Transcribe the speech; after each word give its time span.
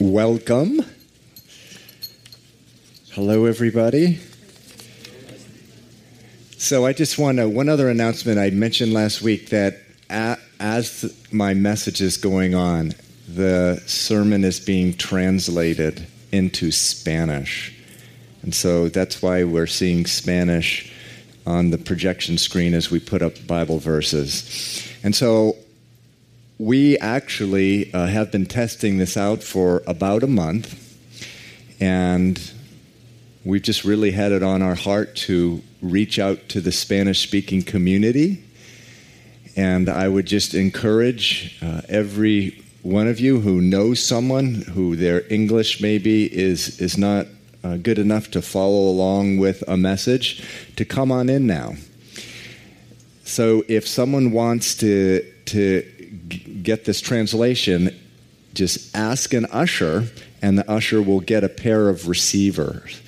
Welcome. 0.00 0.80
Hello, 3.12 3.44
everybody. 3.44 4.18
So, 6.58 6.84
I 6.84 6.92
just 6.92 7.16
want 7.16 7.38
to, 7.38 7.48
one 7.48 7.68
other 7.68 7.88
announcement. 7.88 8.40
I 8.40 8.50
mentioned 8.50 8.92
last 8.92 9.22
week 9.22 9.50
that 9.50 9.78
as 10.10 11.14
my 11.30 11.54
message 11.54 12.00
is 12.00 12.16
going 12.16 12.56
on, 12.56 12.94
the 13.28 13.80
sermon 13.86 14.42
is 14.42 14.58
being 14.58 14.94
translated 14.94 16.04
into 16.32 16.72
Spanish. 16.72 17.72
And 18.42 18.52
so 18.52 18.88
that's 18.88 19.22
why 19.22 19.44
we're 19.44 19.68
seeing 19.68 20.06
Spanish 20.06 20.92
on 21.46 21.70
the 21.70 21.78
projection 21.78 22.36
screen 22.36 22.74
as 22.74 22.90
we 22.90 22.98
put 22.98 23.22
up 23.22 23.46
Bible 23.46 23.78
verses. 23.78 24.92
And 25.04 25.14
so 25.14 25.56
we 26.58 26.96
actually 26.98 27.92
uh, 27.92 28.06
have 28.06 28.30
been 28.30 28.46
testing 28.46 28.98
this 28.98 29.16
out 29.16 29.42
for 29.42 29.82
about 29.86 30.22
a 30.22 30.28
month, 30.28 30.96
and 31.80 32.40
we've 33.44 33.62
just 33.62 33.84
really 33.84 34.12
had 34.12 34.32
it 34.32 34.42
on 34.42 34.62
our 34.62 34.74
heart 34.74 35.16
to 35.16 35.62
reach 35.82 36.18
out 36.18 36.48
to 36.48 36.60
the 36.60 36.72
Spanish 36.72 37.20
speaking 37.20 37.62
community. 37.62 38.42
And 39.56 39.88
I 39.88 40.08
would 40.08 40.26
just 40.26 40.54
encourage 40.54 41.58
uh, 41.62 41.82
every 41.88 42.62
one 42.82 43.08
of 43.08 43.20
you 43.20 43.40
who 43.40 43.60
knows 43.60 44.04
someone 44.04 44.54
who 44.54 44.96
their 44.96 45.24
English 45.32 45.80
maybe 45.80 46.24
is, 46.34 46.80
is 46.80 46.98
not 46.98 47.26
uh, 47.62 47.76
good 47.76 47.98
enough 47.98 48.30
to 48.32 48.42
follow 48.42 48.88
along 48.90 49.38
with 49.38 49.62
a 49.66 49.76
message 49.76 50.44
to 50.76 50.84
come 50.84 51.10
on 51.10 51.28
in 51.28 51.46
now. 51.46 51.74
So 53.24 53.64
if 53.68 53.88
someone 53.88 54.32
wants 54.32 54.74
to, 54.76 55.24
to 55.46 55.90
get 56.38 56.84
this 56.84 57.00
translation, 57.00 57.98
just 58.52 58.94
ask 58.96 59.34
an 59.34 59.46
usher, 59.46 60.08
and 60.42 60.58
the 60.58 60.70
usher 60.70 61.02
will 61.02 61.20
get 61.20 61.44
a 61.44 61.48
pair 61.48 61.88
of 61.88 62.08
receivers. 62.08 63.00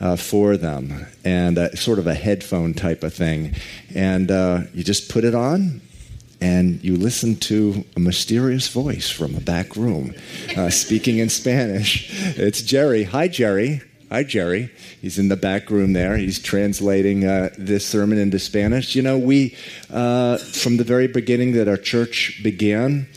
Uh, 0.00 0.16
for 0.16 0.56
them 0.56 1.06
and 1.24 1.56
uh, 1.56 1.72
sort 1.76 2.00
of 2.00 2.08
a 2.08 2.14
headphone 2.14 2.74
type 2.74 3.04
of 3.04 3.14
thing. 3.14 3.54
And 3.94 4.32
uh, 4.32 4.62
you 4.74 4.82
just 4.82 5.08
put 5.08 5.22
it 5.22 5.32
on 5.32 5.80
and 6.40 6.82
you 6.82 6.96
listen 6.96 7.36
to 7.36 7.84
a 7.94 8.00
mysterious 8.00 8.66
voice 8.66 9.08
from 9.08 9.36
a 9.36 9.40
back 9.40 9.76
room 9.76 10.12
uh, 10.56 10.70
speaking 10.70 11.18
in 11.18 11.28
Spanish. 11.28 12.10
It's 12.36 12.62
Jerry. 12.62 13.04
Hi, 13.04 13.28
Jerry. 13.28 13.80
Hi, 14.12 14.24
Jerry. 14.24 14.68
He's 15.00 15.18
in 15.18 15.28
the 15.28 15.38
back 15.38 15.70
room 15.70 15.94
there. 15.94 16.18
He's 16.18 16.38
translating 16.38 17.24
uh, 17.24 17.48
this 17.56 17.86
sermon 17.86 18.18
into 18.18 18.38
Spanish. 18.38 18.94
You 18.94 19.00
know, 19.00 19.16
we, 19.16 19.56
uh, 19.90 20.36
from 20.36 20.76
the 20.76 20.84
very 20.84 21.06
beginning 21.06 21.52
that 21.52 21.66
our 21.66 21.78
church 21.78 22.38
began, 22.42 23.08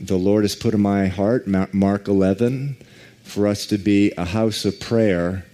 the 0.00 0.18
Lord 0.18 0.42
has 0.42 0.56
put 0.56 0.74
in 0.74 0.80
my 0.80 1.06
heart, 1.06 1.46
Mark 1.46 2.08
11, 2.08 2.76
for 3.22 3.46
us 3.46 3.66
to 3.66 3.78
be 3.78 4.10
a 4.18 4.24
house 4.24 4.64
of 4.64 4.80
prayer 4.80 5.46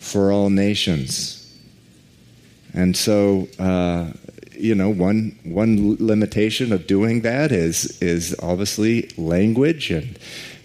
for 0.00 0.32
all 0.32 0.50
nations. 0.50 1.56
And 2.74 2.96
so, 2.96 3.46
uh, 3.60 4.14
you 4.58 4.74
know, 4.74 4.90
one 4.90 5.38
one 5.44 5.96
limitation 5.98 6.72
of 6.72 6.86
doing 6.86 7.22
that 7.22 7.52
is 7.52 8.00
is 8.02 8.34
obviously 8.40 9.10
language 9.16 9.90
and 9.90 10.18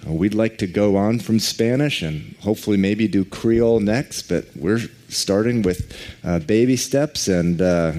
uh, 0.07 0.11
we'd 0.11 0.33
like 0.33 0.57
to 0.57 0.67
go 0.67 0.97
on 0.97 1.19
from 1.19 1.39
Spanish 1.39 2.01
and 2.01 2.35
hopefully 2.41 2.77
maybe 2.77 3.07
do 3.07 3.23
Creole 3.23 3.79
next, 3.79 4.23
but 4.23 4.45
we're 4.55 4.81
starting 5.07 5.61
with 5.61 5.95
uh, 6.23 6.39
baby 6.39 6.75
steps, 6.75 7.27
and 7.27 7.61
uh, 7.61 7.93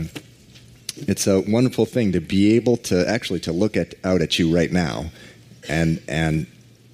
it's 0.97 1.27
a 1.27 1.41
wonderful 1.41 1.87
thing 1.87 2.13
to 2.13 2.21
be 2.21 2.55
able 2.57 2.77
to 2.77 3.09
actually 3.09 3.41
to 3.41 3.53
look 3.53 3.77
at 3.77 3.95
out 4.05 4.21
at 4.21 4.39
you 4.39 4.55
right 4.55 4.73
now, 4.73 5.07
and 5.69 6.03
and 6.09 6.47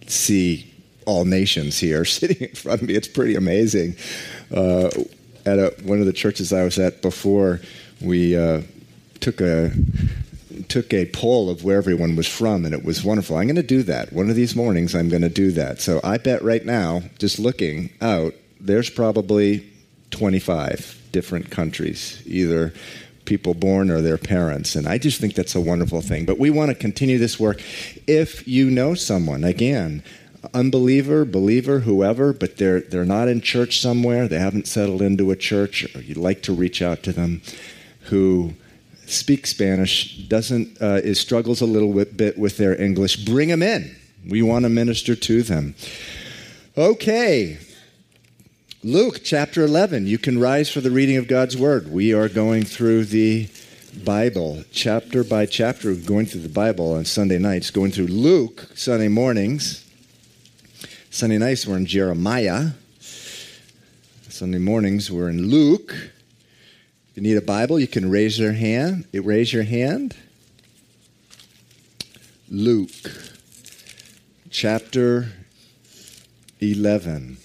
see 0.07 0.73
all 1.07 1.25
nations 1.25 1.79
here 1.79 2.05
sitting 2.05 2.49
in 2.49 2.55
front 2.55 2.83
of 2.83 2.89
me. 2.89 2.95
It's 2.95 3.09
pretty 3.09 3.35
amazing. 3.35 3.97
Uh, 4.55 4.91
at 5.47 5.59
a, 5.59 5.75
one 5.83 6.01
of 6.01 6.07
the 6.07 6.13
churches 6.13 6.53
I 6.53 6.65
was 6.65 6.79
at 6.79 7.01
before, 7.03 7.61
we 8.01 8.37
uh, 8.37 8.61
took 9.21 9.41
a 9.41 9.73
took 10.69 10.93
a 10.93 11.07
poll 11.07 11.51
of 11.51 11.65
where 11.65 11.79
everyone 11.79 12.17
was 12.17 12.27
from, 12.27 12.65
and 12.65 12.75
it 12.75 12.85
was 12.85 13.05
wonderful. 13.05 13.37
I'm 13.37 13.47
going 13.47 13.57
to 13.57 13.63
do 13.63 13.83
that. 13.85 14.13
One 14.13 14.31
of 14.31 14.37
these 14.37 14.55
mornings, 14.55 14.95
I'm 14.95 15.09
going 15.09 15.23
to 15.23 15.29
do 15.29 15.53
that. 15.53 15.81
So 15.81 16.01
I 16.05 16.19
bet 16.19 16.43
right 16.43 16.65
now, 16.65 17.03
just 17.19 17.39
looking 17.39 17.91
out, 18.01 18.35
there's 18.61 18.91
probably 18.91 19.67
25 20.11 21.09
different 21.13 21.51
countries, 21.51 22.23
either 22.27 22.73
people 23.25 23.55
born 23.55 23.91
or 23.91 24.01
their 24.01 24.19
parents. 24.19 24.75
And 24.75 24.87
I 24.87 24.99
just 24.99 25.21
think 25.21 25.35
that's 25.35 25.55
a 25.55 25.61
wonderful 25.61 26.01
thing. 26.01 26.25
But 26.25 26.39
we 26.39 26.51
want 26.51 26.71
to 26.71 26.75
continue 26.75 27.19
this 27.19 27.39
work. 27.39 27.63
If 28.07 28.47
you 28.47 28.71
know 28.71 28.95
someone, 28.95 29.45
again, 29.45 30.03
unbeliever, 30.55 31.25
believer, 31.25 31.81
whoever, 31.81 32.33
but 32.33 32.57
they're, 32.57 32.81
they're 32.81 33.05
not 33.05 33.29
in 33.29 33.41
church 33.41 33.81
somewhere, 33.81 34.27
they 34.27 34.39
haven't 34.39 34.67
settled 34.67 35.03
into 35.03 35.31
a 35.31 35.37
church, 35.37 35.95
or 35.95 36.01
you'd 36.01 36.17
like 36.17 36.43
to 36.43 36.53
reach 36.53 36.83
out 36.83 37.03
to 37.05 37.13
them, 37.13 37.43
who 38.03 38.55
speaks 39.11 39.51
Spanish, 39.51 40.17
doesn't 40.29 40.81
uh, 40.81 41.01
is 41.03 41.19
struggles 41.21 41.61
a 41.61 41.67
little 41.67 41.93
bit 42.05 42.39
with 42.39 42.57
their 42.57 42.81
English, 42.81 43.25
bring 43.25 43.49
them 43.49 43.63
in. 43.63 43.97
We 44.29 44.43
want 44.43 44.65
to 44.65 44.69
minister 44.69 45.15
to 45.15 45.43
them. 45.43 45.75
Okay. 46.77 47.59
Luke 48.83 49.21
chapter 49.23 49.63
11. 49.63 50.07
You 50.07 50.19
can 50.19 50.39
rise 50.39 50.71
for 50.71 50.81
the 50.81 50.91
reading 50.91 51.17
of 51.17 51.29
God's 51.29 51.57
word. 51.57 51.91
We 51.91 52.15
are 52.15 52.29
going 52.29 52.65
through 52.65 53.07
the 53.07 53.49
Bible, 54.05 54.65
chapter 54.73 55.25
by 55.25 55.47
chapter, 55.47 55.95
going 55.95 56.27
through 56.27 56.43
the 56.43 56.49
Bible 56.49 56.93
on 56.93 57.05
Sunday 57.05 57.39
nights, 57.39 57.71
going 57.71 57.91
through 57.91 58.07
Luke 58.07 58.69
Sunday 58.75 59.09
mornings. 59.09 59.85
Sunday 61.11 61.39
nights, 61.39 61.67
we're 61.67 61.77
in 61.77 61.87
Jeremiah. 61.87 62.71
Sunday 64.29 64.59
mornings, 64.59 65.11
we're 65.11 65.29
in 65.29 65.49
Luke 65.49 65.95
you 67.15 67.23
need 67.23 67.37
a 67.37 67.43
Bible, 67.43 67.81
you 67.81 67.89
can 67.89 68.11
raise 68.11 68.39
your 68.39 68.53
hand. 68.53 69.07
Raise 69.13 69.53
your 69.53 69.65
hand. 69.65 70.17
Luke 72.49 72.91
chapter 74.51 75.29
11. 76.61 77.37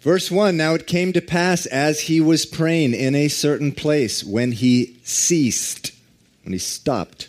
Verse 0.00 0.30
1 0.30 0.56
Now 0.56 0.74
it 0.74 0.86
came 0.86 1.12
to 1.12 1.20
pass 1.20 1.66
as 1.66 2.02
he 2.02 2.20
was 2.20 2.46
praying 2.46 2.94
in 2.94 3.14
a 3.14 3.28
certain 3.28 3.72
place 3.72 4.24
when 4.24 4.52
he 4.52 4.98
ceased, 5.04 5.92
when 6.44 6.52
he 6.52 6.58
stopped, 6.58 7.28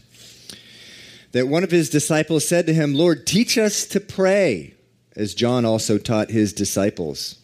that 1.34 1.48
one 1.48 1.64
of 1.64 1.72
his 1.72 1.90
disciples 1.90 2.48
said 2.48 2.66
to 2.68 2.74
him, 2.74 2.94
Lord, 2.94 3.26
teach 3.26 3.58
us 3.58 3.86
to 3.88 4.00
pray, 4.00 4.74
as 5.16 5.34
John 5.34 5.66
also 5.66 5.98
taught 5.98 6.30
his 6.30 6.54
disciples. 6.54 7.36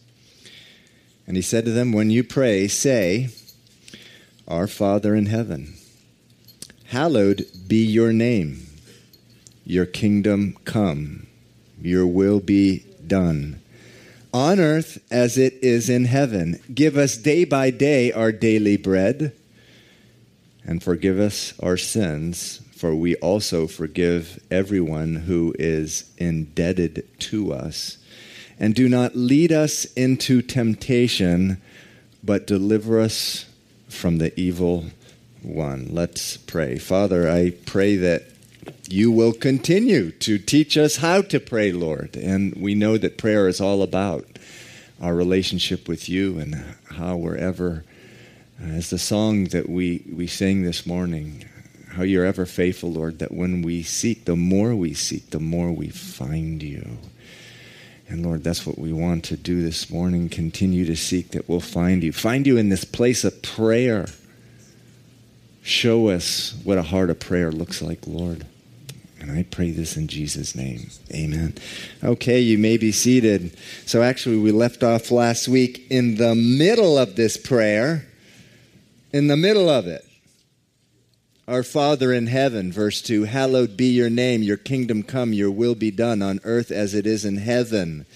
And 1.30 1.36
he 1.36 1.42
said 1.42 1.64
to 1.66 1.70
them, 1.70 1.92
When 1.92 2.10
you 2.10 2.24
pray, 2.24 2.66
say, 2.66 3.28
Our 4.48 4.66
Father 4.66 5.14
in 5.14 5.26
heaven, 5.26 5.74
hallowed 6.86 7.46
be 7.68 7.84
your 7.84 8.12
name. 8.12 8.66
Your 9.64 9.86
kingdom 9.86 10.56
come, 10.64 11.28
your 11.80 12.04
will 12.04 12.40
be 12.40 12.84
done. 13.06 13.62
On 14.34 14.58
earth 14.58 15.00
as 15.08 15.38
it 15.38 15.54
is 15.62 15.88
in 15.88 16.06
heaven. 16.06 16.60
Give 16.74 16.96
us 16.96 17.16
day 17.16 17.44
by 17.44 17.70
day 17.70 18.10
our 18.10 18.32
daily 18.32 18.76
bread, 18.76 19.32
and 20.64 20.82
forgive 20.82 21.20
us 21.20 21.54
our 21.60 21.76
sins, 21.76 22.60
for 22.74 22.92
we 22.92 23.14
also 23.18 23.68
forgive 23.68 24.42
everyone 24.50 25.14
who 25.14 25.54
is 25.60 26.10
indebted 26.18 27.06
to 27.20 27.52
us 27.52 27.98
and 28.60 28.74
do 28.74 28.88
not 28.88 29.16
lead 29.16 29.50
us 29.50 29.86
into 29.94 30.42
temptation, 30.42 31.60
but 32.22 32.46
deliver 32.46 33.00
us 33.00 33.46
from 33.88 34.18
the 34.18 34.38
evil 34.38 34.84
one. 35.42 35.88
Let's 35.90 36.36
pray. 36.36 36.78
Father, 36.78 37.28
I 37.28 37.52
pray 37.64 37.96
that 37.96 38.24
you 38.88 39.10
will 39.10 39.32
continue 39.32 40.10
to 40.10 40.38
teach 40.38 40.76
us 40.76 40.96
how 40.96 41.22
to 41.22 41.40
pray, 41.40 41.72
Lord. 41.72 42.16
And 42.16 42.54
we 42.54 42.74
know 42.74 42.98
that 42.98 43.16
prayer 43.16 43.48
is 43.48 43.60
all 43.60 43.82
about 43.82 44.26
our 45.00 45.14
relationship 45.14 45.88
with 45.88 46.10
you 46.10 46.38
and 46.38 46.62
how 46.90 47.16
we're 47.16 47.36
ever, 47.36 47.84
uh, 48.62 48.66
as 48.66 48.90
the 48.90 48.98
song 48.98 49.44
that 49.44 49.70
we, 49.70 50.04
we 50.12 50.26
sang 50.26 50.62
this 50.62 50.84
morning, 50.84 51.46
how 51.88 52.02
you're 52.02 52.26
ever 52.26 52.44
faithful, 52.44 52.92
Lord, 52.92 53.20
that 53.20 53.32
when 53.32 53.62
we 53.62 53.82
seek, 53.82 54.26
the 54.26 54.36
more 54.36 54.74
we 54.74 54.92
seek, 54.92 55.30
the 55.30 55.40
more 55.40 55.72
we 55.72 55.88
find 55.88 56.62
you. 56.62 56.98
And 58.10 58.26
Lord, 58.26 58.42
that's 58.42 58.66
what 58.66 58.76
we 58.76 58.92
want 58.92 59.24
to 59.26 59.36
do 59.36 59.62
this 59.62 59.88
morning. 59.88 60.28
Continue 60.28 60.84
to 60.84 60.96
seek 60.96 61.30
that 61.30 61.48
we'll 61.48 61.60
find 61.60 62.02
you. 62.02 62.12
Find 62.12 62.44
you 62.44 62.56
in 62.56 62.68
this 62.68 62.84
place 62.84 63.22
of 63.22 63.40
prayer. 63.40 64.08
Show 65.62 66.08
us 66.08 66.56
what 66.64 66.76
a 66.76 66.82
heart 66.82 67.10
of 67.10 67.20
prayer 67.20 67.52
looks 67.52 67.80
like, 67.80 68.08
Lord. 68.08 68.44
And 69.20 69.30
I 69.30 69.44
pray 69.44 69.70
this 69.70 69.96
in 69.96 70.08
Jesus' 70.08 70.56
name. 70.56 70.90
Amen. 71.14 71.54
Okay, 72.02 72.40
you 72.40 72.58
may 72.58 72.78
be 72.78 72.90
seated. 72.90 73.56
So, 73.86 74.02
actually, 74.02 74.38
we 74.38 74.50
left 74.50 74.82
off 74.82 75.12
last 75.12 75.46
week 75.46 75.86
in 75.88 76.16
the 76.16 76.34
middle 76.34 76.98
of 76.98 77.14
this 77.14 77.36
prayer. 77.36 78.08
In 79.12 79.28
the 79.28 79.36
middle 79.36 79.68
of 79.68 79.86
it. 79.86 80.04
Our 81.50 81.64
Father 81.64 82.12
in 82.12 82.28
heaven, 82.28 82.70
verse 82.70 83.02
2, 83.02 83.24
hallowed 83.24 83.76
be 83.76 83.86
your 83.86 84.08
name, 84.08 84.40
your 84.40 84.56
kingdom 84.56 85.02
come, 85.02 85.32
your 85.32 85.50
will 85.50 85.74
be 85.74 85.90
done 85.90 86.22
on 86.22 86.38
earth 86.44 86.70
as 86.70 86.94
it 86.94 87.08
is 87.08 87.24
in 87.24 87.38
heaven. 87.38 88.06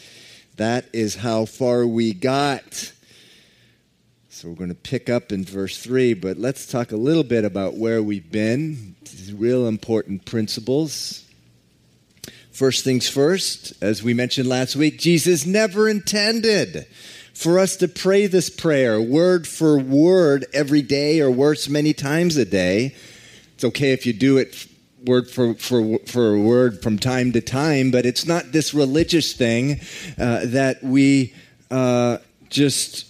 That 0.54 0.84
is 0.92 1.16
how 1.16 1.44
far 1.44 1.84
we 1.84 2.12
got. 2.12 2.92
So 4.28 4.48
we're 4.48 4.54
going 4.54 4.68
to 4.68 4.76
pick 4.76 5.10
up 5.10 5.32
in 5.32 5.44
verse 5.44 5.82
3, 5.82 6.14
but 6.14 6.36
let's 6.36 6.64
talk 6.64 6.92
a 6.92 6.96
little 6.96 7.24
bit 7.24 7.44
about 7.44 7.74
where 7.74 8.00
we've 8.00 8.30
been. 8.30 8.94
These 9.00 9.32
real 9.32 9.66
important 9.66 10.26
principles. 10.26 11.28
First 12.52 12.84
things 12.84 13.08
first, 13.08 13.72
as 13.82 14.00
we 14.00 14.14
mentioned 14.14 14.48
last 14.48 14.76
week, 14.76 15.00
Jesus 15.00 15.44
never 15.44 15.88
intended 15.88 16.86
for 17.32 17.58
us 17.58 17.74
to 17.78 17.88
pray 17.88 18.28
this 18.28 18.48
prayer 18.48 19.00
word 19.02 19.48
for 19.48 19.76
word 19.76 20.46
every 20.54 20.82
day 20.82 21.20
or 21.20 21.32
worse, 21.32 21.68
many 21.68 21.92
times 21.92 22.36
a 22.36 22.44
day. 22.44 22.94
It's 23.54 23.64
okay 23.64 23.92
if 23.92 24.06
you 24.06 24.12
do 24.12 24.38
it 24.38 24.66
word 25.04 25.28
for, 25.28 25.54
for, 25.54 25.98
for 26.06 26.38
word 26.38 26.82
from 26.82 26.98
time 26.98 27.32
to 27.32 27.40
time, 27.40 27.90
but 27.90 28.06
it's 28.06 28.26
not 28.26 28.52
this 28.52 28.72
religious 28.72 29.32
thing 29.34 29.80
uh, 30.18 30.46
that 30.46 30.82
we 30.82 31.34
uh, 31.70 32.18
just, 32.48 33.06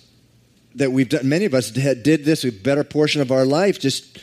that 0.74 0.90
we've 0.92 1.08
done. 1.08 1.28
Many 1.28 1.44
of 1.44 1.54
us 1.54 1.70
did 1.70 2.24
this 2.24 2.44
a 2.44 2.50
better 2.50 2.84
portion 2.84 3.20
of 3.20 3.30
our 3.30 3.44
life, 3.44 3.78
just 3.78 4.18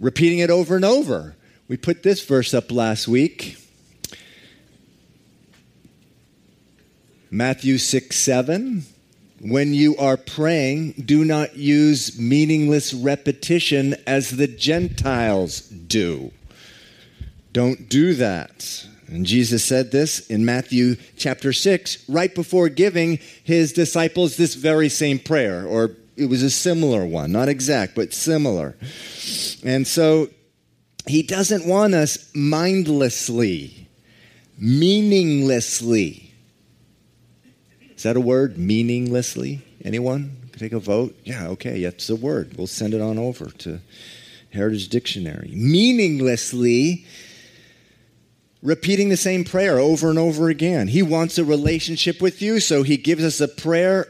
repeating 0.00 0.38
it 0.38 0.50
over 0.50 0.74
and 0.74 0.84
over. 0.84 1.36
We 1.68 1.76
put 1.76 2.02
this 2.02 2.24
verse 2.24 2.54
up 2.54 2.72
last 2.72 3.06
week. 3.06 3.56
Matthew 7.30 7.78
6 7.78 8.14
7. 8.14 8.84
When 9.42 9.74
you 9.74 9.96
are 9.96 10.16
praying, 10.16 10.92
do 11.04 11.24
not 11.24 11.56
use 11.56 12.16
meaningless 12.16 12.94
repetition 12.94 13.96
as 14.06 14.30
the 14.30 14.46
Gentiles 14.46 15.62
do. 15.62 16.30
Don't 17.52 17.88
do 17.88 18.14
that. 18.14 18.86
And 19.08 19.26
Jesus 19.26 19.64
said 19.64 19.90
this 19.90 20.28
in 20.28 20.44
Matthew 20.44 20.94
chapter 21.16 21.52
6, 21.52 22.08
right 22.08 22.32
before 22.32 22.68
giving 22.68 23.18
his 23.42 23.72
disciples 23.72 24.36
this 24.36 24.54
very 24.54 24.88
same 24.88 25.18
prayer, 25.18 25.66
or 25.66 25.96
it 26.16 26.26
was 26.26 26.44
a 26.44 26.50
similar 26.50 27.04
one, 27.04 27.32
not 27.32 27.48
exact, 27.48 27.96
but 27.96 28.14
similar. 28.14 28.76
And 29.64 29.88
so 29.88 30.28
he 31.08 31.24
doesn't 31.24 31.66
want 31.66 31.94
us 31.94 32.30
mindlessly, 32.32 33.88
meaninglessly 34.56 36.31
is 38.02 38.04
that 38.04 38.16
a 38.16 38.20
word? 38.20 38.58
Meaninglessly? 38.58 39.62
Anyone? 39.84 40.36
Take 40.56 40.72
a 40.72 40.80
vote? 40.80 41.16
Yeah, 41.22 41.46
okay, 41.50 41.84
that's 41.84 42.10
a 42.10 42.16
word. 42.16 42.56
We'll 42.56 42.66
send 42.66 42.94
it 42.94 43.00
on 43.00 43.16
over 43.16 43.44
to 43.58 43.78
Heritage 44.52 44.88
Dictionary. 44.88 45.52
Meaninglessly 45.54 47.06
repeating 48.60 49.08
the 49.08 49.16
same 49.16 49.44
prayer 49.44 49.78
over 49.78 50.10
and 50.10 50.18
over 50.18 50.48
again. 50.48 50.88
He 50.88 51.00
wants 51.00 51.38
a 51.38 51.44
relationship 51.44 52.20
with 52.20 52.42
you, 52.42 52.58
so 52.58 52.82
he 52.82 52.96
gives 52.96 53.22
us 53.22 53.40
a 53.40 53.46
prayer 53.46 54.08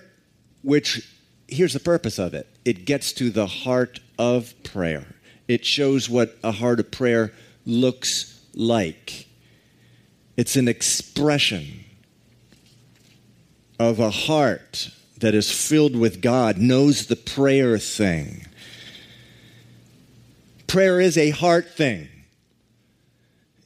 which, 0.62 1.06
here's 1.46 1.74
the 1.74 1.78
purpose 1.78 2.18
of 2.18 2.32
it 2.32 2.46
it 2.64 2.86
gets 2.86 3.12
to 3.12 3.28
the 3.28 3.46
heart 3.46 4.00
of 4.18 4.54
prayer. 4.62 5.04
It 5.48 5.66
shows 5.66 6.08
what 6.08 6.38
a 6.42 6.52
heart 6.52 6.80
of 6.80 6.90
prayer 6.90 7.30
looks 7.66 8.40
like. 8.54 9.26
It's 10.38 10.56
an 10.56 10.66
expression 10.66 11.84
of 13.78 13.98
a 13.98 14.10
heart 14.10 14.90
that 15.18 15.34
is 15.34 15.50
filled 15.50 15.96
with 15.96 16.20
God 16.20 16.58
knows 16.58 17.06
the 17.06 17.16
prayer 17.16 17.78
thing. 17.78 18.46
Prayer 20.66 21.00
is 21.00 21.16
a 21.16 21.30
heart 21.30 21.68
thing. 21.68 22.08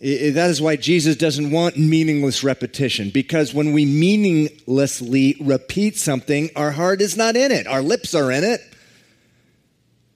that 0.00 0.50
is 0.50 0.60
why 0.60 0.76
Jesus 0.76 1.16
doesn't 1.16 1.50
want 1.50 1.78
meaningless 1.78 2.44
repetition, 2.44 3.10
because 3.10 3.54
when 3.54 3.72
we 3.72 3.84
meaninglessly 3.84 5.36
repeat 5.40 5.96
something, 5.96 6.50
our 6.54 6.72
heart 6.72 7.00
is 7.00 7.16
not 7.16 7.36
in 7.36 7.50
it. 7.50 7.66
Our 7.66 7.82
lips 7.82 8.14
are 8.14 8.30
in 8.30 8.44
it, 8.44 8.60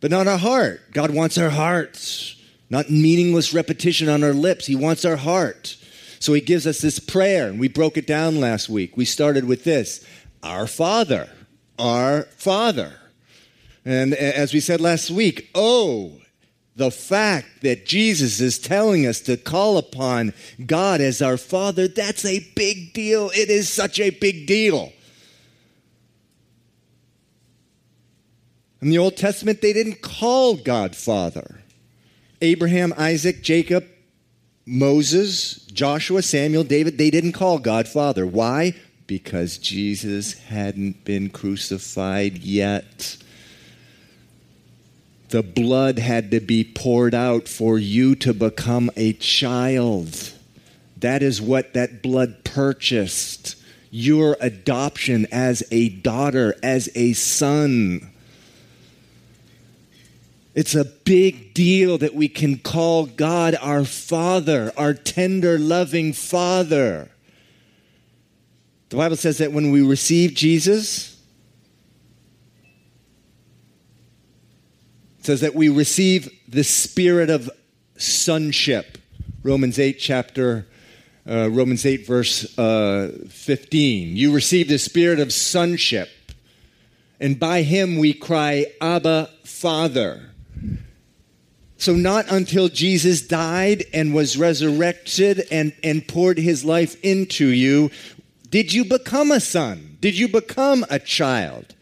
but 0.00 0.10
not 0.10 0.26
our 0.26 0.38
heart. 0.38 0.82
God 0.92 1.10
wants 1.10 1.38
our 1.38 1.50
hearts, 1.50 2.36
not 2.68 2.90
meaningless 2.90 3.54
repetition 3.54 4.08
on 4.08 4.22
our 4.22 4.34
lips. 4.34 4.66
He 4.66 4.76
wants 4.76 5.04
our 5.04 5.16
heart. 5.16 5.76
So 6.20 6.34
he 6.34 6.42
gives 6.42 6.66
us 6.66 6.80
this 6.80 6.98
prayer, 6.98 7.48
and 7.48 7.58
we 7.58 7.68
broke 7.68 7.96
it 7.96 8.06
down 8.06 8.40
last 8.40 8.68
week. 8.68 8.96
We 8.96 9.06
started 9.06 9.46
with 9.46 9.64
this 9.64 10.04
Our 10.42 10.66
Father, 10.66 11.30
our 11.78 12.24
Father. 12.36 12.92
And 13.86 14.12
as 14.12 14.52
we 14.52 14.60
said 14.60 14.82
last 14.82 15.10
week, 15.10 15.48
oh, 15.54 16.12
the 16.76 16.90
fact 16.90 17.62
that 17.62 17.86
Jesus 17.86 18.38
is 18.38 18.58
telling 18.58 19.06
us 19.06 19.20
to 19.22 19.38
call 19.38 19.78
upon 19.78 20.34
God 20.64 21.00
as 21.00 21.22
our 21.22 21.38
Father, 21.38 21.88
that's 21.88 22.26
a 22.26 22.46
big 22.54 22.92
deal. 22.92 23.30
It 23.34 23.48
is 23.48 23.70
such 23.70 23.98
a 23.98 24.10
big 24.10 24.46
deal. 24.46 24.92
In 28.82 28.90
the 28.90 28.98
Old 28.98 29.16
Testament, 29.16 29.62
they 29.62 29.72
didn't 29.72 30.02
call 30.02 30.56
God 30.56 30.94
Father. 30.94 31.62
Abraham, 32.42 32.92
Isaac, 32.96 33.42
Jacob, 33.42 33.86
Moses, 34.70 35.54
Joshua, 35.72 36.22
Samuel, 36.22 36.62
David, 36.62 36.96
they 36.96 37.10
didn't 37.10 37.32
call 37.32 37.58
God 37.58 37.88
Father. 37.88 38.24
Why? 38.24 38.76
Because 39.08 39.58
Jesus 39.58 40.34
hadn't 40.34 41.04
been 41.04 41.28
crucified 41.28 42.38
yet. 42.38 43.16
The 45.30 45.42
blood 45.42 45.98
had 45.98 46.30
to 46.30 46.38
be 46.38 46.62
poured 46.62 47.16
out 47.16 47.48
for 47.48 47.80
you 47.80 48.14
to 48.16 48.32
become 48.32 48.92
a 48.96 49.12
child. 49.14 50.34
That 50.96 51.20
is 51.20 51.42
what 51.42 51.74
that 51.74 52.00
blood 52.00 52.44
purchased. 52.44 53.56
Your 53.90 54.36
adoption 54.40 55.26
as 55.32 55.64
a 55.72 55.88
daughter, 55.88 56.54
as 56.62 56.88
a 56.94 57.14
son. 57.14 58.08
It's 60.60 60.74
a 60.74 60.84
big 60.84 61.54
deal 61.54 61.96
that 61.96 62.14
we 62.14 62.28
can 62.28 62.58
call 62.58 63.06
God 63.06 63.56
our 63.62 63.82
Father, 63.82 64.70
our 64.76 64.92
tender, 64.92 65.58
loving 65.58 66.12
Father. 66.12 67.08
The 68.90 68.96
Bible 68.96 69.16
says 69.16 69.38
that 69.38 69.52
when 69.52 69.70
we 69.70 69.80
receive 69.80 70.34
Jesus, 70.34 71.18
it 75.20 75.24
says 75.24 75.40
that 75.40 75.54
we 75.54 75.70
receive 75.70 76.30
the 76.46 76.62
spirit 76.62 77.30
of 77.30 77.50
sonship. 77.96 78.98
Romans 79.42 79.78
8, 79.78 79.94
chapter, 79.98 80.66
uh, 81.26 81.48
Romans 81.48 81.86
8, 81.86 82.06
verse 82.06 82.58
uh, 82.58 83.12
15. 83.30 84.14
You 84.14 84.30
receive 84.30 84.68
the 84.68 84.78
spirit 84.78 85.20
of 85.20 85.32
sonship, 85.32 86.10
and 87.18 87.40
by 87.40 87.62
him 87.62 87.96
we 87.96 88.12
cry, 88.12 88.66
Abba, 88.82 89.30
Father. 89.42 90.29
So, 91.80 91.94
not 91.94 92.30
until 92.30 92.68
Jesus 92.68 93.22
died 93.22 93.84
and 93.94 94.12
was 94.12 94.36
resurrected 94.36 95.46
and, 95.50 95.72
and 95.82 96.06
poured 96.06 96.36
his 96.36 96.62
life 96.62 96.94
into 97.02 97.46
you 97.46 97.90
did 98.50 98.74
you 98.74 98.84
become 98.84 99.30
a 99.32 99.40
son, 99.40 99.96
did 99.98 100.18
you 100.18 100.28
become 100.28 100.84
a 100.90 100.98
child. 100.98 101.74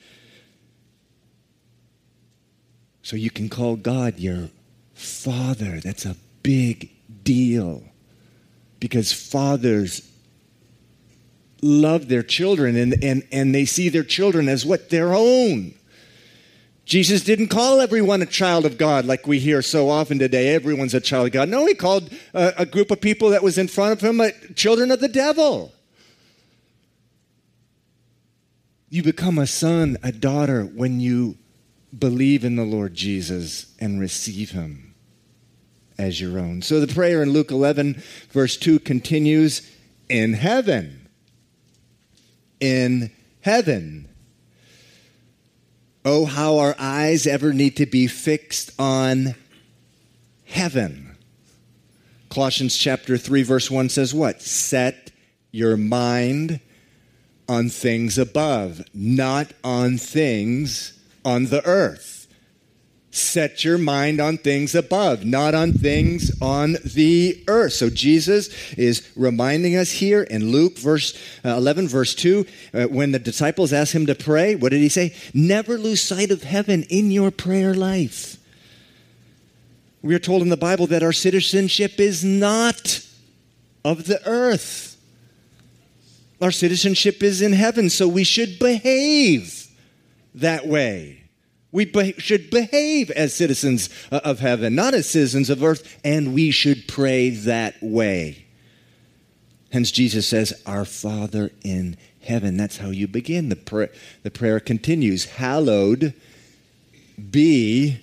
So, 3.02 3.17
you 3.17 3.28
can 3.28 3.49
call 3.49 3.75
God 3.75 4.21
your 4.21 4.50
father. 4.95 5.81
That's 5.81 6.07
a 6.07 6.14
big 6.45 6.90
deal 7.25 7.83
because 8.78 9.12
fathers 9.12 10.09
love 11.61 12.07
their 12.07 12.23
children 12.23 12.76
and, 12.76 13.02
and, 13.02 13.26
and 13.33 13.52
they 13.52 13.64
see 13.64 13.88
their 13.88 14.05
children 14.05 14.49
as 14.49 14.64
what? 14.64 14.90
Their 14.90 15.12
own. 15.12 15.75
Jesus 16.88 17.23
didn't 17.23 17.49
call 17.49 17.83
everyone 17.83 18.23
a 18.23 18.26
child 18.26 18.64
of 18.64 18.78
God 18.78 19.04
like 19.04 19.26
we 19.26 19.38
hear 19.38 19.61
so 19.61 19.90
often 19.90 20.18
today. 20.18 20.54
Everyone's 20.54 20.95
a 20.95 21.02
child 21.02 21.26
of 21.26 21.33
God. 21.35 21.50
No, 21.50 21.66
he 21.66 21.75
called 21.75 22.11
a, 22.33 22.54
a 22.57 22.66
group 22.66 22.90
of 22.90 23.02
people 23.02 23.28
that 23.28 23.42
was 23.42 23.59
in 23.59 23.68
front 23.68 23.92
of 23.92 24.00
him 24.00 24.23
uh, 24.23 24.30
children 24.54 24.90
of 24.90 24.99
the 24.99 25.09
devil. 25.09 25.71
You 28.88 29.02
become 29.02 29.37
a 29.37 29.47
son, 29.47 29.99
a 30.02 30.11
daughter, 30.11 30.62
when 30.62 30.99
you 30.99 31.37
believe 31.97 32.42
in 32.42 32.57
the 32.57 32.64
Lord 32.64 32.95
Jesus 32.95 33.66
and 33.78 34.00
receive 34.00 34.52
him 34.52 34.95
as 35.99 36.23
your 36.23 36.38
own. 36.38 36.62
So 36.62 36.80
the 36.80 36.92
prayer 36.92 37.23
in 37.23 37.33
Luke 37.33 37.50
11, 37.50 38.02
verse 38.30 38.57
2 38.57 38.78
continues 38.78 39.71
in 40.09 40.33
heaven. 40.33 41.07
In 42.61 43.11
heaven. 43.42 44.09
Oh, 46.11 46.25
how 46.25 46.57
our 46.57 46.75
eyes 46.79 47.27
ever 47.27 47.53
need 47.53 47.77
to 47.77 47.85
be 47.85 48.07
fixed 48.07 48.71
on 48.79 49.35
heaven. 50.47 51.19
Colossians 52.31 52.79
chapter 52.79 53.19
3, 53.19 53.43
verse 53.43 53.71
1 53.71 53.91
says 53.91 54.15
what? 54.15 54.41
Set 54.41 55.11
your 55.50 55.77
mind 55.77 56.61
on 57.47 57.69
things 57.69 58.17
above, 58.17 58.81
not 58.95 59.53
on 59.62 59.99
things 59.99 60.99
on 61.27 61.45
the 61.45 61.62
earth. 61.67 62.18
Set 63.11 63.65
your 63.65 63.79
mind 63.79 64.21
on 64.21 64.37
things 64.37 64.75
above, 64.75 65.25
not 65.25 65.55
on 65.55 65.73
things 65.73 66.31
on 66.43 66.77
the 66.85 67.43
earth. 67.49 67.73
So 67.73 67.88
Jesus 67.88 68.49
is 68.75 69.11
reminding 69.17 69.77
us 69.77 69.91
here 69.91 70.23
in 70.23 70.53
Luke 70.53 70.77
verse 70.77 71.19
uh, 71.43 71.50
11 71.50 71.88
verse 71.88 72.15
2 72.15 72.47
uh, 72.75 72.85
when 72.85 73.12
the 73.12 73.19
disciples 73.19 73.73
asked 73.73 73.95
him 73.95 74.07
to 74.07 74.15
pray, 74.15 74.55
what 74.55 74.73
did 74.73 74.81
he 74.81 74.91
say? 74.91 75.15
Never 75.33 75.79
lose 75.79 76.03
sight 76.03 76.31
of 76.31 76.43
heaven 76.43 76.83
in 76.91 77.11
your 77.11 77.31
prayer 77.31 77.73
life. 77.73 78.37
We 80.03 80.15
are 80.15 80.21
told 80.21 80.43
in 80.43 80.50
the 80.50 80.57
Bible 80.57 80.87
that 80.88 81.03
our 81.03 81.12
citizenship 81.12 81.99
is 81.99 82.23
not 82.23 83.05
of 83.85 84.05
the 84.05 84.21
earth. 84.29 84.97
Our 86.41 86.53
citizenship 86.53 87.23
is 87.23 87.43
in 87.43 87.53
heaven, 87.53 87.91
so 87.91 88.07
we 88.07 88.23
should 88.23 88.59
behave 88.59 89.67
that 90.35 90.67
way. 90.67 91.28
We 91.71 91.85
be- 91.85 92.15
should 92.19 92.51
behave 92.51 93.11
as 93.11 93.35
citizens 93.35 93.91
uh, 94.11 94.21
of 94.25 94.41
heaven, 94.41 94.75
not 94.75 94.95
as 94.95 95.09
citizens 95.09 95.51
of 95.51 95.63
earth, 95.63 95.99
and 96.05 96.35
we 96.35 96.51
should 96.51 96.89
pray 96.89 97.31
that 97.31 97.75
way. 97.83 98.47
Hence, 99.71 99.91
Jesus 99.91 100.27
says, 100.27 100.63
Our 100.65 100.85
Father 100.85 101.51
in 101.63 101.97
heaven. 102.21 102.57
That's 102.57 102.79
how 102.79 102.89
you 102.89 103.07
begin. 103.07 103.49
The, 103.51 103.57
prayer. 103.57 103.91
the 104.23 104.31
prayer 104.31 104.61
continues 104.61 105.27
Hallowed 105.27 106.15
be 107.31 108.01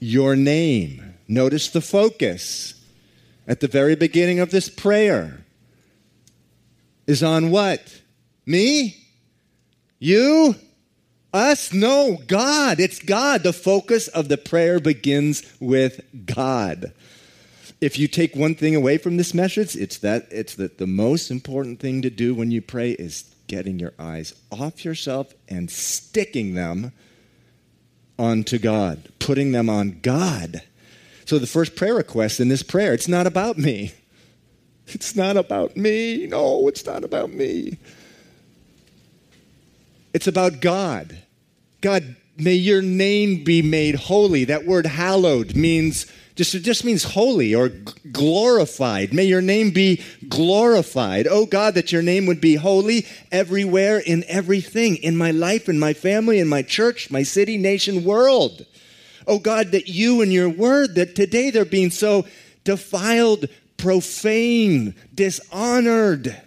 your 0.00 0.36
name. 0.36 1.14
Notice 1.28 1.68
the 1.68 1.80
focus 1.80 2.74
at 3.46 3.60
the 3.60 3.68
very 3.68 3.96
beginning 3.96 4.40
of 4.40 4.50
this 4.50 4.68
prayer 4.68 5.44
is 7.06 7.22
on 7.22 7.50
what? 7.50 8.00
Me? 8.44 8.96
You? 9.98 10.56
Us? 11.36 11.70
No, 11.70 12.18
God. 12.26 12.80
It's 12.80 12.98
God. 12.98 13.42
The 13.42 13.52
focus 13.52 14.08
of 14.08 14.28
the 14.28 14.38
prayer 14.38 14.80
begins 14.80 15.42
with 15.60 16.00
God. 16.24 16.94
If 17.78 17.98
you 17.98 18.08
take 18.08 18.34
one 18.34 18.54
thing 18.54 18.74
away 18.74 18.96
from 18.96 19.18
this 19.18 19.34
message, 19.34 19.76
it's 19.76 19.98
that 19.98 20.26
it's 20.30 20.54
that 20.54 20.78
the 20.78 20.86
most 20.86 21.30
important 21.30 21.78
thing 21.78 22.00
to 22.00 22.08
do 22.08 22.34
when 22.34 22.50
you 22.50 22.62
pray 22.62 22.92
is 22.92 23.34
getting 23.48 23.78
your 23.78 23.92
eyes 23.98 24.34
off 24.50 24.82
yourself 24.82 25.34
and 25.46 25.70
sticking 25.70 26.54
them 26.54 26.92
onto 28.18 28.58
God, 28.58 29.10
putting 29.18 29.52
them 29.52 29.68
on 29.68 30.00
God. 30.00 30.62
So 31.26 31.38
the 31.38 31.46
first 31.46 31.76
prayer 31.76 31.94
request 31.94 32.40
in 32.40 32.48
this 32.48 32.62
prayer, 32.62 32.94
it's 32.94 33.08
not 33.08 33.26
about 33.26 33.58
me. 33.58 33.92
It's 34.86 35.14
not 35.14 35.36
about 35.36 35.76
me. 35.76 36.28
No, 36.28 36.66
it's 36.68 36.86
not 36.86 37.04
about 37.04 37.30
me. 37.30 37.76
It's 40.14 40.26
about 40.26 40.62
God. 40.62 41.18
God, 41.80 42.16
may 42.36 42.54
your 42.54 42.82
name 42.82 43.44
be 43.44 43.62
made 43.62 43.94
holy. 43.94 44.44
That 44.44 44.66
word 44.66 44.86
hallowed 44.86 45.56
means 45.56 46.06
just 46.36 46.54
it 46.54 46.60
just 46.60 46.84
means 46.84 47.02
holy 47.02 47.54
or 47.54 47.70
glorified. 48.12 49.14
May 49.14 49.24
your 49.24 49.40
name 49.40 49.70
be 49.70 50.02
glorified. 50.28 51.26
Oh 51.26 51.46
God, 51.46 51.74
that 51.74 51.92
your 51.92 52.02
name 52.02 52.26
would 52.26 52.42
be 52.42 52.56
holy 52.56 53.06
everywhere 53.32 53.98
in 53.98 54.22
everything 54.28 54.96
in 54.96 55.16
my 55.16 55.30
life, 55.30 55.66
in 55.66 55.78
my 55.78 55.94
family, 55.94 56.38
in 56.38 56.46
my 56.46 56.60
church, 56.60 57.10
my 57.10 57.22
city, 57.22 57.56
nation, 57.56 58.04
world. 58.04 58.66
Oh 59.26 59.38
God, 59.38 59.72
that 59.72 59.88
you 59.88 60.20
and 60.20 60.30
your 60.30 60.50
word, 60.50 60.94
that 60.96 61.16
today 61.16 61.50
they're 61.50 61.64
being 61.64 61.90
so 61.90 62.26
defiled, 62.64 63.46
profane, 63.78 64.94
dishonored, 65.14 66.38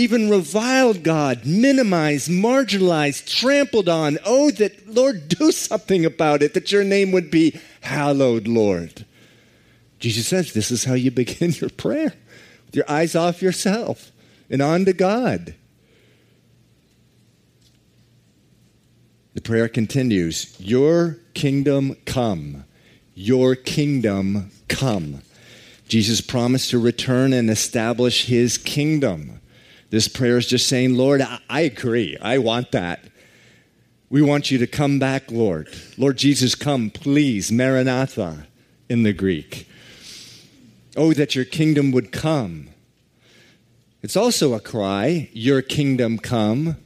even 0.00 0.30
reviled 0.30 1.02
God, 1.02 1.44
minimized, 1.44 2.30
marginalized, 2.30 3.28
trampled 3.28 3.86
on. 3.86 4.18
Oh, 4.24 4.50
that, 4.52 4.88
Lord, 4.88 5.28
do 5.28 5.52
something 5.52 6.06
about 6.06 6.42
it, 6.42 6.54
that 6.54 6.72
your 6.72 6.84
name 6.84 7.12
would 7.12 7.30
be 7.30 7.60
hallowed, 7.82 8.48
Lord. 8.48 9.04
Jesus 9.98 10.26
says 10.26 10.54
this 10.54 10.70
is 10.70 10.84
how 10.84 10.94
you 10.94 11.10
begin 11.10 11.52
your 11.52 11.68
prayer 11.68 12.14
with 12.64 12.74
your 12.74 12.90
eyes 12.90 13.14
off 13.14 13.42
yourself 13.42 14.10
and 14.48 14.62
on 14.62 14.86
to 14.86 14.94
God. 14.94 15.54
The 19.34 19.42
prayer 19.42 19.68
continues 19.68 20.56
Your 20.58 21.18
kingdom 21.34 21.96
come. 22.06 22.64
Your 23.14 23.54
kingdom 23.54 24.50
come. 24.68 25.20
Jesus 25.88 26.22
promised 26.22 26.70
to 26.70 26.78
return 26.78 27.34
and 27.34 27.50
establish 27.50 28.26
his 28.26 28.56
kingdom. 28.56 29.39
This 29.90 30.08
prayer 30.08 30.38
is 30.38 30.46
just 30.46 30.68
saying, 30.68 30.96
Lord, 30.96 31.22
I 31.48 31.60
agree. 31.60 32.16
I 32.22 32.38
want 32.38 32.72
that. 32.72 33.04
We 34.08 34.22
want 34.22 34.50
you 34.50 34.58
to 34.58 34.66
come 34.66 34.98
back, 34.98 35.30
Lord. 35.30 35.68
Lord 35.98 36.16
Jesus, 36.16 36.54
come, 36.54 36.90
please. 36.90 37.52
Maranatha 37.52 38.46
in 38.88 39.02
the 39.02 39.12
Greek. 39.12 39.68
Oh, 40.96 41.12
that 41.12 41.34
your 41.34 41.44
kingdom 41.44 41.92
would 41.92 42.10
come. 42.12 42.70
It's 44.02 44.16
also 44.16 44.54
a 44.54 44.60
cry, 44.60 45.28
Your 45.32 45.62
kingdom 45.62 46.18
come. 46.18 46.76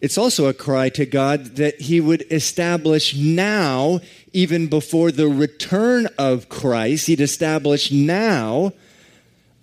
It's 0.00 0.18
also 0.18 0.46
a 0.46 0.54
cry 0.54 0.88
to 0.90 1.06
God 1.06 1.56
that 1.56 1.82
He 1.82 2.00
would 2.00 2.24
establish 2.30 3.16
now, 3.16 4.00
even 4.32 4.68
before 4.68 5.10
the 5.10 5.28
return 5.28 6.08
of 6.18 6.48
Christ, 6.48 7.06
He'd 7.06 7.20
establish 7.20 7.90
now 7.90 8.72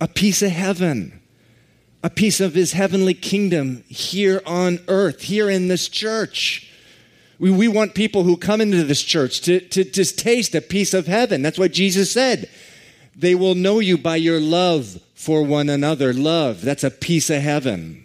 a 0.01 0.07
piece 0.07 0.41
of 0.41 0.51
heaven, 0.51 1.21
a 2.03 2.09
piece 2.09 2.41
of 2.41 2.53
His 2.53 2.73
heavenly 2.73 3.13
kingdom 3.13 3.83
here 3.87 4.41
on 4.45 4.79
earth, 4.89 5.21
here 5.21 5.49
in 5.49 5.69
this 5.69 5.87
church. 5.87 6.69
We, 7.39 7.49
we 7.49 7.67
want 7.69 7.95
people 7.95 8.23
who 8.23 8.37
come 8.37 8.61
into 8.61 8.83
this 8.83 9.01
church 9.01 9.41
to, 9.41 9.61
to 9.61 9.83
just 9.85 10.19
taste 10.19 10.53
a 10.53 10.61
piece 10.61 10.93
of 10.93 11.07
heaven. 11.07 11.41
That's 11.41 11.57
what 11.57 11.71
Jesus 11.71 12.11
said. 12.11 12.49
They 13.15 13.35
will 13.35 13.55
know 13.55 13.79
you 13.79 13.97
by 13.97 14.17
your 14.17 14.39
love 14.39 14.99
for 15.13 15.43
one 15.43 15.69
another. 15.69 16.13
Love, 16.13 16.61
that's 16.61 16.83
a 16.83 16.91
piece 16.91 17.29
of 17.29 17.41
heaven. 17.41 18.03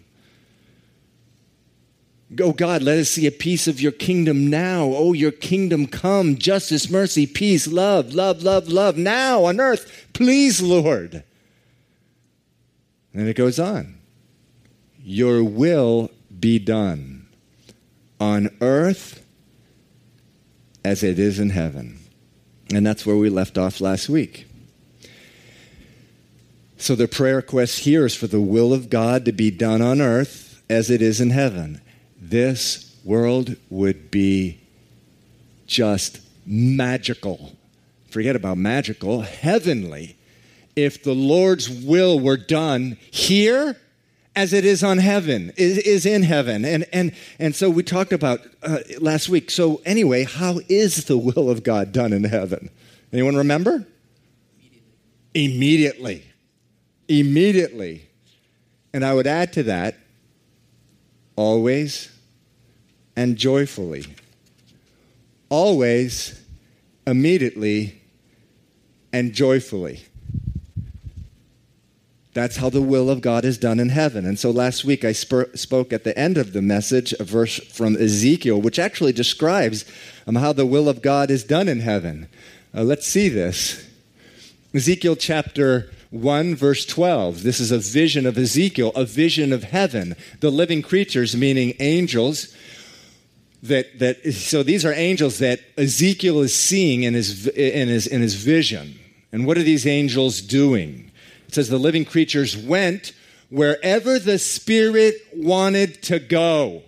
Oh 2.40 2.52
God, 2.52 2.82
let 2.82 2.98
us 2.98 3.10
see 3.10 3.26
a 3.26 3.32
piece 3.32 3.66
of 3.66 3.80
your 3.80 3.92
kingdom 3.92 4.48
now. 4.48 4.82
Oh, 4.82 5.14
your 5.14 5.32
kingdom 5.32 5.86
come. 5.86 6.36
Justice, 6.36 6.90
mercy, 6.90 7.26
peace, 7.26 7.66
love, 7.66 8.12
love, 8.12 8.42
love, 8.42 8.68
love 8.68 8.98
now 8.98 9.44
on 9.44 9.60
earth. 9.60 10.06
Please, 10.12 10.60
Lord. 10.60 11.24
And 13.14 13.28
it 13.28 13.34
goes 13.34 13.58
on. 13.58 13.98
Your 15.00 15.42
will 15.42 16.10
be 16.38 16.58
done 16.58 17.28
on 18.20 18.50
earth 18.60 19.24
as 20.84 21.02
it 21.02 21.18
is 21.18 21.38
in 21.38 21.50
heaven. 21.50 22.00
And 22.72 22.86
that's 22.86 23.06
where 23.06 23.16
we 23.16 23.30
left 23.30 23.56
off 23.56 23.80
last 23.80 24.08
week. 24.08 24.46
So 26.76 26.94
the 26.94 27.08
prayer 27.08 27.36
request 27.36 27.80
here 27.80 28.06
is 28.06 28.14
for 28.14 28.26
the 28.26 28.40
will 28.40 28.72
of 28.72 28.90
God 28.90 29.24
to 29.24 29.32
be 29.32 29.50
done 29.50 29.82
on 29.82 30.00
earth 30.00 30.62
as 30.70 30.90
it 30.90 31.02
is 31.02 31.20
in 31.20 31.30
heaven 31.30 31.80
this 32.20 32.96
world 33.04 33.56
would 33.70 34.10
be 34.10 34.60
just 35.66 36.20
magical. 36.46 37.52
Forget 38.10 38.36
about 38.36 38.58
magical, 38.58 39.22
heavenly. 39.22 40.16
If 40.84 41.02
the 41.02 41.14
Lord's 41.14 41.68
will 41.68 42.20
were 42.20 42.36
done 42.36 42.96
here 43.10 43.76
as 44.36 44.52
it 44.52 44.64
is 44.64 44.84
on 44.84 44.98
heaven, 44.98 45.52
is, 45.56 45.78
is 45.78 46.06
in 46.06 46.22
heaven. 46.22 46.64
And, 46.64 46.86
and, 46.92 47.12
and 47.40 47.56
so 47.56 47.68
we 47.68 47.82
talked 47.82 48.12
about 48.12 48.40
uh, 48.62 48.78
last 49.00 49.28
week. 49.28 49.50
So, 49.50 49.82
anyway, 49.84 50.22
how 50.22 50.60
is 50.68 51.06
the 51.06 51.18
will 51.18 51.50
of 51.50 51.64
God 51.64 51.90
done 51.92 52.12
in 52.12 52.22
heaven? 52.22 52.70
Anyone 53.12 53.34
remember? 53.34 53.84
Immediately. 55.34 55.34
Immediately. 55.34 56.24
Immediately. 57.08 58.08
And 58.92 59.04
I 59.04 59.14
would 59.14 59.26
add 59.26 59.52
to 59.54 59.64
that 59.64 59.96
always 61.34 62.10
and 63.16 63.36
joyfully. 63.36 64.06
Always, 65.48 66.40
immediately, 67.06 68.00
and 69.12 69.32
joyfully. 69.32 70.04
That's 72.38 72.58
how 72.58 72.70
the 72.70 72.80
will 72.80 73.10
of 73.10 73.20
God 73.20 73.44
is 73.44 73.58
done 73.58 73.80
in 73.80 73.88
heaven. 73.88 74.24
And 74.24 74.38
so 74.38 74.52
last 74.52 74.84
week 74.84 75.04
I 75.04 75.10
sp- 75.10 75.50
spoke 75.56 75.92
at 75.92 76.04
the 76.04 76.16
end 76.16 76.38
of 76.38 76.52
the 76.52 76.62
message 76.62 77.12
a 77.18 77.24
verse 77.24 77.56
from 77.56 77.96
Ezekiel, 77.96 78.60
which 78.60 78.78
actually 78.78 79.12
describes 79.12 79.84
um, 80.24 80.36
how 80.36 80.52
the 80.52 80.64
will 80.64 80.88
of 80.88 81.02
God 81.02 81.32
is 81.32 81.42
done 81.42 81.66
in 81.66 81.80
heaven. 81.80 82.28
Uh, 82.72 82.84
let's 82.84 83.08
see 83.08 83.28
this. 83.28 83.84
Ezekiel 84.72 85.16
chapter 85.16 85.90
1 86.10 86.54
verse 86.54 86.86
12. 86.86 87.42
This 87.42 87.58
is 87.58 87.72
a 87.72 87.78
vision 87.78 88.24
of 88.24 88.38
Ezekiel, 88.38 88.92
a 88.94 89.04
vision 89.04 89.52
of 89.52 89.64
heaven. 89.64 90.14
The 90.38 90.50
living 90.50 90.80
creatures, 90.80 91.34
meaning 91.34 91.74
angels, 91.80 92.54
that, 93.64 93.98
that 93.98 94.32
so 94.32 94.62
these 94.62 94.84
are 94.84 94.92
angels 94.92 95.40
that 95.40 95.58
Ezekiel 95.76 96.38
is 96.42 96.54
seeing 96.54 97.02
in 97.02 97.14
his, 97.14 97.48
in, 97.48 97.88
his, 97.88 98.06
in 98.06 98.20
his 98.20 98.36
vision. 98.36 98.96
And 99.32 99.44
what 99.44 99.58
are 99.58 99.64
these 99.64 99.88
angels 99.88 100.40
doing? 100.40 101.07
It 101.48 101.54
says 101.54 101.68
the 101.68 101.78
living 101.78 102.04
creatures 102.04 102.56
went 102.56 103.12
wherever 103.48 104.18
the 104.18 104.38
Spirit 104.38 105.14
wanted 105.34 106.02
to 106.04 106.18
go, 106.18 106.82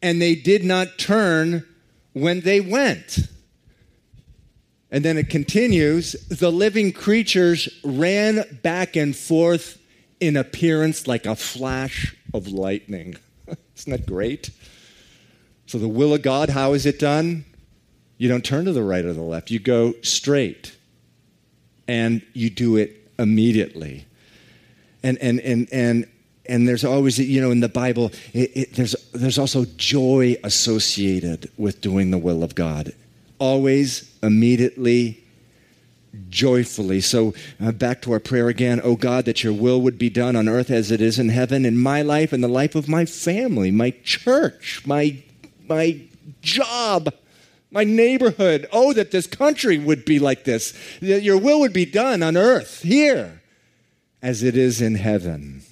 and 0.00 0.20
they 0.20 0.34
did 0.34 0.64
not 0.64 0.98
turn 0.98 1.66
when 2.14 2.40
they 2.40 2.60
went. 2.60 3.18
And 4.90 5.04
then 5.04 5.18
it 5.18 5.28
continues 5.28 6.12
the 6.28 6.52
living 6.52 6.92
creatures 6.92 7.68
ran 7.84 8.60
back 8.62 8.96
and 8.96 9.14
forth 9.14 9.78
in 10.20 10.36
appearance 10.36 11.06
like 11.06 11.26
a 11.26 11.36
flash 11.36 12.16
of 12.32 12.48
lightning. 12.48 13.16
Isn't 13.76 13.90
that 13.90 14.06
great? 14.06 14.50
So, 15.66 15.78
the 15.78 15.88
will 15.88 16.14
of 16.14 16.22
God, 16.22 16.50
how 16.50 16.72
is 16.72 16.86
it 16.86 16.98
done? 16.98 17.44
You 18.16 18.28
don't 18.28 18.44
turn 18.44 18.64
to 18.66 18.72
the 18.72 18.82
right 18.82 19.04
or 19.04 19.12
the 19.12 19.22
left, 19.22 19.50
you 19.50 19.58
go 19.58 19.94
straight 20.02 20.76
and 21.88 22.22
you 22.32 22.48
do 22.48 22.76
it 22.76 23.03
immediately. 23.18 24.06
And, 25.02 25.18
and, 25.18 25.40
and, 25.40 25.68
and, 25.72 26.06
and 26.46 26.68
there's 26.68 26.84
always, 26.84 27.18
you 27.18 27.40
know, 27.40 27.50
in 27.50 27.60
the 27.60 27.68
Bible, 27.68 28.12
it, 28.32 28.50
it, 28.54 28.72
there's, 28.74 28.94
there's 29.12 29.38
also 29.38 29.64
joy 29.76 30.36
associated 30.44 31.50
with 31.56 31.80
doing 31.80 32.10
the 32.10 32.18
will 32.18 32.42
of 32.42 32.54
God. 32.54 32.94
Always, 33.38 34.10
immediately, 34.22 35.22
joyfully. 36.28 37.00
So, 37.00 37.34
uh, 37.60 37.72
back 37.72 38.02
to 38.02 38.12
our 38.12 38.20
prayer 38.20 38.48
again. 38.48 38.80
Oh 38.84 38.96
God, 38.96 39.24
that 39.24 39.42
your 39.42 39.52
will 39.52 39.80
would 39.80 39.98
be 39.98 40.10
done 40.10 40.36
on 40.36 40.48
earth 40.48 40.70
as 40.70 40.90
it 40.90 41.00
is 41.00 41.18
in 41.18 41.28
heaven 41.28 41.64
in 41.64 41.76
my 41.78 42.02
life 42.02 42.32
in 42.32 42.40
the 42.40 42.48
life 42.48 42.74
of 42.74 42.88
my 42.88 43.04
family, 43.04 43.70
my 43.70 43.90
church, 44.04 44.82
my, 44.86 45.22
my 45.68 46.00
job, 46.40 47.12
my 47.74 47.84
neighborhood. 47.84 48.66
Oh, 48.72 48.92
that 48.94 49.10
this 49.10 49.26
country 49.26 49.76
would 49.76 50.04
be 50.04 50.18
like 50.18 50.44
this. 50.44 50.72
That 51.02 51.22
your 51.22 51.36
will 51.36 51.60
would 51.60 51.72
be 51.72 51.84
done 51.84 52.22
on 52.22 52.36
earth, 52.36 52.82
here, 52.82 53.42
as 54.22 54.42
it 54.42 54.56
is 54.56 54.80
in 54.80 54.94
heaven. 54.94 55.62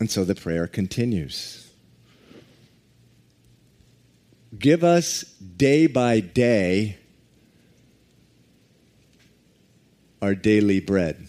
And 0.00 0.10
so 0.10 0.24
the 0.24 0.34
prayer 0.34 0.66
continues. 0.66 1.70
Give 4.58 4.82
us 4.82 5.22
day 5.22 5.86
by 5.86 6.20
day 6.20 6.98
our 10.20 10.34
daily 10.34 10.80
bread. 10.80 11.28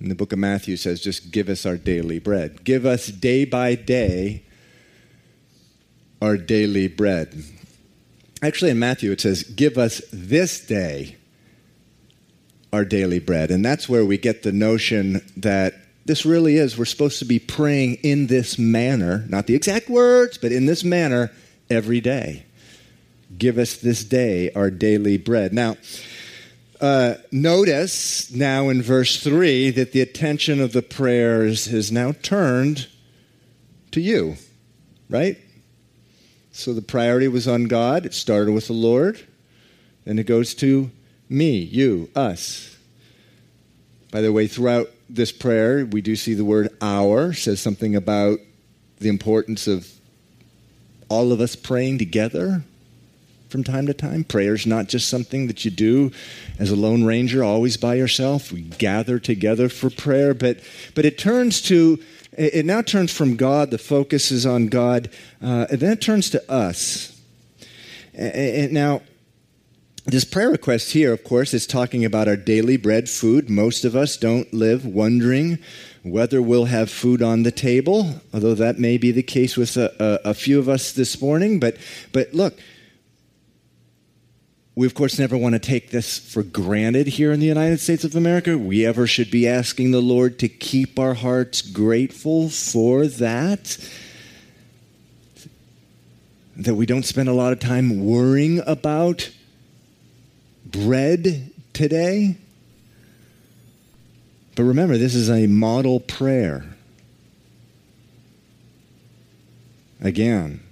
And 0.00 0.10
the 0.10 0.14
book 0.14 0.32
of 0.32 0.38
Matthew 0.38 0.76
says, 0.76 1.00
just 1.00 1.30
give 1.30 1.50
us 1.50 1.66
our 1.66 1.76
daily 1.76 2.18
bread. 2.18 2.64
Give 2.64 2.86
us 2.86 3.08
day 3.08 3.44
by 3.44 3.74
day 3.74 4.45
our 6.20 6.36
daily 6.36 6.88
bread. 6.88 7.44
Actually, 8.42 8.70
in 8.70 8.78
Matthew, 8.78 9.12
it 9.12 9.20
says, 9.20 9.42
give 9.42 9.78
us 9.78 10.02
this 10.12 10.60
day 10.64 11.16
our 12.72 12.84
daily 12.84 13.18
bread. 13.18 13.50
And 13.50 13.64
that's 13.64 13.88
where 13.88 14.04
we 14.04 14.18
get 14.18 14.42
the 14.42 14.52
notion 14.52 15.24
that 15.36 15.74
this 16.04 16.24
really 16.24 16.56
is, 16.56 16.78
we're 16.78 16.84
supposed 16.84 17.18
to 17.18 17.24
be 17.24 17.40
praying 17.40 17.94
in 17.96 18.28
this 18.28 18.58
manner, 18.58 19.24
not 19.28 19.46
the 19.46 19.56
exact 19.56 19.88
words, 19.88 20.38
but 20.38 20.52
in 20.52 20.66
this 20.66 20.84
manner 20.84 21.32
every 21.68 22.00
day. 22.00 22.46
Give 23.36 23.58
us 23.58 23.76
this 23.76 24.04
day 24.04 24.52
our 24.52 24.70
daily 24.70 25.18
bread. 25.18 25.52
Now, 25.52 25.76
uh, 26.80 27.14
notice 27.32 28.30
now 28.30 28.68
in 28.68 28.82
verse 28.82 29.22
3 29.22 29.70
that 29.70 29.92
the 29.92 30.00
attention 30.00 30.60
of 30.60 30.72
the 30.72 30.82
prayers 30.82 31.66
is 31.66 31.90
now 31.90 32.12
turned 32.12 32.86
to 33.90 34.00
you, 34.00 34.36
right? 35.08 35.38
So 36.56 36.72
the 36.72 36.80
priority 36.80 37.28
was 37.28 37.46
on 37.46 37.64
God. 37.64 38.06
It 38.06 38.14
started 38.14 38.52
with 38.52 38.68
the 38.68 38.72
Lord. 38.72 39.20
Then 40.06 40.18
it 40.18 40.26
goes 40.26 40.54
to 40.54 40.90
me, 41.28 41.58
you, 41.58 42.08
us. 42.16 42.78
By 44.10 44.22
the 44.22 44.32
way, 44.32 44.46
throughout 44.46 44.90
this 45.10 45.32
prayer, 45.32 45.84
we 45.84 46.00
do 46.00 46.16
see 46.16 46.32
the 46.32 46.46
word 46.46 46.70
our, 46.80 47.34
says 47.34 47.60
something 47.60 47.94
about 47.94 48.38
the 49.00 49.10
importance 49.10 49.66
of 49.66 49.86
all 51.10 51.30
of 51.30 51.42
us 51.42 51.56
praying 51.56 51.98
together 51.98 52.62
from 53.50 53.62
time 53.62 53.86
to 53.86 53.94
time. 53.94 54.24
Prayer 54.24 54.54
is 54.54 54.66
not 54.66 54.88
just 54.88 55.10
something 55.10 55.48
that 55.48 55.66
you 55.66 55.70
do 55.70 56.10
as 56.58 56.70
a 56.70 56.76
lone 56.76 57.04
ranger, 57.04 57.44
always 57.44 57.76
by 57.76 57.96
yourself. 57.96 58.50
We 58.50 58.62
gather 58.62 59.18
together 59.18 59.68
for 59.68 59.90
prayer, 59.90 60.32
but, 60.32 60.60
but 60.94 61.04
it 61.04 61.18
turns 61.18 61.60
to, 61.62 61.98
it 62.36 62.66
now 62.66 62.82
turns 62.82 63.12
from 63.12 63.36
God, 63.36 63.70
the 63.70 63.78
focus 63.78 64.30
is 64.30 64.46
on 64.46 64.66
God, 64.66 65.10
uh, 65.42 65.66
and 65.70 65.80
then 65.80 65.92
it 65.92 66.00
turns 66.00 66.30
to 66.30 66.52
us. 66.52 67.20
And 68.14 68.72
now, 68.72 69.02
this 70.06 70.24
prayer 70.24 70.50
request 70.50 70.92
here, 70.92 71.12
of 71.12 71.24
course, 71.24 71.52
is 71.52 71.66
talking 71.66 72.04
about 72.04 72.28
our 72.28 72.36
daily 72.36 72.76
bread 72.76 73.08
food. 73.08 73.50
Most 73.50 73.84
of 73.84 73.96
us 73.96 74.16
don't 74.16 74.52
live 74.54 74.86
wondering 74.86 75.58
whether 76.04 76.40
we'll 76.40 76.66
have 76.66 76.90
food 76.90 77.20
on 77.22 77.42
the 77.42 77.50
table, 77.50 78.20
although 78.32 78.54
that 78.54 78.78
may 78.78 78.96
be 78.96 79.10
the 79.10 79.22
case 79.22 79.56
with 79.56 79.76
a, 79.76 79.92
a, 80.24 80.30
a 80.30 80.34
few 80.34 80.58
of 80.58 80.68
us 80.68 80.92
this 80.92 81.20
morning. 81.20 81.58
But, 81.58 81.76
but 82.12 82.32
look, 82.32 82.58
we, 84.76 84.86
of 84.86 84.92
course, 84.92 85.18
never 85.18 85.38
want 85.38 85.54
to 85.54 85.58
take 85.58 85.88
this 85.88 86.18
for 86.18 86.42
granted 86.42 87.06
here 87.06 87.32
in 87.32 87.40
the 87.40 87.46
United 87.46 87.80
States 87.80 88.04
of 88.04 88.14
America. 88.14 88.58
We 88.58 88.84
ever 88.84 89.06
should 89.06 89.30
be 89.30 89.48
asking 89.48 89.90
the 89.90 90.02
Lord 90.02 90.38
to 90.40 90.48
keep 90.48 90.98
our 90.98 91.14
hearts 91.14 91.62
grateful 91.62 92.50
for 92.50 93.06
that. 93.06 93.78
That 96.56 96.74
we 96.74 96.84
don't 96.84 97.06
spend 97.06 97.30
a 97.30 97.32
lot 97.32 97.54
of 97.54 97.58
time 97.58 98.04
worrying 98.04 98.62
about 98.66 99.30
bread 100.66 101.50
today. 101.72 102.36
But 104.56 104.64
remember, 104.64 104.98
this 104.98 105.14
is 105.14 105.30
a 105.30 105.46
model 105.46 106.00
prayer. 106.00 106.66
Again, 110.02 110.65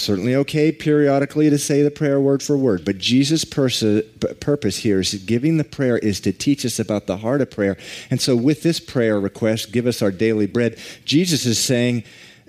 certainly 0.00 0.34
okay 0.34 0.72
periodically 0.72 1.50
to 1.50 1.58
say 1.58 1.82
the 1.82 1.90
prayer 1.90 2.20
word 2.20 2.42
for 2.42 2.56
word, 2.56 2.84
but 2.84 2.98
Jesus' 2.98 3.44
pers- 3.44 4.02
purpose 4.40 4.78
here 4.78 5.00
is 5.00 5.14
giving 5.14 5.56
the 5.56 5.64
prayer 5.64 5.98
is 5.98 6.20
to 6.20 6.32
teach 6.32 6.64
us 6.64 6.78
about 6.78 7.06
the 7.06 7.18
heart 7.18 7.40
of 7.40 7.50
prayer. 7.50 7.76
And 8.10 8.20
so, 8.20 8.34
with 8.34 8.62
this 8.62 8.80
prayer 8.80 9.20
request, 9.20 9.72
give 9.72 9.86
us 9.86 10.02
our 10.02 10.10
daily 10.10 10.46
bread, 10.46 10.78
Jesus 11.04 11.46
is 11.46 11.62
saying, 11.62 12.04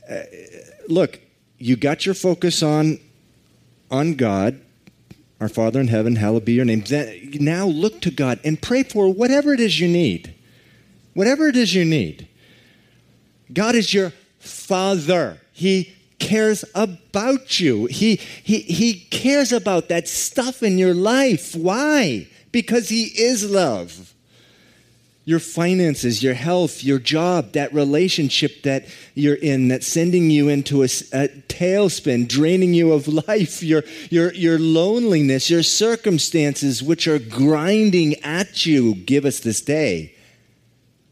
uh, 0.09 0.23
look, 0.87 1.19
you 1.57 1.75
got 1.75 2.05
your 2.05 2.15
focus 2.15 2.63
on, 2.63 2.99
on 3.89 4.15
God 4.15 4.59
our 5.41 5.49
Father 5.49 5.79
in 5.79 5.87
heaven, 5.87 6.17
hallowed 6.17 6.45
be 6.45 6.53
your 6.53 6.65
name. 6.65 6.81
Then, 6.81 7.31
Now 7.39 7.65
look 7.65 7.99
to 8.01 8.11
God 8.11 8.39
and 8.43 8.61
pray 8.61 8.83
for 8.83 9.11
whatever 9.11 9.53
it 9.53 9.59
is 9.59 9.79
you 9.79 9.87
need. 9.87 10.35
Whatever 11.15 11.47
it 11.47 11.55
is 11.55 11.73
you 11.73 11.83
need. 11.83 12.27
God 13.51 13.73
is 13.73 13.91
your 13.91 14.13
Father. 14.37 15.41
He 15.51 15.95
cares 16.21 16.63
about 16.75 17.59
you. 17.59 17.87
He, 17.87 18.15
he, 18.15 18.59
he 18.59 18.93
cares 19.09 19.51
about 19.51 19.89
that 19.89 20.07
stuff 20.07 20.61
in 20.61 20.77
your 20.77 20.93
life. 20.93 21.55
Why? 21.55 22.27
Because 22.51 22.89
He 22.89 23.05
is 23.05 23.49
love 23.49 24.13
your 25.23 25.39
finances, 25.39 26.23
your 26.23 26.33
health, 26.33 26.83
your 26.83 26.97
job, 26.97 27.51
that 27.53 27.71
relationship 27.73 28.63
that 28.63 28.85
you're 29.13 29.35
in 29.35 29.67
that's 29.67 29.85
sending 29.85 30.31
you 30.31 30.49
into 30.49 30.81
a, 30.81 30.85
a, 31.13 31.27
tailspin, 31.47 32.27
draining 32.27 32.73
you 32.73 32.91
of 32.91 33.07
life, 33.27 33.61
your, 33.61 33.83
your, 34.09 34.33
your 34.33 34.57
loneliness, 34.57 35.49
your 35.49 35.61
circumstances 35.61 36.81
which 36.81 37.07
are 37.07 37.19
grinding 37.19 38.15
at 38.23 38.65
you. 38.65 38.95
Give 38.95 39.25
us 39.25 39.39
this 39.39 39.61
day 39.61 40.15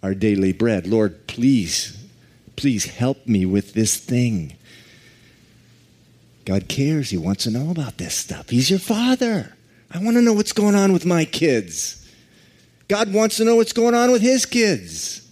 our 0.02 0.16
daily 0.16 0.54
bread. 0.54 0.88
Lord, 0.88 1.28
please, 1.28 1.98
please 2.56 2.86
help 2.86 3.28
me 3.28 3.46
with 3.46 3.74
this 3.74 3.98
thing. 3.98 4.56
God 6.46 6.68
cares. 6.68 7.10
He 7.10 7.18
wants 7.18 7.44
to 7.44 7.52
know 7.52 7.70
about 7.72 7.98
this 7.98 8.16
stuff. 8.16 8.50
He's 8.50 8.70
your 8.70 8.80
father. 8.80 9.56
I 9.92 10.00
want 10.00 10.18
to 10.18 10.22
know 10.22 10.34
what's 10.34 10.54
going 10.54 10.76
on 10.76 10.94
with 10.94 11.06
my 11.06 11.26
kids. 11.26 11.96
God 12.88 13.14
wants 13.14 13.38
to 13.38 13.46
know 13.46 13.56
what's 13.56 13.74
going 13.74 13.94
on 13.94 14.12
with 14.12 14.22
his 14.22 14.46
kids. 14.46 15.28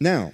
Now, 0.00 0.32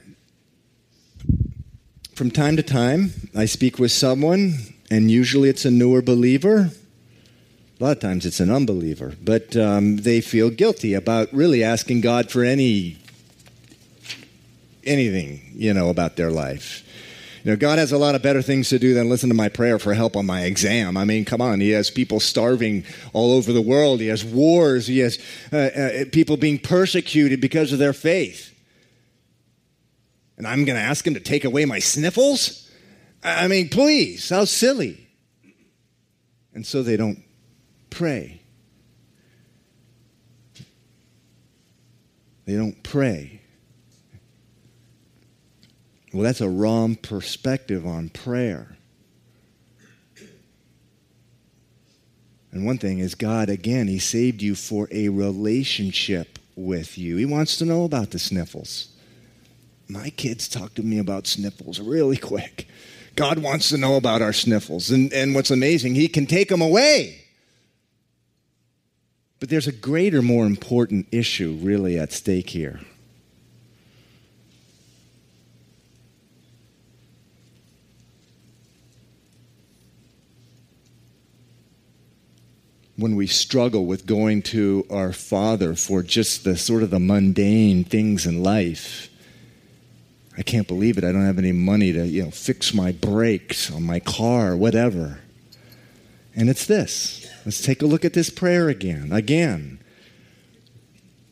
from 2.14 2.30
time 2.30 2.56
to 2.56 2.62
time, 2.62 3.12
I 3.34 3.46
speak 3.46 3.78
with 3.78 3.90
someone, 3.90 4.54
and 4.90 5.10
usually 5.10 5.48
it's 5.48 5.64
a 5.64 5.70
newer 5.70 6.02
believer. 6.02 6.70
A 7.80 7.84
lot 7.84 7.96
of 7.96 8.00
times 8.00 8.24
it's 8.24 8.38
an 8.38 8.50
unbeliever, 8.50 9.14
but 9.20 9.56
um, 9.56 9.96
they 9.96 10.20
feel 10.20 10.50
guilty 10.50 10.94
about 10.94 11.32
really 11.32 11.64
asking 11.64 12.02
God 12.02 12.30
for 12.30 12.44
any 12.44 12.98
anything, 14.84 15.40
you 15.54 15.72
know, 15.72 15.88
about 15.88 16.16
their 16.16 16.30
life. 16.30 16.83
You 17.44 17.50
know, 17.50 17.56
God 17.56 17.78
has 17.78 17.92
a 17.92 17.98
lot 17.98 18.14
of 18.14 18.22
better 18.22 18.40
things 18.40 18.70
to 18.70 18.78
do 18.78 18.94
than 18.94 19.10
listen 19.10 19.28
to 19.28 19.34
my 19.34 19.50
prayer 19.50 19.78
for 19.78 19.92
help 19.92 20.16
on 20.16 20.24
my 20.24 20.44
exam. 20.44 20.96
I 20.96 21.04
mean, 21.04 21.26
come 21.26 21.42
on. 21.42 21.60
He 21.60 21.70
has 21.70 21.90
people 21.90 22.18
starving 22.18 22.84
all 23.12 23.32
over 23.32 23.52
the 23.52 23.60
world. 23.60 24.00
He 24.00 24.06
has 24.06 24.24
wars. 24.24 24.86
He 24.86 25.00
has 25.00 25.18
uh, 25.52 25.56
uh, 25.56 26.04
people 26.10 26.38
being 26.38 26.58
persecuted 26.58 27.42
because 27.42 27.70
of 27.70 27.78
their 27.78 27.92
faith. 27.92 28.58
And 30.38 30.46
I'm 30.46 30.64
going 30.64 30.76
to 30.76 30.82
ask 30.82 31.06
him 31.06 31.12
to 31.14 31.20
take 31.20 31.44
away 31.44 31.66
my 31.66 31.80
sniffles? 31.80 32.70
I 33.22 33.46
mean, 33.46 33.68
please, 33.68 34.30
how 34.30 34.46
silly. 34.46 35.06
And 36.54 36.66
so 36.66 36.82
they 36.82 36.96
don't 36.96 37.22
pray. 37.90 38.40
They 42.46 42.56
don't 42.56 42.82
pray. 42.82 43.42
Well, 46.14 46.22
that's 46.22 46.40
a 46.40 46.48
wrong 46.48 46.94
perspective 46.94 47.84
on 47.84 48.08
prayer. 48.08 48.76
And 52.52 52.64
one 52.64 52.78
thing 52.78 53.00
is, 53.00 53.16
God, 53.16 53.48
again, 53.48 53.88
He 53.88 53.98
saved 53.98 54.40
you 54.40 54.54
for 54.54 54.86
a 54.92 55.08
relationship 55.08 56.38
with 56.54 56.96
you. 56.96 57.16
He 57.16 57.24
wants 57.26 57.56
to 57.56 57.64
know 57.64 57.82
about 57.82 58.12
the 58.12 58.20
sniffles. 58.20 58.92
My 59.88 60.10
kids 60.10 60.46
talk 60.46 60.74
to 60.74 60.84
me 60.84 60.98
about 60.98 61.26
sniffles 61.26 61.80
really 61.80 62.16
quick. 62.32 62.68
God 63.16 63.40
wants 63.40 63.70
to 63.70 63.76
know 63.76 63.96
about 63.96 64.22
our 64.22 64.32
sniffles. 64.32 64.92
And, 64.92 65.12
and 65.12 65.34
what's 65.34 65.50
amazing, 65.50 65.96
He 65.96 66.06
can 66.06 66.26
take 66.26 66.48
them 66.48 66.62
away. 66.62 67.24
But 69.40 69.48
there's 69.48 69.66
a 69.66 69.72
greater, 69.72 70.22
more 70.22 70.46
important 70.46 71.08
issue 71.10 71.58
really 71.60 71.98
at 71.98 72.12
stake 72.12 72.50
here. 72.50 72.82
When 82.96 83.16
we 83.16 83.26
struggle 83.26 83.86
with 83.86 84.06
going 84.06 84.42
to 84.42 84.86
our 84.88 85.12
Father 85.12 85.74
for 85.74 86.02
just 86.02 86.44
the 86.44 86.56
sort 86.56 86.82
of 86.82 86.90
the 86.90 87.00
mundane 87.00 87.84
things 87.84 88.26
in 88.26 88.42
life. 88.42 89.08
I 90.36 90.42
can't 90.42 90.66
believe 90.66 90.98
it. 90.98 91.04
I 91.04 91.12
don't 91.12 91.24
have 91.24 91.38
any 91.38 91.52
money 91.52 91.92
to, 91.92 92.06
you 92.06 92.24
know, 92.24 92.30
fix 92.30 92.74
my 92.74 92.92
brakes 92.92 93.70
on 93.70 93.82
my 93.84 94.00
car, 94.00 94.56
whatever. 94.56 95.20
And 96.34 96.48
it's 96.48 96.66
this. 96.66 97.28
Let's 97.44 97.62
take 97.62 97.82
a 97.82 97.86
look 97.86 98.04
at 98.04 98.14
this 98.14 98.30
prayer 98.30 98.68
again. 98.68 99.12
Again. 99.12 99.78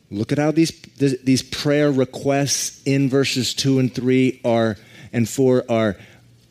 Look 0.09 0.31
at 0.31 0.37
how 0.37 0.51
these 0.51 0.71
these 0.99 1.41
prayer 1.41 1.91
requests 1.91 2.81
in 2.85 3.09
verses 3.09 3.53
2 3.55 3.79
and 3.79 3.93
3 3.93 4.41
are 4.45 4.77
and 5.11 5.27
4 5.27 5.65
are 5.67 5.97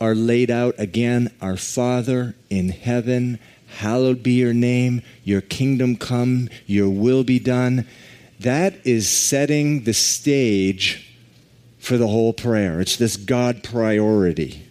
are 0.00 0.14
laid 0.16 0.50
out 0.50 0.74
again. 0.78 1.32
Our 1.40 1.56
Father 1.56 2.34
in 2.50 2.70
heaven, 2.70 3.38
hallowed 3.78 4.22
be 4.22 4.32
your 4.32 4.54
name, 4.54 5.02
your 5.24 5.40
kingdom 5.40 5.96
come, 5.96 6.48
your 6.66 6.90
will 6.90 7.24
be 7.24 7.38
done. 7.38 7.86
That 8.40 8.86
is 8.86 9.08
setting 9.08 9.84
the 9.84 9.94
stage 9.94 11.08
for 11.78 11.96
the 11.96 12.08
whole 12.08 12.32
prayer. 12.32 12.80
It's 12.80 12.96
this 12.96 13.16
God 13.16 13.62
priority. 13.62 14.66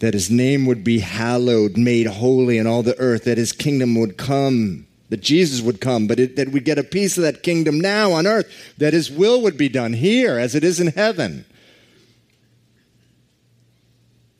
That 0.00 0.14
his 0.14 0.30
name 0.30 0.66
would 0.66 0.84
be 0.84 1.00
hallowed, 1.00 1.76
made 1.76 2.06
holy 2.06 2.58
in 2.58 2.66
all 2.66 2.82
the 2.82 2.98
earth, 2.98 3.24
that 3.24 3.38
his 3.38 3.52
kingdom 3.52 3.98
would 3.98 4.16
come, 4.16 4.86
that 5.08 5.22
Jesus 5.22 5.60
would 5.62 5.80
come, 5.80 6.06
but 6.06 6.20
it, 6.20 6.36
that 6.36 6.50
we'd 6.50 6.64
get 6.64 6.78
a 6.78 6.84
piece 6.84 7.16
of 7.16 7.22
that 7.22 7.42
kingdom 7.42 7.80
now 7.80 8.12
on 8.12 8.26
earth, 8.26 8.46
that 8.78 8.92
his 8.92 9.10
will 9.10 9.40
would 9.42 9.56
be 9.56 9.68
done 9.68 9.92
here 9.92 10.38
as 10.38 10.54
it 10.54 10.64
is 10.64 10.80
in 10.80 10.88
heaven. 10.88 11.44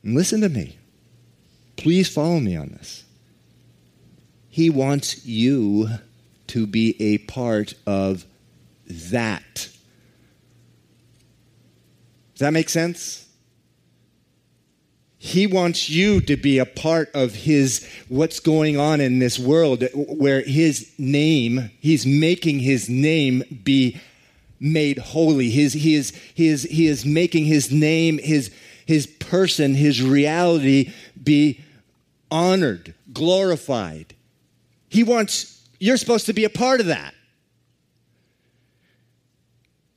And 0.03 0.15
listen 0.15 0.41
to 0.43 0.49
me. 0.49 0.77
Please 1.77 2.09
follow 2.09 2.41
me 2.41 2.57
on 2.57 2.69
this. 2.69 3.05
He 4.49 4.71
wants 4.71 5.27
you 5.27 5.89
to 6.49 6.67
be 6.67 6.97
a 7.01 7.19
part 7.19 7.75
of 7.87 8.25
that. 8.87 9.69
Does 12.35 12.41
that 12.41 12.53
make 12.53 12.69
sense? 12.69 13.27
He 15.19 15.47
wants 15.47 15.91
you 15.91 16.21
to 16.21 16.37
be 16.37 16.59
a 16.59 16.67
part 16.67 17.11
of 17.15 17.35
his 17.35 17.87
what's 18.09 18.39
going 18.39 18.79
on 18.79 19.01
in 19.01 19.19
this 19.19 19.39
world 19.39 19.85
where 19.95 20.43
his 20.43 20.91
name, 20.99 21.71
he's 21.81 22.07
making 22.07 22.61
his 22.61 22.89
name 22.89 23.43
be 23.65 24.01
made 24.61 24.99
holy. 24.99 25.51
His, 25.51 25.73
he, 25.73 25.95
is, 25.95 26.11
he, 26.35 26.49
is, 26.49 26.63
he 26.63 26.87
is 26.87 27.05
making 27.05 27.47
his 27.47 27.73
name, 27.73 28.19
his, 28.19 28.53
his 28.87 29.07
person, 29.07 29.75
his 29.75 30.03
reality 30.03 30.93
be 31.23 31.61
honored, 32.31 32.95
glorified. 33.13 34.15
He 34.89 35.03
wants, 35.03 35.67
you're 35.79 35.97
supposed 35.97 36.27
to 36.27 36.33
be 36.33 36.45
a 36.45 36.51
part 36.51 36.81
of 36.81 36.87
that. 36.87 37.15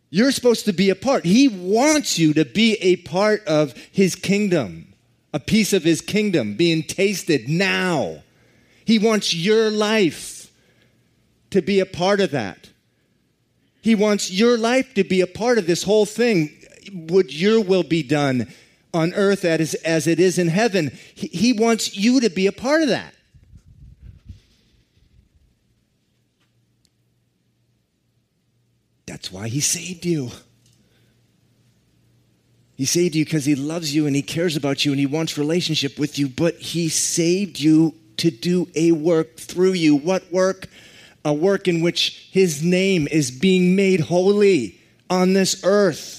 You're 0.10 0.32
supposed 0.32 0.66
to 0.66 0.74
be 0.74 0.90
a 0.90 0.96
part. 0.96 1.26
He 1.26 1.48
wants 1.48 2.18
you 2.18 2.34
to 2.34 2.46
be 2.46 2.74
a 2.82 2.96
part 2.98 3.46
of 3.46 3.78
his 3.92 4.16
kingdom, 4.16 4.94
a 5.34 5.40
piece 5.40 5.72
of 5.72 5.84
his 5.84 6.02
kingdom 6.02 6.56
being 6.56 6.84
tasted 6.84 7.48
now. 7.48 8.24
He 8.86 8.98
wants 8.98 9.36
your 9.36 9.70
life 9.70 10.52
to 11.52 11.62
be 11.62 11.80
a 11.80 11.86
part 11.86 12.22
of 12.22 12.32
that. 12.32 12.70
He 13.82 13.96
wants 13.96 14.32
your 14.32 14.58
life 14.58 14.94
to 14.96 15.04
be 15.04 15.22
a 15.22 15.28
part 15.28 15.58
of 15.58 15.68
this 15.68 15.84
whole 15.84 16.06
thing. 16.06 16.52
Would 16.92 17.32
your 17.34 17.62
will 17.62 17.84
be 17.84 18.02
done 18.02 18.52
on 18.94 19.14
earth 19.14 19.46
as, 19.46 19.74
as 19.76 20.08
it 20.08 20.20
is 20.20 20.38
in 20.38 20.48
heaven. 20.48 20.98
He, 21.14 21.28
he 21.28 21.54
wants 21.54 21.96
you 21.96 22.20
to 22.22 22.30
be 22.30 22.48
a 22.48 22.52
part 22.52 22.82
of 22.82 22.90
that. 22.90 23.14
That's 29.06 29.32
why 29.32 29.48
he 29.48 29.60
saved 29.60 30.06
you. 30.06 30.30
He 32.76 32.86
saved 32.86 33.16
you 33.16 33.26
because 33.26 33.46
he 33.46 33.56
loves 33.56 33.94
you 33.94 34.08
and 34.08 34.16
he 34.16 34.22
cares 34.22 34.56
about 34.56 34.86
you 34.86 34.92
and 34.92 35.00
he 35.00 35.06
wants 35.06 35.38
relationship 35.38 36.00
with 36.00 36.18
you, 36.18 36.30
but 36.30 36.56
he 36.56 36.88
saved 36.88 37.60
you 37.60 37.94
to 38.18 38.32
do 38.32 38.70
a 38.76 38.92
work 38.94 39.38
through 39.38 39.74
you. 39.74 39.96
What 39.96 40.32
work? 40.32 40.68
A 41.26 41.34
work 41.34 41.68
in 41.68 41.82
which 41.82 42.30
his 42.32 42.64
name 42.64 43.08
is 43.12 43.32
being 43.32 43.76
made 43.76 44.00
holy 44.00 44.80
on 45.10 45.34
this 45.34 45.62
earth 45.66 46.19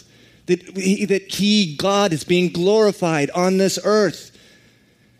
that 0.50 0.76
he, 0.76 1.04
that 1.06 1.32
he, 1.32 1.76
God, 1.76 2.12
is 2.12 2.24
being 2.24 2.50
glorified 2.50 3.30
on 3.30 3.56
this 3.56 3.78
earth. 3.84 4.36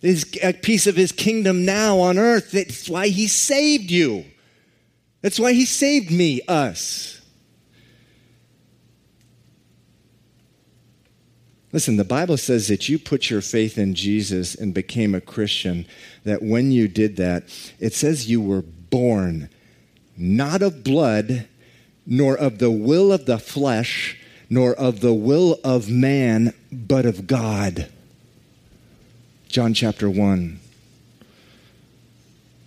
Is 0.03 0.25
a 0.43 0.55
piece 0.55 0.87
of 0.87 0.97
his 0.97 1.13
kingdom 1.13 1.67
now 1.67 1.99
on 1.99 2.19
earth. 2.19 2.53
That's 2.53 2.89
why 2.89 3.09
he 3.09 3.29
saved 3.29 3.91
you. 3.91 4.25
That's 5.21 5.39
why 5.39 5.53
he 5.53 5.67
saved 5.67 6.11
me, 6.11 6.41
us. 6.49 7.21
Listen, 11.73 11.97
the 11.97 12.05
Bible 12.05 12.37
says 12.37 12.67
that 12.69 12.89
you 12.89 12.99
put 12.99 13.31
your 13.31 13.43
faith 13.43 13.79
in 13.79 13.95
Jesus 13.95 14.55
and 14.55 14.75
became 14.75 15.15
a 15.15 15.21
Christian, 15.21 15.87
that 16.25 16.43
when 16.43 16.73
you 16.73 16.89
did 16.89 17.17
that, 17.17 17.45
it 17.79 17.93
says 17.93 18.29
you 18.29 18.41
were 18.41 18.63
born 18.63 19.51
not 20.17 20.63
of 20.63 20.83
blood, 20.83 21.47
nor 22.07 22.37
of 22.37 22.59
the 22.59 22.71
will 22.71 23.13
of 23.13 23.27
the 23.27 23.39
flesh, 23.39 24.19
nor 24.51 24.75
of 24.75 25.01
the 25.01 25.15
will 25.15 25.61
of 25.63 25.89
man, 25.89 26.53
but 26.73 27.07
of 27.07 27.29
God. 27.29 27.89
John 29.49 29.73
chapter 29.73 30.11
1. 30.11 30.59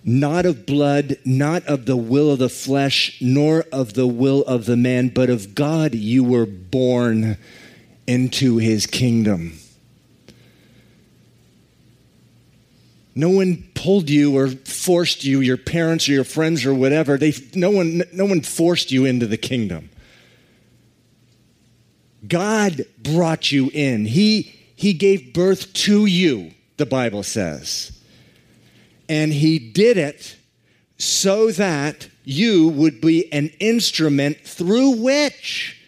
Not 0.06 0.46
of 0.46 0.66
blood, 0.66 1.18
not 1.24 1.66
of 1.66 1.86
the 1.86 1.96
will 1.98 2.32
of 2.32 2.40
the 2.40 2.50
flesh, 2.50 3.18
nor 3.22 3.66
of 3.72 3.94
the 3.94 4.08
will 4.08 4.42
of 4.44 4.66
the 4.66 4.78
man, 4.78 5.10
but 5.10 5.30
of 5.30 5.56
God 5.56 5.94
you 5.94 6.24
were 6.24 6.46
born 6.46 7.38
into 8.08 8.58
his 8.58 8.86
kingdom. 8.86 9.54
No 13.16 13.30
one 13.30 13.64
pulled 13.76 14.10
you 14.10 14.36
or 14.36 14.50
forced 14.50 15.24
you, 15.24 15.40
your 15.40 15.58
parents 15.58 16.10
or 16.10 16.14
your 16.14 16.24
friends 16.24 16.66
or 16.66 16.74
whatever. 16.74 17.18
They, 17.18 17.34
no, 17.54 17.70
one, 17.70 18.04
no 18.12 18.26
one 18.26 18.42
forced 18.42 18.92
you 18.92 19.06
into 19.06 19.28
the 19.28 19.38
kingdom. 19.38 19.90
God 22.28 22.86
brought 22.98 23.52
you 23.52 23.70
in. 23.74 24.06
He, 24.06 24.54
he 24.76 24.94
gave 24.94 25.34
birth 25.34 25.74
to 25.74 26.06
you, 26.06 26.52
the 26.78 26.86
Bible 26.86 27.24
says. 27.24 27.92
And 29.10 29.34
He 29.34 29.60
did 29.60 29.98
it 29.98 30.38
so 30.98 31.52
that 31.52 32.08
you 32.24 32.70
would 32.70 33.02
be 33.02 33.32
an 33.34 33.50
instrument 33.60 34.40
through 34.40 34.92
which 35.02 35.82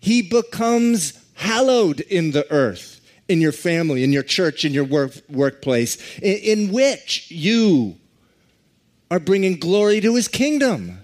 He 0.00 0.22
becomes 0.22 1.18
hallowed 1.34 2.00
in 2.00 2.32
the 2.32 2.50
earth, 2.52 3.00
in 3.28 3.40
your 3.40 3.52
family, 3.52 4.04
in 4.04 4.12
your 4.12 4.22
church, 4.22 4.64
in 4.64 4.72
your 4.72 4.84
work, 4.84 5.12
workplace, 5.28 6.18
in, 6.18 6.36
in 6.36 6.72
which 6.72 7.30
you 7.30 7.96
are 9.10 9.20
bringing 9.20 9.58
glory 9.58 10.00
to 10.00 10.14
His 10.14 10.28
kingdom. 10.28 11.02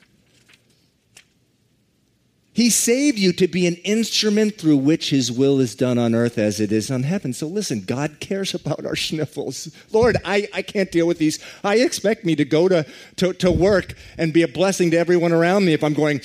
He 2.54 2.68
saved 2.68 3.18
you 3.18 3.32
to 3.32 3.48
be 3.48 3.66
an 3.66 3.76
instrument 3.76 4.58
through 4.58 4.76
which 4.76 5.08
His 5.08 5.32
will 5.32 5.58
is 5.58 5.74
done 5.74 5.96
on 5.96 6.14
earth 6.14 6.36
as 6.36 6.60
it 6.60 6.70
is 6.70 6.90
on 6.90 7.04
heaven. 7.04 7.32
So 7.32 7.46
listen, 7.46 7.80
God 7.80 8.20
cares 8.20 8.52
about 8.52 8.84
our 8.84 8.94
sniffles. 8.94 9.74
Lord, 9.90 10.18
I, 10.22 10.48
I 10.52 10.60
can't 10.60 10.92
deal 10.92 11.06
with 11.06 11.16
these. 11.16 11.38
I 11.64 11.76
expect 11.76 12.26
me 12.26 12.36
to 12.36 12.44
go 12.44 12.68
to, 12.68 12.84
to, 13.16 13.32
to 13.34 13.50
work 13.50 13.94
and 14.18 14.34
be 14.34 14.42
a 14.42 14.48
blessing 14.48 14.90
to 14.90 14.98
everyone 14.98 15.32
around 15.32 15.64
me 15.64 15.72
if 15.72 15.82
I'm 15.82 15.94
going, 15.94 16.20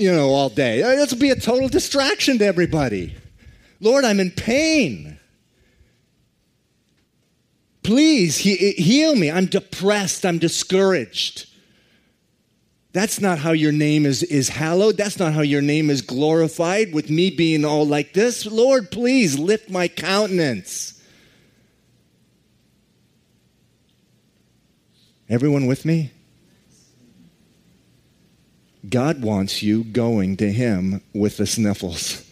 you 0.00 0.12
know, 0.12 0.30
all 0.30 0.48
day. 0.48 0.82
This 0.82 1.12
will 1.12 1.20
be 1.20 1.30
a 1.30 1.36
total 1.36 1.68
distraction 1.68 2.38
to 2.38 2.44
everybody. 2.44 3.14
Lord, 3.78 4.04
I'm 4.04 4.18
in 4.18 4.32
pain. 4.32 5.20
Please 7.84 8.38
he, 8.38 8.72
heal 8.72 9.14
me. 9.14 9.30
I'm 9.30 9.46
depressed. 9.46 10.26
I'm 10.26 10.38
discouraged. 10.38 11.51
That's 12.92 13.20
not 13.20 13.38
how 13.38 13.52
your 13.52 13.72
name 13.72 14.04
is, 14.04 14.22
is 14.22 14.50
hallowed. 14.50 14.98
That's 14.98 15.18
not 15.18 15.32
how 15.32 15.40
your 15.40 15.62
name 15.62 15.88
is 15.88 16.02
glorified 16.02 16.92
with 16.92 17.08
me 17.08 17.30
being 17.30 17.64
all 17.64 17.86
like 17.86 18.12
this. 18.12 18.44
Lord, 18.44 18.90
please 18.90 19.38
lift 19.38 19.70
my 19.70 19.88
countenance. 19.88 21.02
Everyone 25.30 25.66
with 25.66 25.86
me? 25.86 26.12
God 28.86 29.22
wants 29.22 29.62
you 29.62 29.84
going 29.84 30.36
to 30.38 30.52
Him 30.52 31.00
with 31.14 31.38
the 31.38 31.46
sniffles 31.46 32.28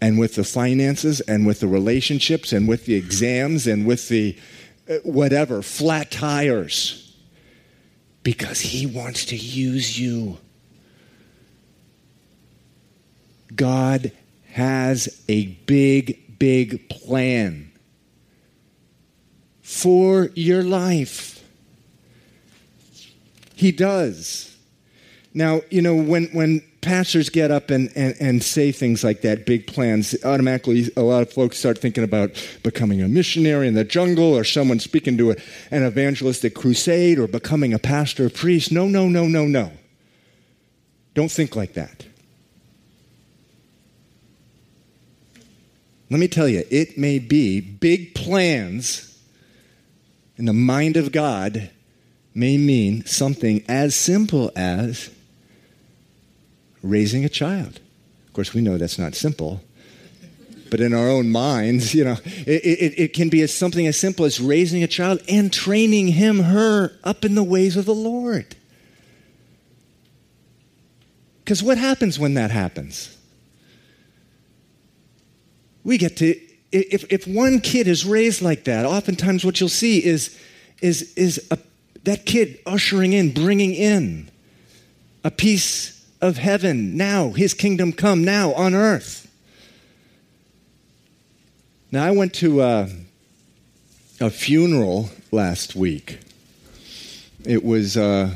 and 0.00 0.18
with 0.18 0.34
the 0.34 0.42
finances 0.42 1.20
and 1.20 1.46
with 1.46 1.60
the 1.60 1.68
relationships 1.68 2.52
and 2.52 2.66
with 2.66 2.86
the 2.86 2.94
exams 2.94 3.68
and 3.68 3.86
with 3.86 4.08
the 4.08 4.36
uh, 4.90 4.94
whatever, 5.04 5.62
flat 5.62 6.10
tires 6.10 7.07
because 8.22 8.60
He 8.60 8.86
wants 8.86 9.26
to 9.26 9.36
use 9.36 9.98
you. 9.98 10.38
God 13.54 14.12
has 14.52 15.22
a 15.28 15.46
big, 15.46 16.38
big 16.38 16.88
plan 16.88 17.72
for 19.62 20.30
your 20.34 20.62
life. 20.62 21.44
He 23.54 23.72
does. 23.72 24.56
Now, 25.34 25.62
you 25.70 25.82
know, 25.82 25.94
when, 25.94 26.26
when 26.28 26.62
pastors 26.80 27.28
get 27.28 27.50
up 27.50 27.70
and, 27.70 27.90
and, 27.96 28.14
and 28.20 28.42
say 28.42 28.72
things 28.72 29.02
like 29.02 29.22
that, 29.22 29.46
big 29.46 29.66
plans, 29.66 30.14
automatically 30.24 30.90
a 30.96 31.02
lot 31.02 31.22
of 31.22 31.32
folks 31.32 31.58
start 31.58 31.78
thinking 31.78 32.04
about 32.04 32.30
becoming 32.62 33.02
a 33.02 33.08
missionary 33.08 33.68
in 33.68 33.74
the 33.74 33.84
jungle 33.84 34.36
or 34.36 34.44
someone 34.44 34.78
speaking 34.78 35.18
to 35.18 35.32
a, 35.32 35.36
an 35.70 35.84
evangelistic 35.84 36.54
crusade 36.54 37.18
or 37.18 37.26
becoming 37.26 37.74
a 37.74 37.78
pastor 37.78 38.26
or 38.26 38.30
priest. 38.30 38.70
No, 38.70 38.86
no, 38.86 39.08
no, 39.08 39.26
no, 39.26 39.46
no. 39.46 39.72
Don't 41.14 41.30
think 41.30 41.56
like 41.56 41.74
that. 41.74 42.06
Let 46.10 46.20
me 46.20 46.28
tell 46.28 46.48
you, 46.48 46.64
it 46.70 46.96
may 46.96 47.18
be 47.18 47.60
big 47.60 48.14
plans 48.14 49.20
in 50.38 50.46
the 50.46 50.52
mind 50.52 50.96
of 50.96 51.12
God 51.12 51.70
may 52.34 52.56
mean 52.56 53.04
something 53.04 53.64
as 53.68 53.94
simple 53.96 54.52
as 54.54 55.10
raising 56.82 57.24
a 57.24 57.28
child. 57.28 57.80
Of 58.26 58.32
course, 58.32 58.54
we 58.54 58.60
know 58.60 58.78
that's 58.78 58.98
not 58.98 59.14
simple. 59.14 59.62
But 60.70 60.80
in 60.80 60.92
our 60.92 61.08
own 61.08 61.30
minds, 61.30 61.94
you 61.94 62.04
know, 62.04 62.16
it, 62.24 62.64
it, 62.64 62.98
it 62.98 63.12
can 63.14 63.28
be 63.28 63.42
as 63.42 63.54
something 63.54 63.86
as 63.86 63.98
simple 63.98 64.24
as 64.24 64.40
raising 64.40 64.82
a 64.82 64.86
child 64.86 65.22
and 65.28 65.52
training 65.52 66.08
him, 66.08 66.40
her, 66.40 66.92
up 67.04 67.24
in 67.24 67.34
the 67.34 67.42
ways 67.42 67.76
of 67.76 67.86
the 67.86 67.94
Lord. 67.94 68.54
Because 71.44 71.62
what 71.62 71.78
happens 71.78 72.18
when 72.18 72.34
that 72.34 72.50
happens? 72.50 73.16
We 75.84 75.96
get 75.96 76.18
to, 76.18 76.38
if, 76.70 77.10
if 77.10 77.26
one 77.26 77.60
kid 77.60 77.88
is 77.88 78.04
raised 78.04 78.42
like 78.42 78.64
that, 78.64 78.84
oftentimes 78.84 79.46
what 79.46 79.58
you'll 79.58 79.70
see 79.70 80.04
is, 80.04 80.38
is, 80.82 81.14
is 81.14 81.46
a, 81.50 81.58
that 82.04 82.26
kid 82.26 82.60
ushering 82.66 83.14
in, 83.14 83.32
bringing 83.32 83.72
in 83.72 84.30
a 85.24 85.30
piece 85.30 85.97
of 86.20 86.38
heaven 86.38 86.96
now, 86.96 87.30
his 87.30 87.54
kingdom 87.54 87.92
come 87.92 88.24
now 88.24 88.52
on 88.54 88.74
earth. 88.74 89.30
Now, 91.90 92.04
I 92.04 92.10
went 92.10 92.34
to 92.34 92.60
a, 92.60 92.82
uh, 92.82 92.88
a 94.20 94.30
funeral 94.30 95.10
last 95.30 95.76
week. 95.76 96.18
It 97.44 97.64
was 97.64 97.96
uh, 97.96 98.34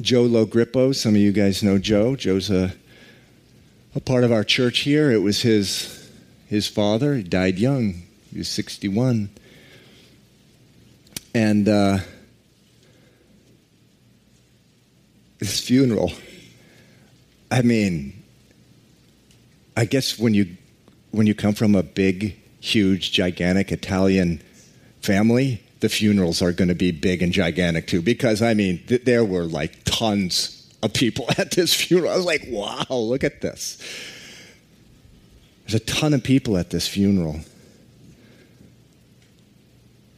Joe 0.00 0.24
Logrippo. 0.24 0.94
Some 0.94 1.14
of 1.14 1.20
you 1.20 1.32
guys 1.32 1.62
know 1.62 1.78
Joe. 1.78 2.16
Joe's 2.16 2.50
a, 2.50 2.74
a 3.94 4.00
part 4.00 4.24
of 4.24 4.32
our 4.32 4.44
church 4.44 4.80
here. 4.80 5.10
It 5.10 5.22
was 5.22 5.42
his, 5.42 6.10
his 6.48 6.66
father. 6.66 7.14
He 7.14 7.22
died 7.22 7.58
young, 7.58 8.02
he 8.30 8.38
was 8.38 8.48
61. 8.48 9.30
And 11.32 11.68
uh, 11.68 11.98
this 15.38 15.60
funeral 15.60 16.12
I 17.54 17.62
mean, 17.62 18.20
I 19.76 19.84
guess 19.84 20.18
when 20.18 20.34
you 20.34 20.56
when 21.12 21.28
you 21.28 21.36
come 21.36 21.54
from 21.54 21.76
a 21.76 21.84
big, 21.84 22.36
huge, 22.58 23.12
gigantic 23.12 23.70
Italian 23.70 24.42
family, 25.02 25.62
the 25.78 25.88
funerals 25.88 26.42
are 26.42 26.50
going 26.50 26.66
to 26.66 26.74
be 26.74 26.90
big 26.90 27.22
and 27.22 27.32
gigantic 27.32 27.86
too. 27.86 28.02
Because 28.02 28.42
I 28.42 28.54
mean, 28.54 28.82
th- 28.88 29.04
there 29.04 29.24
were 29.24 29.44
like 29.44 29.84
tons 29.84 30.68
of 30.82 30.92
people 30.94 31.26
at 31.38 31.52
this 31.52 31.72
funeral. 31.72 32.12
I 32.12 32.16
was 32.16 32.26
like, 32.26 32.44
wow, 32.48 32.86
look 32.90 33.22
at 33.22 33.40
this. 33.40 33.78
There's 35.64 35.80
a 35.80 35.84
ton 35.84 36.12
of 36.12 36.24
people 36.24 36.58
at 36.58 36.70
this 36.70 36.88
funeral. 36.88 37.38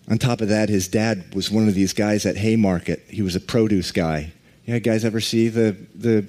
On 0.08 0.16
top 0.16 0.40
of 0.40 0.48
that, 0.48 0.70
his 0.70 0.88
dad 0.88 1.34
was 1.34 1.50
one 1.50 1.68
of 1.68 1.74
these 1.74 1.92
guys 1.92 2.24
at 2.24 2.38
Haymarket. 2.38 3.04
He 3.10 3.20
was 3.20 3.36
a 3.36 3.40
produce 3.40 3.92
guy. 3.92 4.32
Yeah, 4.64 4.78
guys 4.78 5.04
ever 5.04 5.20
see 5.20 5.48
the 5.48 5.76
the 5.94 6.26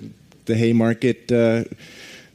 the 0.48 0.56
Haymarket 0.56 1.32
uh, 1.32 1.64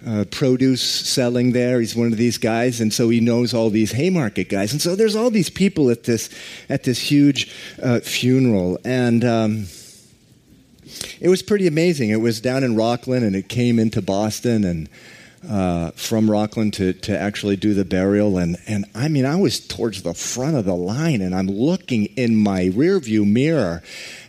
uh, 0.06 0.24
produce 0.30 0.82
selling 0.82 1.52
there. 1.52 1.80
He's 1.80 1.96
one 1.96 2.12
of 2.12 2.18
these 2.18 2.38
guys, 2.38 2.80
and 2.80 2.92
so 2.92 3.08
he 3.08 3.20
knows 3.20 3.54
all 3.54 3.70
these 3.70 3.92
Haymarket 3.92 4.48
guys. 4.48 4.72
And 4.72 4.80
so 4.80 4.96
there's 4.96 5.16
all 5.16 5.30
these 5.30 5.50
people 5.50 5.90
at 5.90 6.04
this 6.04 6.30
at 6.68 6.84
this 6.84 6.98
huge 6.98 7.52
uh, 7.82 8.00
funeral, 8.00 8.78
and. 8.84 9.24
Um, 9.24 9.66
it 11.20 11.28
was 11.28 11.42
pretty 11.42 11.66
amazing. 11.66 12.10
It 12.10 12.20
was 12.20 12.40
down 12.40 12.64
in 12.64 12.76
Rockland, 12.76 13.24
and 13.24 13.34
it 13.34 13.48
came 13.48 13.78
into 13.78 14.02
Boston, 14.02 14.64
and 14.64 14.88
uh, 15.48 15.90
from 15.92 16.30
Rockland 16.30 16.74
to, 16.74 16.92
to 16.92 17.18
actually 17.18 17.56
do 17.56 17.74
the 17.74 17.84
burial. 17.84 18.38
And, 18.38 18.56
and 18.66 18.84
I 18.94 19.08
mean, 19.08 19.24
I 19.24 19.36
was 19.36 19.60
towards 19.60 20.02
the 20.02 20.14
front 20.14 20.56
of 20.56 20.64
the 20.64 20.74
line, 20.74 21.20
and 21.20 21.34
I'm 21.34 21.48
looking 21.48 22.06
in 22.16 22.36
my 22.36 22.64
rearview 22.66 23.26
mirror. 23.26 23.82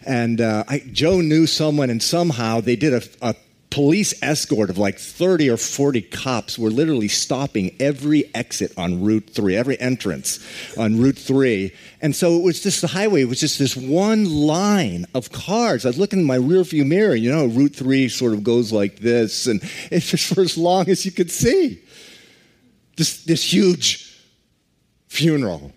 And 0.05 0.41
uh, 0.41 0.63
I, 0.67 0.79
Joe 0.91 1.21
knew 1.21 1.47
someone, 1.47 1.89
and 1.89 2.01
somehow 2.01 2.61
they 2.61 2.75
did 2.75 2.93
a, 2.93 3.01
a 3.21 3.35
police 3.73 4.13
escort 4.21 4.69
of 4.69 4.77
like 4.77 4.99
30 4.99 5.49
or 5.49 5.57
40 5.57 6.03
cops 6.03 6.59
were 6.59 6.69
literally 6.69 7.07
stopping 7.07 7.75
every 7.79 8.23
exit 8.35 8.71
on 8.77 9.03
Route 9.03 9.31
3, 9.31 9.55
every 9.55 9.79
entrance 9.79 10.45
on 10.77 10.99
Route 11.01 11.17
3. 11.17 11.73
And 11.99 12.15
so 12.15 12.35
it 12.35 12.43
was 12.43 12.61
just 12.61 12.81
the 12.81 12.87
highway, 12.87 13.23
it 13.23 13.29
was 13.29 13.39
just 13.39 13.57
this 13.57 13.75
one 13.75 14.25
line 14.25 15.07
of 15.15 15.31
cars. 15.31 15.87
I 15.87 15.89
was 15.89 15.97
looking 15.97 16.19
in 16.19 16.25
my 16.25 16.37
rearview 16.37 16.85
mirror, 16.85 17.15
you 17.15 17.31
know, 17.31 17.47
Route 17.47 17.75
3 17.75 18.09
sort 18.09 18.33
of 18.33 18.43
goes 18.43 18.71
like 18.71 18.99
this, 18.99 19.47
and 19.47 19.59
it's 19.91 20.11
just 20.11 20.31
for 20.31 20.41
as 20.41 20.55
long 20.55 20.87
as 20.87 21.03
you 21.03 21.11
could 21.11 21.31
see. 21.31 21.81
This, 22.95 23.23
this 23.23 23.51
huge 23.51 24.23
funeral. 25.07 25.71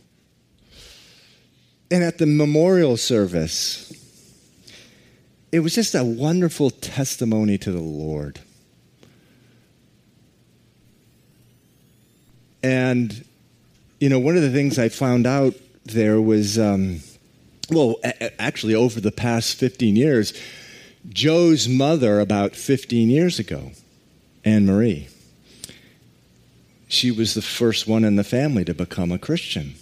And 1.91 2.05
at 2.05 2.19
the 2.19 2.27
memorial 2.27 2.99
service, 2.99 3.86
it 5.53 5.61
was 5.61 5.75
just 5.75 5.95
a 5.95 6.05
wonderful 6.05 6.71
testimony 6.71 7.59
to 7.59 7.73
the 7.73 7.81
Lord. 7.81 8.41
And, 12.63 13.25
you 14.01 14.09
know, 14.09 14.19
one 14.19 14.37
of 14.37 14.43
the 14.43 14.51
things 14.51 14.79
I 14.79 14.89
found 14.89 15.27
out 15.27 15.55
there 15.85 16.21
was, 16.21 16.59
um, 16.59 17.01
well, 17.71 17.97
a- 18.03 18.41
actually, 18.41 18.75
over 18.75 19.01
the 19.01 19.13
past 19.13 19.55
15 19.55 19.95
years, 19.95 20.35
Joe's 21.09 21.69
mother, 21.69 22.19
about 22.19 22.57
15 22.57 23.09
years 23.09 23.39
ago, 23.39 23.71
Anne 24.45 24.67
Marie, 24.67 25.09
she 26.89 27.11
was 27.11 27.35
the 27.35 27.43
first 27.43 27.87
one 27.87 28.05
in 28.05 28.17
the 28.17 28.25
family 28.25 28.65
to 28.65 28.75
become 28.75 29.13
a 29.13 29.19
Christian. 29.19 29.75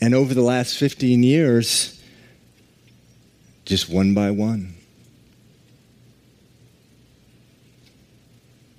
And 0.00 0.14
over 0.14 0.34
the 0.34 0.42
last 0.42 0.76
15 0.76 1.22
years, 1.22 1.97
just 3.68 3.90
one 3.90 4.14
by 4.14 4.30
one. 4.30 4.72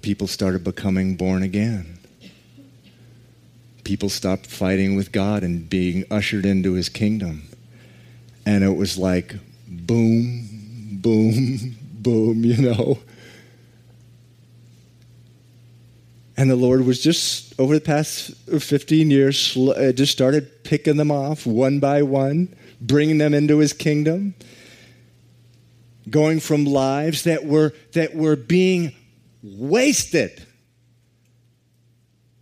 People 0.02 0.26
started 0.26 0.64
becoming 0.64 1.16
born 1.16 1.44
again. 1.44 2.00
People 3.84 4.10
stopped 4.10 4.48
fighting 4.48 4.96
with 4.96 5.12
God 5.12 5.44
and 5.44 5.70
being 5.70 6.06
ushered 6.10 6.44
into 6.44 6.74
his 6.74 6.90
kingdom. 6.90 7.44
And 8.48 8.64
it 8.64 8.76
was 8.76 8.98
like 8.98 9.36
boom, 9.68 10.50
boom, 10.94 11.76
boom, 11.94 12.44
you 12.44 12.58
know. 12.58 12.98
And 16.36 16.50
the 16.50 16.56
Lord 16.56 16.84
was 16.84 17.00
just, 17.00 17.54
over 17.60 17.76
the 17.76 17.82
past 17.82 18.34
15 18.48 19.12
years, 19.12 19.56
uh, 19.56 19.92
just 19.94 20.12
started 20.12 20.64
picking 20.64 20.98
them 20.98 21.12
off 21.12 21.46
one 21.46 21.80
by 21.80 22.02
one, 22.02 22.56
bringing 22.82 23.20
them 23.20 23.36
into 23.36 23.60
his 23.60 23.72
kingdom 23.72 24.34
going 26.10 26.40
from 26.40 26.66
lives 26.66 27.24
that 27.24 27.46
were, 27.46 27.74
that 27.94 28.16
were 28.16 28.36
being 28.36 28.94
wasted. 29.44 30.46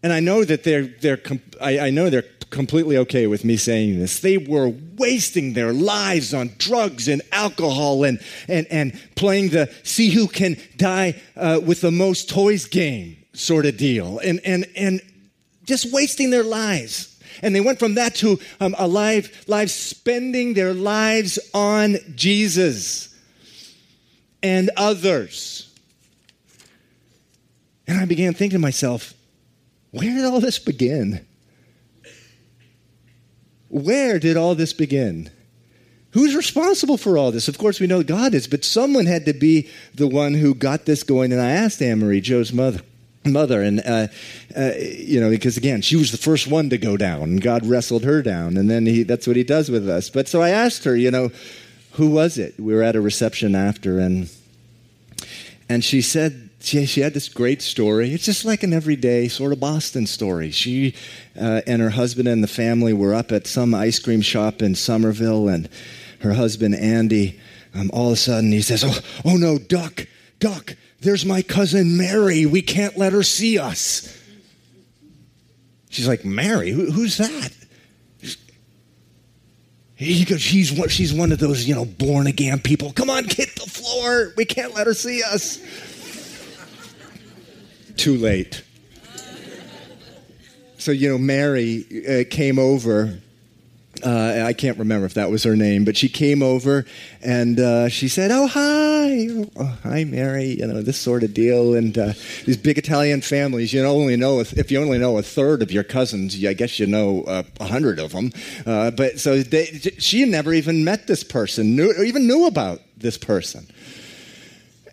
And 0.03 0.13
I 0.13 0.19
know 0.19 0.43
that 0.43 0.63
they're, 0.63 0.87
they're 0.87 1.21
I, 1.59 1.79
I 1.79 1.89
know 1.89 2.09
they're 2.09 2.23
completely 2.49 2.97
okay 2.97 3.27
with 3.27 3.43
me 3.43 3.57
saying 3.57 3.99
this. 3.99 4.19
They 4.19 4.37
were 4.37 4.73
wasting 4.97 5.53
their 5.53 5.73
lives 5.73 6.33
on 6.33 6.51
drugs 6.57 7.07
and 7.07 7.21
alcohol 7.31 8.03
and, 8.03 8.19
and, 8.47 8.67
and 8.69 8.99
playing 9.15 9.49
the 9.49 9.73
see 9.83 10.09
who 10.09 10.27
can 10.27 10.57
die 10.77 11.21
uh, 11.35 11.59
with 11.65 11.81
the 11.81 11.91
most 11.91 12.29
toys 12.29 12.65
game 12.65 13.17
sort 13.33 13.65
of 13.65 13.77
deal 13.77 14.19
and, 14.19 14.39
and, 14.45 14.65
and 14.75 15.01
just 15.65 15.91
wasting 15.91 16.29
their 16.29 16.43
lives. 16.43 17.19
And 17.41 17.53
they 17.53 17.61
went 17.61 17.77
from 17.77 17.95
that 17.95 18.15
to 18.15 18.39
um, 18.59 18.75
a 18.79 18.87
life, 18.87 19.47
life 19.47 19.69
spending 19.69 20.53
their 20.53 20.73
lives 20.73 21.37
on 21.53 21.97
Jesus 22.15 23.06
and 24.47 24.69
others. 24.77 25.69
And 27.85 27.99
I 27.99 28.05
began 28.05 28.33
thinking 28.33 28.57
to 28.57 28.61
myself, 28.61 29.13
where 29.91 30.13
did 30.13 30.25
all 30.25 30.39
this 30.39 30.57
begin? 30.57 31.25
Where 33.67 34.19
did 34.19 34.37
all 34.37 34.55
this 34.55 34.71
begin? 34.71 35.29
Who's 36.11 36.33
responsible 36.33 36.97
for 36.97 37.17
all 37.17 37.31
this? 37.31 37.49
Of 37.49 37.57
course, 37.57 37.81
we 37.81 37.87
know 37.87 38.03
God 38.03 38.33
is, 38.33 38.47
but 38.47 38.63
someone 38.63 39.05
had 39.05 39.25
to 39.25 39.33
be 39.33 39.69
the 39.93 40.07
one 40.07 40.33
who 40.33 40.55
got 40.55 40.85
this 40.85 41.03
going. 41.03 41.33
And 41.33 41.41
I 41.41 41.51
asked 41.51 41.81
Anne 41.81 41.99
Marie, 41.99 42.21
Joe's 42.21 42.53
mother, 42.53 42.81
mother 43.25 43.61
and 43.61 43.81
uh, 43.81 44.07
uh, 44.55 44.71
you 44.79 45.19
know 45.19 45.29
because 45.29 45.57
again 45.57 45.81
she 45.81 45.97
was 45.97 46.13
the 46.13 46.17
first 46.17 46.47
one 46.47 46.69
to 46.69 46.77
go 46.77 46.95
down 46.95 47.23
and 47.23 47.41
god 47.41 47.65
wrestled 47.65 48.05
her 48.05 48.21
down 48.21 48.55
and 48.55 48.69
then 48.69 48.85
he, 48.85 49.03
that's 49.03 49.27
what 49.27 49.35
he 49.35 49.43
does 49.43 49.69
with 49.69 49.89
us 49.89 50.09
but 50.09 50.29
so 50.29 50.41
i 50.41 50.49
asked 50.49 50.85
her 50.85 50.95
you 50.95 51.11
know 51.11 51.29
who 51.97 52.09
was 52.09 52.37
it 52.37 52.59
we 52.59 52.73
were 52.73 52.83
at 52.83 52.95
a 52.95 53.01
reception 53.01 53.53
after 53.55 53.99
and 53.99 54.29
and 55.69 55.83
she 55.83 56.01
said 56.01 56.49
she, 56.59 56.85
she 56.85 57.01
had 57.01 57.13
this 57.13 57.29
great 57.29 57.61
story 57.61 58.13
it's 58.13 58.25
just 58.25 58.45
like 58.45 58.63
an 58.63 58.73
everyday 58.73 59.27
sort 59.27 59.51
of 59.51 59.59
boston 59.59 60.07
story 60.07 60.49
she 60.49 60.95
uh, 61.39 61.61
and 61.67 61.81
her 61.81 61.91
husband 61.91 62.27
and 62.27 62.43
the 62.43 62.47
family 62.47 62.93
were 62.93 63.13
up 63.13 63.31
at 63.31 63.45
some 63.45 63.73
ice 63.73 63.99
cream 63.99 64.21
shop 64.21 64.61
in 64.61 64.73
somerville 64.73 65.47
and 65.47 65.69
her 66.21 66.33
husband 66.33 66.73
andy 66.75 67.39
um, 67.75 67.91
all 67.93 68.07
of 68.07 68.13
a 68.13 68.15
sudden 68.15 68.51
he 68.51 68.61
says 68.61 68.83
oh, 68.85 68.99
oh 69.25 69.37
no 69.37 69.57
duck 69.57 70.07
duck 70.39 70.75
there's 70.99 71.25
my 71.25 71.41
cousin 71.41 71.97
Mary. 71.97 72.45
We 72.45 72.61
can't 72.61 72.97
let 72.97 73.13
her 73.13 73.23
see 73.23 73.59
us. 73.59 74.13
She's 75.89 76.07
like, 76.07 76.25
Mary? 76.25 76.71
Who, 76.71 76.91
who's 76.91 77.17
that? 77.17 77.53
He 79.97 80.25
goes, 80.25 80.41
she's, 80.41 80.69
she's 80.91 81.11
one 81.11 81.31
of 81.31 81.39
those, 81.39 81.67
you 81.67 81.73
know, 81.73 81.83
born 81.83 82.27
again 82.27 82.59
people. 82.59 82.93
Come 82.93 83.09
on, 83.09 83.23
hit 83.23 83.55
the 83.55 83.67
floor. 83.67 84.31
We 84.37 84.45
can't 84.45 84.75
let 84.75 84.85
her 84.85 84.93
see 84.93 85.23
us. 85.23 85.59
Too 87.95 88.15
late. 88.15 88.61
So, 90.77 90.91
you 90.91 91.09
know, 91.09 91.17
Mary 91.17 91.83
uh, 92.07 92.23
came 92.29 92.59
over 92.59 93.17
uh, 94.03 94.43
I 94.45 94.53
can't 94.53 94.77
remember 94.77 95.05
if 95.05 95.13
that 95.15 95.29
was 95.29 95.43
her 95.43 95.55
name, 95.55 95.85
but 95.85 95.97
she 95.97 96.09
came 96.09 96.43
over 96.43 96.85
and 97.21 97.59
uh, 97.59 97.89
she 97.89 98.07
said, 98.07 98.31
"Oh 98.31 98.47
hi, 98.47 99.27
oh, 99.55 99.77
hi 99.83 100.03
Mary," 100.03 100.57
you 100.59 100.67
know 100.67 100.81
this 100.81 100.97
sort 100.97 101.23
of 101.23 101.33
deal. 101.33 101.73
And 101.75 101.97
uh, 101.97 102.13
these 102.45 102.57
big 102.57 102.77
Italian 102.77 103.21
families, 103.21 103.73
you 103.73 103.83
only 103.83 104.15
know 104.17 104.39
if 104.39 104.71
you 104.71 104.81
only 104.81 104.97
know 104.97 105.17
a 105.17 105.21
third 105.21 105.61
of 105.61 105.71
your 105.71 105.83
cousins, 105.83 106.43
I 106.45 106.53
guess 106.53 106.79
you 106.79 106.87
know 106.87 107.23
uh, 107.23 107.43
a 107.59 107.65
hundred 107.65 107.99
of 107.99 108.11
them. 108.11 108.31
Uh, 108.65 108.91
but 108.91 109.19
so 109.19 109.41
they, 109.41 109.65
she 109.97 110.25
never 110.25 110.53
even 110.53 110.83
met 110.83 111.07
this 111.07 111.23
person, 111.23 111.75
knew, 111.75 111.93
even 112.03 112.27
knew 112.27 112.47
about 112.47 112.79
this 112.97 113.17
person. 113.17 113.67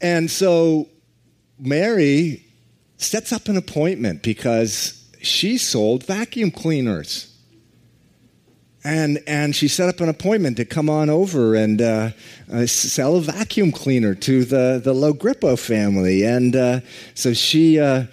And 0.01 0.31
so 0.31 0.88
Mary 1.59 2.45
sets 2.99 3.33
up 3.33 3.49
an 3.49 3.57
appointment 3.57 4.23
because 4.23 5.01
she 5.21 5.59
sold 5.59 6.05
vacuum 6.05 6.51
cleaners 6.51 7.34
and 8.85 9.23
and 9.27 9.57
she 9.57 9.66
set 9.66 9.88
up 9.88 10.01
an 10.01 10.09
appointment 10.09 10.57
to 10.59 10.64
come 10.64 10.90
on 10.90 11.09
over 11.09 11.55
and 11.55 11.81
uh, 11.81 12.11
uh, 12.53 12.66
sell 12.66 13.16
a 13.16 13.20
vacuum 13.20 13.73
cleaner 13.73 14.14
to 14.14 14.44
the 14.44 14.81
the 14.83 14.92
Logrippo 14.92 15.59
family, 15.59 16.25
and 16.25 16.55
uh, 16.55 16.81
so 17.14 17.33
she. 17.33 17.81
Uh, 17.81 18.05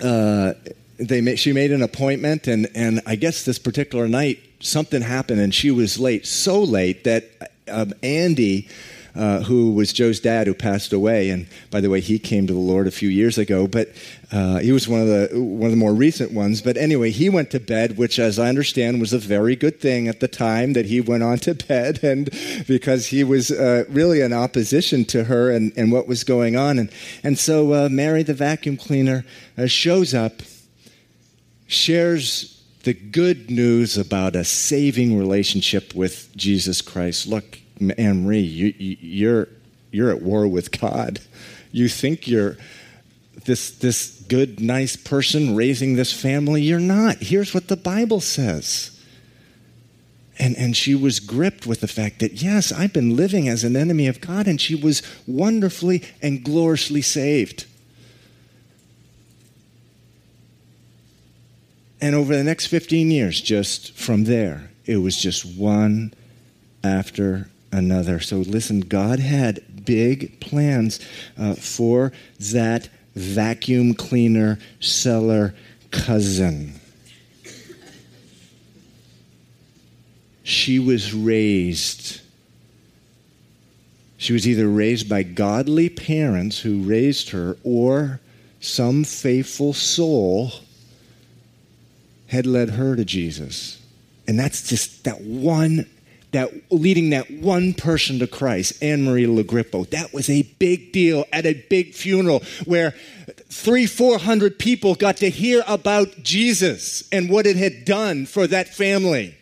uh, 0.00 0.52
they 0.98 1.20
made, 1.20 1.38
she 1.38 1.52
made 1.52 1.72
an 1.72 1.82
appointment, 1.82 2.46
and, 2.46 2.68
and 2.74 3.02
I 3.06 3.16
guess 3.16 3.44
this 3.44 3.58
particular 3.58 4.08
night 4.08 4.40
something 4.60 5.02
happened, 5.02 5.40
and 5.40 5.54
she 5.54 5.70
was 5.70 5.98
late, 5.98 6.26
so 6.26 6.62
late 6.62 7.04
that 7.04 7.24
um, 7.68 7.92
Andy, 8.02 8.68
uh, 9.16 9.42
who 9.42 9.72
was 9.72 9.92
Joe's 9.92 10.20
dad, 10.20 10.46
who 10.46 10.54
passed 10.54 10.92
away. 10.92 11.30
And 11.30 11.46
by 11.70 11.80
the 11.80 11.88
way, 11.88 12.00
he 12.00 12.18
came 12.18 12.46
to 12.46 12.52
the 12.52 12.58
Lord 12.58 12.86
a 12.86 12.90
few 12.90 13.08
years 13.08 13.38
ago, 13.38 13.66
but 13.66 13.88
uh, 14.30 14.58
he 14.58 14.72
was 14.72 14.86
one 14.86 15.00
of 15.00 15.06
the 15.06 15.30
one 15.40 15.66
of 15.66 15.70
the 15.70 15.76
more 15.76 15.94
recent 15.94 16.32
ones. 16.32 16.60
But 16.60 16.76
anyway, 16.76 17.10
he 17.10 17.28
went 17.28 17.50
to 17.52 17.60
bed, 17.60 17.96
which, 17.96 18.18
as 18.18 18.38
I 18.38 18.48
understand, 18.48 19.00
was 19.00 19.12
a 19.12 19.18
very 19.18 19.56
good 19.56 19.80
thing 19.80 20.08
at 20.08 20.20
the 20.20 20.28
time 20.28 20.74
that 20.74 20.86
he 20.86 21.00
went 21.00 21.22
on 21.22 21.38
to 21.38 21.54
bed, 21.68 22.02
and 22.02 22.30
because 22.68 23.06
he 23.06 23.24
was 23.24 23.50
uh, 23.50 23.84
really 23.88 24.20
in 24.20 24.32
opposition 24.32 25.04
to 25.06 25.24
her 25.24 25.50
and, 25.50 25.72
and 25.76 25.92
what 25.92 26.06
was 26.06 26.22
going 26.24 26.56
on. 26.56 26.78
And 26.78 26.90
and 27.22 27.38
so 27.38 27.72
uh, 27.72 27.88
Mary, 27.90 28.22
the 28.22 28.34
vacuum 28.34 28.76
cleaner, 28.76 29.24
uh, 29.56 29.66
shows 29.66 30.12
up, 30.12 30.42
shares 31.66 32.62
the 32.82 32.94
good 32.94 33.50
news 33.50 33.98
about 33.98 34.36
a 34.36 34.44
saving 34.44 35.18
relationship 35.18 35.92
with 35.94 36.30
Jesus 36.36 36.80
Christ. 36.80 37.26
Look, 37.26 37.58
Anne 37.98 38.24
Marie, 38.24 38.40
you, 38.40 38.74
you're, 38.78 39.48
you're 39.90 40.10
at 40.10 40.22
war 40.22 40.46
with 40.48 40.78
God. 40.78 41.20
You 41.72 41.88
think 41.88 42.26
you're 42.26 42.56
this, 43.44 43.70
this 43.70 44.24
good, 44.28 44.60
nice 44.60 44.96
person 44.96 45.54
raising 45.54 45.94
this 45.94 46.12
family. 46.12 46.62
You're 46.62 46.80
not. 46.80 47.18
Here's 47.18 47.54
what 47.54 47.68
the 47.68 47.76
Bible 47.76 48.20
says. 48.20 48.92
And, 50.38 50.56
and 50.56 50.76
she 50.76 50.94
was 50.94 51.20
gripped 51.20 51.66
with 51.66 51.80
the 51.80 51.88
fact 51.88 52.18
that, 52.18 52.42
yes, 52.42 52.70
I've 52.70 52.92
been 52.92 53.16
living 53.16 53.48
as 53.48 53.64
an 53.64 53.74
enemy 53.74 54.06
of 54.06 54.20
God, 54.20 54.46
and 54.46 54.60
she 54.60 54.74
was 54.74 55.02
wonderfully 55.26 56.02
and 56.20 56.44
gloriously 56.44 57.00
saved. 57.00 57.66
And 62.00 62.14
over 62.14 62.36
the 62.36 62.44
next 62.44 62.66
15 62.66 63.10
years, 63.10 63.40
just 63.40 63.92
from 63.96 64.24
there, 64.24 64.70
it 64.84 64.98
was 64.98 65.16
just 65.16 65.44
one 65.58 66.12
after 66.84 67.48
another. 67.72 68.20
So 68.20 68.38
listen, 68.38 68.80
God 68.80 69.18
had 69.18 69.84
big 69.84 70.40
plans 70.40 71.00
uh, 71.38 71.54
for 71.54 72.12
that 72.38 72.88
vacuum 73.14 73.94
cleaner 73.94 74.58
seller 74.80 75.54
cousin. 75.90 76.74
She 80.42 80.78
was 80.78 81.12
raised. 81.12 82.20
She 84.16 84.32
was 84.32 84.46
either 84.46 84.68
raised 84.68 85.08
by 85.08 85.22
godly 85.22 85.88
parents 85.88 86.60
who 86.60 86.82
raised 86.82 87.30
her, 87.30 87.56
or 87.64 88.20
some 88.60 89.04
faithful 89.04 89.72
soul 89.72 90.52
had 92.28 92.46
led 92.46 92.70
her 92.70 92.96
to 92.96 93.04
Jesus. 93.04 93.80
And 94.28 94.38
that's 94.38 94.68
just 94.68 95.04
that 95.04 95.20
one 95.20 95.88
that 96.32 96.52
leading 96.70 97.10
that 97.10 97.30
one 97.30 97.72
person 97.72 98.18
to 98.18 98.26
Christ, 98.26 98.82
Anne 98.82 99.04
Marie 99.04 99.26
Logrippo. 99.26 99.88
That 99.90 100.12
was 100.12 100.28
a 100.28 100.42
big 100.58 100.92
deal 100.92 101.24
at 101.32 101.46
a 101.46 101.54
big 101.70 101.94
funeral 101.94 102.42
where 102.64 102.94
three, 103.48 103.86
four 103.86 104.18
hundred 104.18 104.58
people 104.58 104.94
got 104.94 105.16
to 105.18 105.30
hear 105.30 105.62
about 105.66 106.22
Jesus 106.22 107.08
and 107.10 107.30
what 107.30 107.46
it 107.46 107.56
had 107.56 107.84
done 107.84 108.26
for 108.26 108.46
that 108.46 108.74
family. 108.74 109.36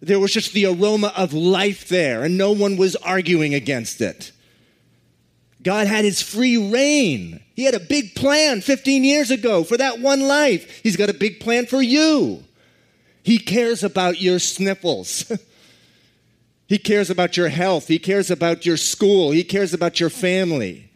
There 0.00 0.18
was 0.18 0.32
just 0.32 0.52
the 0.52 0.66
aroma 0.66 1.12
of 1.16 1.32
life 1.32 1.88
there, 1.88 2.24
and 2.24 2.36
no 2.36 2.50
one 2.50 2.76
was 2.76 2.96
arguing 2.96 3.54
against 3.54 4.00
it. 4.00 4.32
God 5.62 5.86
had 5.86 6.04
his 6.04 6.20
free 6.20 6.56
reign. 6.56 7.40
He 7.54 7.64
had 7.64 7.74
a 7.74 7.80
big 7.80 8.16
plan 8.16 8.60
15 8.60 9.04
years 9.04 9.30
ago 9.30 9.62
for 9.62 9.76
that 9.76 10.00
one 10.00 10.20
life. 10.20 10.80
He's 10.82 10.96
got 10.96 11.08
a 11.08 11.14
big 11.14 11.38
plan 11.38 11.66
for 11.66 11.80
you. 11.80 12.42
He 13.22 13.38
cares 13.38 13.84
about 13.84 14.20
your 14.20 14.40
sniffles. 14.40 15.30
He 16.72 16.78
cares 16.78 17.10
about 17.10 17.36
your 17.36 17.50
health. 17.50 17.88
He 17.88 17.98
cares 17.98 18.30
about 18.30 18.64
your 18.64 18.78
school. 18.78 19.30
He 19.30 19.44
cares 19.44 19.74
about 19.74 20.00
your 20.00 20.08
family. 20.08 20.90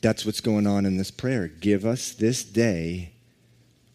That's 0.00 0.26
what's 0.26 0.40
going 0.40 0.66
on 0.66 0.84
in 0.84 0.96
this 0.96 1.12
prayer. 1.12 1.46
Give 1.46 1.84
us 1.84 2.10
this 2.14 2.42
day 2.42 3.12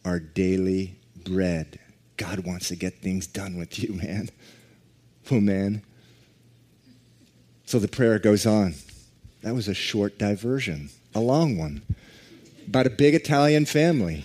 our 0.06 0.18
daily 0.18 0.95
bread. 1.26 1.78
God 2.16 2.45
wants 2.45 2.70
to 2.70 2.78
get 2.78 3.01
things 3.01 3.28
done 3.28 3.58
with 3.58 3.84
you, 3.84 3.95
man. 3.95 4.30
Oh, 5.30 5.41
man. 5.41 5.84
So 7.66 7.80
the 7.80 7.89
prayer 7.89 8.18
goes 8.18 8.45
on. 8.45 8.76
That 9.41 9.56
was 9.56 9.68
a 9.68 9.74
short 9.74 10.18
diversion, 10.18 10.89
a 11.14 11.20
long 11.20 11.58
one, 11.58 11.82
about 12.66 12.88
a 12.88 12.91
big 12.91 13.14
Italian 13.14 13.66
family. 13.66 14.24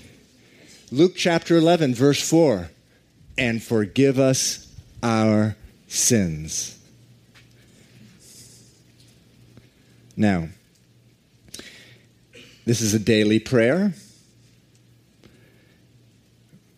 Luke 0.93 1.15
chapter 1.17 1.57
11, 1.57 1.93
verse 1.97 2.23
4 2.31 2.71
and 3.37 3.63
forgive 3.63 4.19
us 4.19 4.73
our 5.03 5.57
sins. 5.89 6.79
Now, 10.17 10.49
this 12.65 12.81
is 12.81 12.95
a 12.95 12.99
daily 12.99 13.39
prayer. 13.39 13.95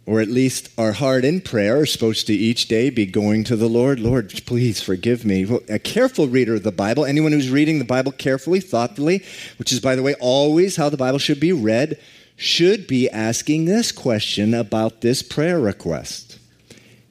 or 0.07 0.20
at 0.20 0.28
least 0.28 0.70
our 0.78 0.92
heart 0.92 1.24
in 1.24 1.40
prayer 1.40 1.82
is 1.82 1.92
supposed 1.92 2.28
to 2.28 2.32
each 2.32 2.68
day 2.68 2.90
be 2.90 3.04
going 3.04 3.42
to 3.42 3.57
the 3.57 3.68
Lord, 3.68 3.98
Lord, 3.98 4.32
please 4.46 4.80
forgive 4.80 5.24
me. 5.24 5.42
A 5.68 5.80
careful 5.80 6.28
reader 6.28 6.54
of 6.54 6.62
the 6.62 6.70
Bible, 6.70 7.04
anyone 7.04 7.32
who's 7.32 7.50
reading 7.50 7.80
the 7.80 7.84
Bible 7.84 8.12
carefully, 8.12 8.61
thoughtfully, 8.61 9.24
which 9.59 9.72
is, 9.72 9.80
by 9.80 9.96
the 9.96 10.04
way, 10.04 10.14
always 10.20 10.76
how 10.76 10.88
the 10.88 10.96
Bible 10.96 11.18
should 11.18 11.40
be 11.40 11.52
read, 11.52 11.98
should 12.36 12.86
be 12.86 13.11
asking 13.11 13.64
this 13.64 13.90
question 13.90 14.54
about 14.54 15.00
this 15.00 15.22
prayer 15.22 15.59
request. 15.59 16.26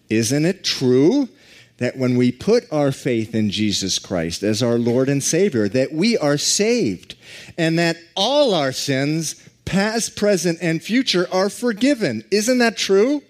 Isn't 0.09 0.45
it 0.45 0.63
true 0.63 1.29
that 1.77 1.97
when 1.97 2.15
we 2.15 2.31
put 2.31 2.71
our 2.71 2.91
faith 2.91 3.35
in 3.35 3.49
Jesus 3.49 3.99
Christ 3.99 4.43
as 4.43 4.63
our 4.63 4.77
Lord 4.77 5.09
and 5.09 5.23
Savior, 5.23 5.67
that 5.69 5.91
we 5.91 6.17
are 6.17 6.37
saved 6.37 7.15
and 7.57 7.77
that 7.77 7.97
all 8.15 8.53
our 8.53 8.71
sins 8.71 9.35
past, 9.65 10.15
present, 10.15 10.59
and 10.61 10.81
future 10.81 11.27
are 11.31 11.49
forgiven. 11.49 12.23
Isn't 12.31 12.59
that 12.59 12.77
true? 12.77 13.23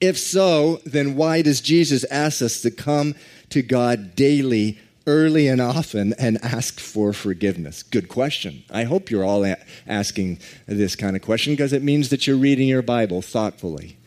If 0.00 0.18
so, 0.18 0.80
then 0.84 1.14
why 1.14 1.42
does 1.42 1.60
Jesus 1.60 2.04
ask 2.10 2.42
us 2.42 2.60
to 2.62 2.70
come 2.70 3.14
to 3.50 3.62
God 3.62 4.16
daily, 4.16 4.78
early 5.06 5.46
and 5.46 5.60
often, 5.60 6.14
and 6.18 6.42
ask 6.42 6.80
for 6.80 7.12
forgiveness? 7.12 7.82
Good 7.82 8.08
question. 8.08 8.64
I 8.70 8.84
hope 8.84 9.10
you're 9.10 9.24
all 9.24 9.46
asking 9.86 10.40
this 10.66 10.96
kind 10.96 11.14
of 11.14 11.22
question 11.22 11.52
because 11.52 11.72
it 11.72 11.82
means 11.82 12.08
that 12.08 12.26
you're 12.26 12.36
reading 12.36 12.66
your 12.66 12.82
Bible 12.82 13.22
thoughtfully. 13.22 13.98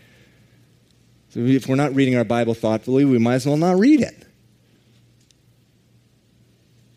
So 1.30 1.40
if 1.42 1.68
we're 1.68 1.76
not 1.76 1.94
reading 1.94 2.16
our 2.16 2.24
Bible 2.24 2.54
thoughtfully, 2.54 3.06
we 3.06 3.20
might 3.20 3.36
as 3.36 3.46
well 3.46 3.58
not 3.58 3.78
read 3.78 4.02
it. 4.02 4.26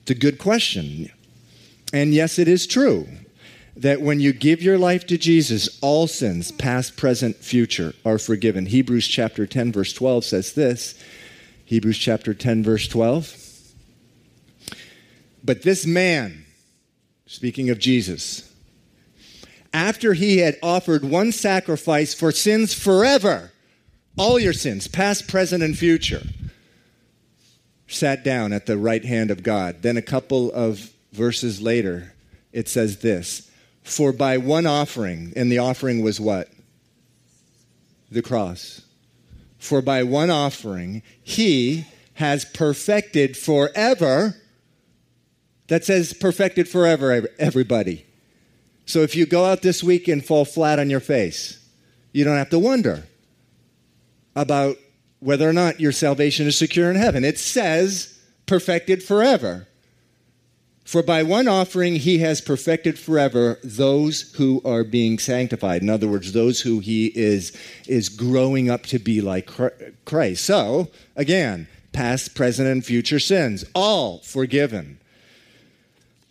It's 0.02 0.12
a 0.12 0.14
good 0.14 0.38
question. 0.38 1.10
And 1.92 2.14
yes, 2.14 2.38
it 2.38 2.48
is 2.48 2.66
true 2.66 3.08
that 3.76 4.00
when 4.00 4.20
you 4.20 4.32
give 4.32 4.62
your 4.62 4.78
life 4.78 5.06
to 5.06 5.16
Jesus, 5.16 5.78
all 5.80 6.06
sins, 6.06 6.52
past, 6.52 6.96
present, 6.96 7.36
future, 7.36 7.94
are 8.04 8.18
forgiven. 8.18 8.66
Hebrews 8.66 9.06
chapter 9.06 9.46
10, 9.46 9.72
verse 9.72 9.92
12 9.92 10.24
says 10.24 10.52
this 10.52 11.02
Hebrews 11.64 11.98
chapter 11.98 12.34
10, 12.34 12.62
verse 12.62 12.88
12. 12.88 13.36
But 15.42 15.62
this 15.62 15.86
man, 15.86 16.44
speaking 17.26 17.70
of 17.70 17.78
Jesus, 17.78 18.52
after 19.72 20.14
he 20.14 20.38
had 20.38 20.58
offered 20.62 21.04
one 21.04 21.32
sacrifice 21.32 22.12
for 22.12 22.32
sins 22.32 22.74
forever, 22.74 23.49
all 24.16 24.38
your 24.38 24.52
sins, 24.52 24.88
past, 24.88 25.28
present, 25.28 25.62
and 25.62 25.76
future, 25.76 26.22
sat 27.86 28.24
down 28.24 28.52
at 28.52 28.66
the 28.66 28.78
right 28.78 29.04
hand 29.04 29.30
of 29.30 29.42
God. 29.42 29.82
Then 29.82 29.96
a 29.96 30.02
couple 30.02 30.52
of 30.52 30.92
verses 31.12 31.60
later, 31.60 32.12
it 32.52 32.68
says 32.68 32.98
this 32.98 33.50
for 33.82 34.12
by 34.12 34.38
one 34.38 34.66
offering, 34.66 35.32
and 35.36 35.50
the 35.50 35.58
offering 35.58 36.02
was 36.02 36.20
what? 36.20 36.48
The 38.10 38.22
cross. 38.22 38.82
For 39.58 39.82
by 39.82 40.02
one 40.02 40.30
offering, 40.30 41.02
he 41.22 41.86
has 42.14 42.44
perfected 42.44 43.36
forever. 43.36 44.36
That 45.68 45.84
says 45.84 46.12
perfected 46.12 46.68
forever, 46.68 47.28
everybody. 47.38 48.06
So 48.86 49.00
if 49.00 49.14
you 49.14 49.26
go 49.26 49.44
out 49.44 49.62
this 49.62 49.84
week 49.84 50.08
and 50.08 50.24
fall 50.24 50.44
flat 50.44 50.78
on 50.78 50.90
your 50.90 51.00
face, 51.00 51.64
you 52.12 52.24
don't 52.24 52.36
have 52.36 52.50
to 52.50 52.58
wonder 52.58 53.04
about 54.34 54.76
whether 55.20 55.48
or 55.48 55.52
not 55.52 55.80
your 55.80 55.92
salvation 55.92 56.46
is 56.46 56.56
secure 56.56 56.90
in 56.90 56.96
heaven. 56.96 57.24
It 57.24 57.38
says 57.38 58.18
perfected 58.46 59.02
forever. 59.02 59.66
For 60.84 61.02
by 61.04 61.22
one 61.22 61.46
offering 61.46 61.96
he 61.96 62.18
has 62.18 62.40
perfected 62.40 62.98
forever 62.98 63.60
those 63.62 64.32
who 64.32 64.60
are 64.64 64.82
being 64.82 65.18
sanctified. 65.18 65.82
In 65.82 65.90
other 65.90 66.08
words, 66.08 66.32
those 66.32 66.62
who 66.62 66.80
he 66.80 67.12
is, 67.14 67.56
is 67.86 68.08
growing 68.08 68.68
up 68.68 68.84
to 68.86 68.98
be 68.98 69.20
like 69.20 69.48
Christ. 70.04 70.44
So, 70.44 70.90
again, 71.14 71.68
past, 71.92 72.34
present, 72.34 72.66
and 72.66 72.84
future 72.84 73.20
sins, 73.20 73.64
all 73.72 74.18
forgiven. 74.20 74.98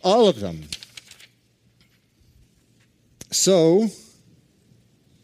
All 0.02 0.28
of 0.28 0.40
them. 0.40 0.64
So, 3.30 3.88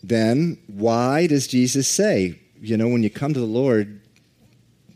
then, 0.02 0.58
why 0.66 1.26
does 1.26 1.46
Jesus 1.46 1.88
say, 1.88 2.38
you 2.66 2.76
know, 2.76 2.88
when 2.88 3.02
you 3.02 3.10
come 3.10 3.32
to 3.32 3.40
the 3.40 3.46
Lord, 3.46 4.00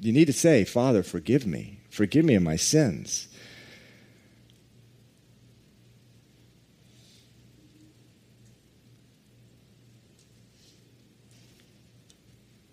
you 0.00 0.12
need 0.12 0.24
to 0.26 0.32
say, 0.32 0.64
Father, 0.64 1.02
forgive 1.02 1.46
me. 1.46 1.78
Forgive 1.90 2.24
me 2.24 2.34
of 2.34 2.42
my 2.42 2.56
sins. 2.56 3.28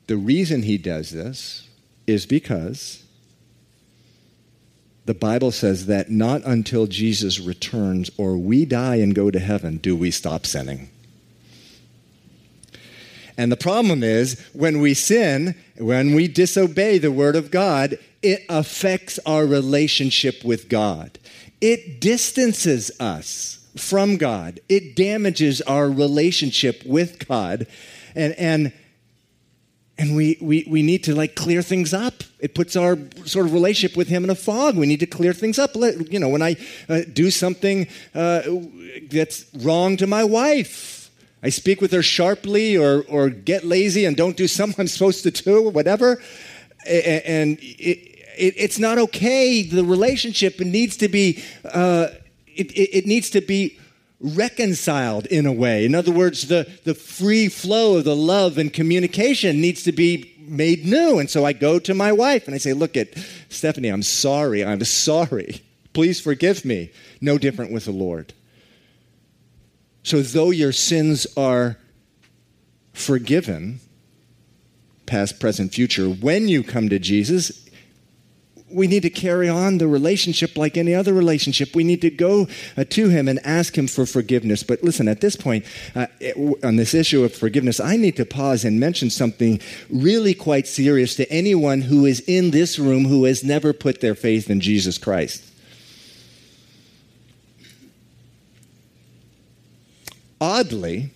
The 0.08 0.18
reason 0.18 0.64
he 0.64 0.78
does 0.78 1.12
this 1.12 1.68
is 2.08 2.26
because 2.26 3.04
the 5.06 5.14
Bible 5.14 5.52
says 5.52 5.86
that 5.88 6.10
not 6.10 6.42
until 6.46 6.88
Jesus 6.88 7.40
returns 7.40 8.10
or 8.18 8.38
we 8.38 8.66
die 8.66 8.96
and 8.96 9.14
go 9.14 9.30
to 9.30 9.40
heaven 9.40 9.78
do 9.78 9.96
we 9.96 10.12
stop 10.12 10.46
sinning. 10.46 10.90
And 13.38 13.52
the 13.52 13.58
problem 13.58 14.04
is 14.04 14.40
when 14.54 14.82
we 14.82 14.96
sin, 14.96 15.56
when 15.78 16.16
we 16.16 16.28
disobey 16.28 16.98
the 16.98 17.12
Word 17.12 17.36
of 17.36 17.52
God, 17.52 18.00
it 18.24 18.44
affects 18.50 19.20
our 19.26 19.46
relationship 19.46 20.44
with 20.44 20.70
God. 20.70 21.20
It 21.62 22.02
distances 22.02 22.92
us 23.00 23.54
from 23.78 24.18
God, 24.18 24.60
it 24.68 24.96
damages 24.96 25.62
our 25.62 25.88
relationship 25.88 26.84
with 26.86 27.28
God. 27.28 27.68
And, 28.16 28.34
and 28.34 28.74
and 30.00 30.16
we, 30.16 30.38
we, 30.40 30.64
we 30.70 30.84
need 30.84 31.04
to 31.06 31.16
like 31.16 31.36
clear 31.36 31.62
things 31.62 31.94
up 31.94 32.24
it 32.40 32.54
puts 32.54 32.76
our 32.76 32.98
sort 33.26 33.48
of 33.48 33.54
relationship 33.54 33.98
with 33.98 34.08
him 34.08 34.24
in 34.24 34.30
a 34.30 34.36
fog 34.36 34.78
we 34.78 34.86
need 34.86 35.00
to 35.00 35.08
clear 35.08 35.34
things 35.34 35.58
up 35.58 35.76
Let, 35.76 36.12
you 36.12 36.20
know 36.20 36.30
when 36.30 36.44
i 36.44 36.56
uh, 36.88 37.02
do 37.12 37.32
something 37.32 37.88
uh, 38.14 38.42
that's 39.10 39.46
wrong 39.56 39.98
to 39.98 40.06
my 40.06 40.24
wife 40.24 40.97
i 41.44 41.50
speak 41.50 41.82
with 41.82 41.92
her 41.92 42.04
sharply 42.04 42.78
or, 42.78 43.04
or 43.10 43.30
get 43.30 43.64
lazy 43.64 44.06
and 44.06 44.16
don't 44.18 44.38
do 44.38 44.48
something 44.60 44.84
i'm 44.84 44.88
supposed 44.88 45.24
to 45.24 45.32
do 45.32 45.68
or 45.68 45.72
whatever 45.72 46.22
and 46.86 47.58
it, 47.62 48.00
it, 48.38 48.54
it's 48.58 48.80
not 48.80 48.98
okay 48.98 49.64
the 49.64 49.84
relationship 49.84 50.60
needs 50.60 50.98
to 50.98 51.08
be 51.08 51.44
uh, 51.66 52.08
it, 52.46 52.72
it 52.72 53.06
needs 53.06 53.30
to 53.30 53.42
be 53.42 53.78
reconciled 54.20 55.26
in 55.28 55.46
a 55.46 55.52
way. 55.52 55.86
In 55.86 55.94
other 55.94 56.12
words, 56.12 56.48
the, 56.48 56.68
the 56.84 56.96
free 56.96 57.50
flow 57.50 57.98
of 57.98 58.04
the 58.04 58.16
love 58.16 58.58
and 58.58 58.74
communication 58.74 59.62
needs 59.62 59.84
to 59.84 59.92
be 59.92 60.34
made 60.40 60.86
new. 60.86 61.20
And 61.20 61.30
so 61.30 61.46
I 61.46 61.54
go 61.54 61.78
to 61.80 61.94
my 61.94 62.12
wife 62.12 62.48
and 62.48 62.56
I 62.56 62.58
say, 62.58 62.74
Look 62.74 62.98
at 62.98 63.10
Stephanie, 63.50 63.90
I'm 63.90 64.04
sorry. 64.04 64.66
I'm 64.66 64.84
sorry. 64.84 65.62
Please 65.94 66.20
forgive 66.20 66.66
me. 66.66 66.92
No 67.22 67.38
different 67.38 67.72
with 67.72 67.86
the 67.86 67.92
Lord. 67.92 68.34
So, 70.08 70.22
though 70.22 70.52
your 70.52 70.72
sins 70.72 71.28
are 71.36 71.78
forgiven, 72.94 73.82
past, 75.06 75.38
present, 75.38 75.74
future, 75.74 76.08
when 76.08 76.48
you 76.48 76.64
come 76.64 76.88
to 76.88 76.98
Jesus, 76.98 77.70
we 78.72 78.88
need 78.88 79.02
to 79.02 79.10
carry 79.10 79.50
on 79.50 79.80
the 79.80 79.88
relationship 79.90 80.56
like 80.56 80.78
any 80.78 80.96
other 80.96 81.14
relationship. 81.14 81.76
We 81.76 81.84
need 81.84 82.00
to 82.04 82.10
go 82.10 82.48
uh, 82.78 82.86
to 82.86 83.10
Him 83.10 83.28
and 83.28 83.46
ask 83.46 83.78
Him 83.78 83.86
for 83.86 84.06
forgiveness. 84.06 84.64
But 84.64 84.82
listen, 84.82 85.10
at 85.10 85.20
this 85.20 85.36
point, 85.36 85.66
uh, 85.94 86.08
on 86.64 86.78
this 86.78 86.94
issue 86.94 87.26
of 87.26 87.36
forgiveness, 87.36 87.82
I 87.82 87.98
need 87.98 88.16
to 88.16 88.26
pause 88.26 88.64
and 88.64 88.80
mention 88.80 89.10
something 89.10 89.60
really 89.90 90.34
quite 90.34 90.68
serious 90.68 91.18
to 91.18 91.30
anyone 91.30 91.82
who 91.82 92.06
is 92.06 92.22
in 92.22 92.52
this 92.52 92.80
room 92.80 93.04
who 93.04 93.26
has 93.26 93.44
never 93.44 93.74
put 93.74 94.00
their 94.00 94.16
faith 94.16 94.50
in 94.50 94.62
Jesus 94.62 94.98
Christ. 94.98 95.44
Oddly, 100.40 101.12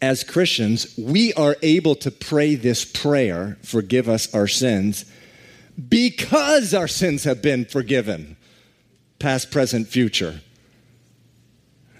as 0.00 0.22
Christians, 0.22 0.96
we 0.96 1.32
are 1.34 1.56
able 1.62 1.94
to 1.96 2.10
pray 2.10 2.54
this 2.54 2.84
prayer, 2.84 3.58
forgive 3.62 4.08
us 4.08 4.32
our 4.34 4.46
sins 4.46 5.04
because 5.88 6.74
our 6.74 6.88
sins 6.88 7.24
have 7.24 7.40
been 7.40 7.64
forgiven 7.64 8.36
past 9.18 9.50
present 9.50 9.88
future 9.88 10.40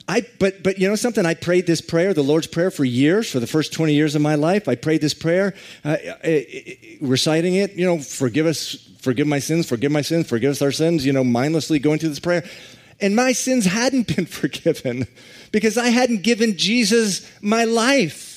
I, 0.09 0.23
but, 0.39 0.63
but 0.63 0.79
you 0.79 0.89
know 0.89 0.95
something? 0.95 1.27
I 1.27 1.35
prayed 1.35 1.67
this 1.67 1.83
prayer, 1.83 2.15
the 2.15 2.23
Lord's 2.23 2.47
Prayer, 2.47 2.71
for 2.71 2.85
years, 2.85 3.31
for 3.31 3.41
the 3.41 3.47
first 3.47 3.75
20 3.75 3.93
years 3.93 4.15
of 4.15 4.23
my 4.23 4.37
life. 4.37 4.67
I 4.67 4.75
prayed 4.75 5.03
this 5.03 5.13
prayer, 5.13 5.55
uh, 5.85 5.97
uh, 6.25 6.29
uh, 6.29 6.41
reciting 7.03 7.57
it, 7.57 7.75
you 7.75 7.85
know, 7.85 7.99
forgive 7.99 8.47
us, 8.47 8.89
forgive 9.01 9.27
my 9.27 9.39
sins, 9.39 9.69
forgive 9.69 9.93
my 9.93 10.01
sins, 10.01 10.27
forgive 10.27 10.53
us 10.53 10.63
our 10.63 10.73
sins, 10.73 11.05
you 11.05 11.13
know, 11.13 11.23
mindlessly 11.23 11.79
going 11.79 11.99
through 11.99 12.09
this 12.09 12.21
prayer. 12.21 12.43
And 13.03 13.15
my 13.15 13.33
sins 13.33 13.67
hadn't 13.67 14.07
been 14.17 14.25
forgiven 14.25 15.07
because 15.53 15.79
I 15.79 15.89
hadn't 15.89 16.23
given 16.23 16.57
Jesus 16.57 17.29
my 17.41 17.65
life. 17.65 18.29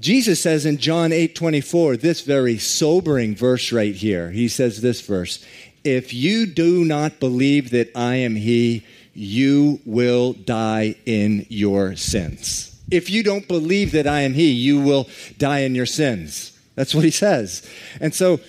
Jesus 0.00 0.40
says 0.40 0.64
in 0.64 0.78
John 0.78 1.12
8 1.12 1.34
24, 1.34 1.98
this 1.98 2.22
very 2.22 2.56
sobering 2.58 3.36
verse 3.36 3.70
right 3.70 3.94
here, 3.94 4.30
he 4.30 4.48
says 4.48 4.80
this 4.80 5.02
verse 5.02 5.44
If 5.84 6.14
you 6.14 6.46
do 6.46 6.84
not 6.86 7.20
believe 7.20 7.70
that 7.70 7.90
I 7.94 8.16
am 8.16 8.34
He, 8.34 8.86
you 9.12 9.80
will 9.84 10.32
die 10.32 10.96
in 11.04 11.46
your 11.50 11.96
sins. 11.96 12.80
If 12.90 13.10
you 13.10 13.22
don't 13.22 13.46
believe 13.46 13.92
that 13.92 14.06
I 14.06 14.22
am 14.22 14.32
He, 14.32 14.50
you 14.50 14.80
will 14.80 15.06
die 15.36 15.60
in 15.60 15.74
your 15.74 15.86
sins. 15.86 16.58
That's 16.76 16.94
what 16.94 17.04
He 17.04 17.10
says. 17.10 17.68
And 18.00 18.14
so 18.14 18.40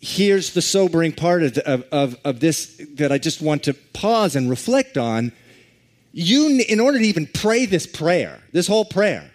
here's 0.00 0.52
the 0.52 0.62
sobering 0.62 1.12
part 1.12 1.42
of, 1.42 1.58
of, 1.58 2.16
of, 2.24 2.40
this 2.40 2.80
that 2.94 3.12
I 3.12 3.18
just 3.18 3.40
want 3.40 3.64
to 3.64 3.74
pause 3.74 4.36
and 4.36 4.48
reflect 4.48 4.98
on. 4.98 5.32
You, 6.12 6.64
in 6.68 6.80
order 6.80 6.98
to 6.98 7.04
even 7.04 7.26
pray 7.26 7.66
this 7.66 7.86
prayer, 7.86 8.40
this 8.52 8.66
whole 8.66 8.84
prayer, 8.84 9.30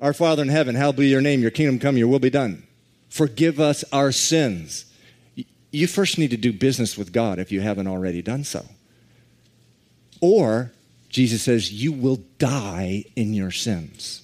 Our 0.00 0.12
Father 0.12 0.42
in 0.42 0.48
heaven, 0.48 0.74
hallowed 0.74 0.96
be 0.96 1.08
your 1.08 1.20
name, 1.20 1.40
your 1.40 1.50
kingdom 1.50 1.78
come, 1.78 1.96
your 1.96 2.08
will 2.08 2.18
be 2.18 2.30
done. 2.30 2.66
Forgive 3.10 3.60
us 3.60 3.84
our 3.92 4.10
sins. 4.10 4.86
You 5.70 5.86
first 5.86 6.18
need 6.18 6.30
to 6.30 6.36
do 6.36 6.52
business 6.52 6.98
with 6.98 7.12
God 7.12 7.38
if 7.38 7.52
you 7.52 7.60
haven't 7.60 7.86
already 7.86 8.22
done 8.22 8.44
so. 8.44 8.64
Or, 10.20 10.72
Jesus 11.08 11.42
says, 11.42 11.72
you 11.72 11.92
will 11.92 12.20
die 12.38 13.04
in 13.14 13.34
your 13.34 13.52
sins 13.52 14.23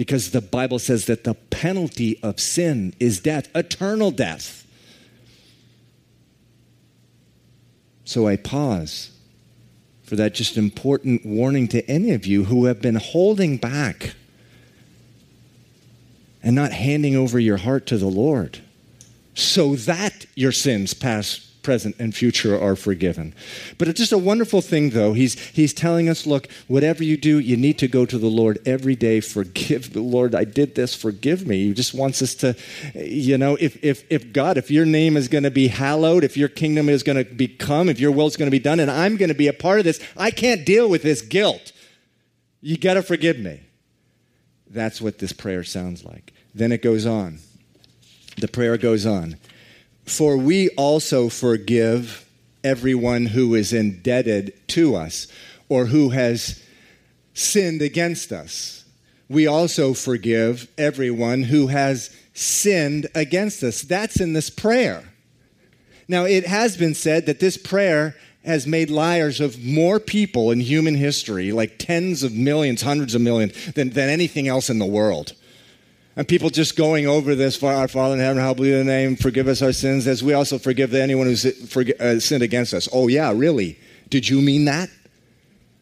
because 0.00 0.30
the 0.30 0.40
Bible 0.40 0.78
says 0.78 1.04
that 1.04 1.24
the 1.24 1.34
penalty 1.34 2.18
of 2.22 2.40
sin 2.40 2.94
is 2.98 3.20
death, 3.20 3.54
eternal 3.54 4.10
death. 4.10 4.66
So 8.06 8.26
I 8.26 8.36
pause 8.36 9.10
for 10.02 10.16
that 10.16 10.32
just 10.32 10.56
important 10.56 11.26
warning 11.26 11.68
to 11.68 11.86
any 11.86 12.12
of 12.12 12.24
you 12.24 12.44
who 12.44 12.64
have 12.64 12.80
been 12.80 12.94
holding 12.94 13.58
back 13.58 14.14
and 16.42 16.56
not 16.56 16.72
handing 16.72 17.14
over 17.14 17.38
your 17.38 17.58
heart 17.58 17.84
to 17.88 17.98
the 17.98 18.06
Lord 18.06 18.60
so 19.34 19.76
that 19.76 20.24
your 20.34 20.52
sins 20.52 20.94
pass 20.94 21.49
present, 21.62 21.96
and 21.98 22.14
future 22.14 22.60
are 22.60 22.76
forgiven. 22.76 23.34
But 23.78 23.88
it's 23.88 23.98
just 23.98 24.12
a 24.12 24.18
wonderful 24.18 24.60
thing, 24.60 24.90
though. 24.90 25.12
He's, 25.12 25.38
he's 25.48 25.72
telling 25.72 26.08
us 26.08 26.26
look, 26.26 26.48
whatever 26.68 27.04
you 27.04 27.16
do, 27.16 27.38
you 27.38 27.56
need 27.56 27.78
to 27.78 27.88
go 27.88 28.06
to 28.06 28.18
the 28.18 28.28
Lord 28.28 28.58
every 28.66 28.96
day. 28.96 29.20
Forgive 29.20 29.92
the 29.92 30.00
Lord, 30.00 30.34
I 30.34 30.44
did 30.44 30.74
this, 30.74 30.94
forgive 30.94 31.46
me. 31.46 31.68
He 31.68 31.74
just 31.74 31.94
wants 31.94 32.22
us 32.22 32.34
to, 32.36 32.56
you 32.94 33.38
know, 33.38 33.56
if, 33.60 33.82
if, 33.84 34.04
if 34.10 34.32
God, 34.32 34.58
if 34.58 34.70
your 34.70 34.86
name 34.86 35.16
is 35.16 35.28
going 35.28 35.44
to 35.44 35.50
be 35.50 35.68
hallowed, 35.68 36.24
if 36.24 36.36
your 36.36 36.48
kingdom 36.48 36.88
is 36.88 37.02
going 37.02 37.24
to 37.24 37.34
become, 37.34 37.88
if 37.88 38.00
your 38.00 38.12
will 38.12 38.26
is 38.26 38.36
going 38.36 38.50
to 38.50 38.56
be 38.56 38.58
done, 38.58 38.80
and 38.80 38.90
I'm 38.90 39.16
going 39.16 39.28
to 39.28 39.34
be 39.34 39.48
a 39.48 39.52
part 39.52 39.78
of 39.78 39.84
this, 39.84 40.00
I 40.16 40.30
can't 40.30 40.64
deal 40.64 40.88
with 40.88 41.02
this 41.02 41.22
guilt. 41.22 41.72
You 42.60 42.76
got 42.76 42.94
to 42.94 43.02
forgive 43.02 43.38
me. 43.38 43.60
That's 44.68 45.00
what 45.00 45.18
this 45.18 45.32
prayer 45.32 45.64
sounds 45.64 46.04
like. 46.04 46.32
Then 46.54 46.72
it 46.72 46.82
goes 46.82 47.06
on. 47.06 47.40
The 48.36 48.48
prayer 48.48 48.76
goes 48.76 49.04
on. 49.04 49.36
For 50.10 50.36
we 50.36 50.70
also 50.70 51.28
forgive 51.28 52.28
everyone 52.64 53.26
who 53.26 53.54
is 53.54 53.72
indebted 53.72 54.52
to 54.68 54.96
us 54.96 55.28
or 55.68 55.86
who 55.86 56.08
has 56.08 56.60
sinned 57.32 57.80
against 57.80 58.32
us. 58.32 58.84
We 59.28 59.46
also 59.46 59.94
forgive 59.94 60.66
everyone 60.76 61.44
who 61.44 61.68
has 61.68 62.14
sinned 62.34 63.06
against 63.14 63.62
us. 63.62 63.82
That's 63.82 64.20
in 64.20 64.32
this 64.32 64.50
prayer. 64.50 65.04
Now, 66.08 66.24
it 66.24 66.44
has 66.44 66.76
been 66.76 66.94
said 66.94 67.26
that 67.26 67.38
this 67.38 67.56
prayer 67.56 68.16
has 68.44 68.66
made 68.66 68.90
liars 68.90 69.40
of 69.40 69.62
more 69.64 70.00
people 70.00 70.50
in 70.50 70.58
human 70.58 70.96
history, 70.96 71.52
like 71.52 71.78
tens 71.78 72.24
of 72.24 72.34
millions, 72.34 72.82
hundreds 72.82 73.14
of 73.14 73.20
millions, 73.20 73.72
than, 73.74 73.90
than 73.90 74.08
anything 74.08 74.48
else 74.48 74.68
in 74.70 74.80
the 74.80 74.86
world. 74.86 75.34
And 76.20 76.28
people 76.28 76.50
just 76.50 76.76
going 76.76 77.06
over 77.06 77.34
this, 77.34 77.56
for 77.56 77.72
our 77.72 77.88
Father 77.88 78.12
in 78.12 78.20
heaven, 78.20 78.42
hallowed 78.42 78.58
be 78.58 78.68
your 78.68 78.84
name, 78.84 79.16
forgive 79.16 79.48
us 79.48 79.62
our 79.62 79.72
sins, 79.72 80.06
as 80.06 80.22
we 80.22 80.34
also 80.34 80.58
forgive 80.58 80.92
anyone 80.92 81.26
who's 81.26 81.46
uh, 81.46 82.20
sinned 82.20 82.42
against 82.42 82.74
us. 82.74 82.90
Oh, 82.92 83.08
yeah, 83.08 83.32
really? 83.34 83.78
Did 84.10 84.28
you 84.28 84.42
mean 84.42 84.66
that? 84.66 84.90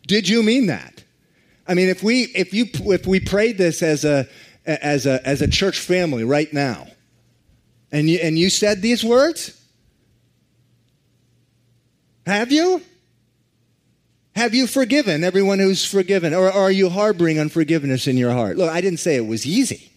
Did 0.07 0.29
you 0.29 0.45
mean 0.45 0.69
that? 0.69 1.03
I 1.67 1.75
mean, 1.75 1.89
if 1.89 2.05
we, 2.05 2.27
if 2.37 2.55
you, 2.55 2.67
if 2.73 3.05
we 3.05 3.19
prayed 3.19 3.59
this 3.59 3.83
as 3.83 4.05
a, 4.05 4.29
as 4.65 5.07
a, 5.07 5.27
as 5.27 5.43
a 5.43 5.49
church 5.49 5.81
family 5.81 6.23
right 6.23 6.53
now, 6.53 6.87
and 7.91 8.09
you, 8.09 8.21
and 8.23 8.39
you 8.39 8.49
said 8.49 8.81
these 8.81 9.03
words, 9.03 9.61
have 12.27 12.53
you? 12.53 12.81
Have 14.37 14.55
you 14.55 14.69
forgiven 14.69 15.25
everyone 15.25 15.59
who's 15.59 15.85
forgiven? 15.85 16.33
Or, 16.33 16.47
or 16.47 16.53
are 16.53 16.71
you 16.71 16.91
harboring 16.91 17.41
unforgiveness 17.41 18.07
in 18.07 18.17
your 18.17 18.31
heart? 18.31 18.57
Look, 18.57 18.71
I 18.71 18.81
didn't 18.81 19.01
say 19.01 19.17
it 19.17 19.27
was 19.27 19.45
easy. 19.45 19.91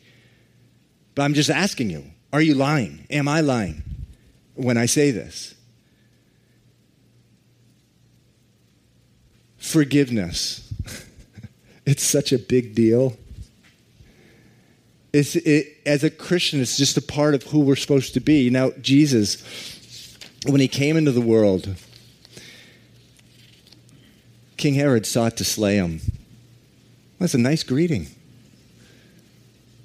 But 1.16 1.24
I'm 1.24 1.34
just 1.34 1.50
asking 1.50 1.90
you 1.90 2.04
are 2.34 2.42
you 2.42 2.56
lying? 2.56 3.06
Am 3.10 3.28
I 3.28 3.42
lying 3.42 3.84
when 4.56 4.78
I 4.78 4.86
say 4.86 5.12
this? 5.12 5.54
Forgiveness. 9.58 10.74
it's 11.86 12.04
such 12.04 12.32
a 12.32 12.40
big 12.40 12.74
deal. 12.74 13.18
It's, 15.14 15.36
it, 15.36 15.78
as 15.86 16.06
a 16.06 16.10
Christian, 16.10 16.62
it's 16.62 16.78
just 16.78 16.96
a 16.96 17.02
part 17.02 17.36
of 17.36 17.44
who 17.44 17.60
we're 17.60 17.76
supposed 17.76 18.14
to 18.14 18.22
be. 18.22 18.50
Now, 18.50 18.72
Jesus, 18.82 20.18
when 20.46 20.62
he 20.62 20.70
came 20.70 20.96
into 20.96 21.12
the 21.12 21.22
world, 21.22 21.76
King 24.56 24.76
Herod 24.76 25.06
sought 25.06 25.36
to 25.38 25.44
slay 25.44 25.76
him. 25.76 26.00
That's 27.20 27.34
a 27.34 27.38
nice 27.38 27.64
greeting. 27.64 28.08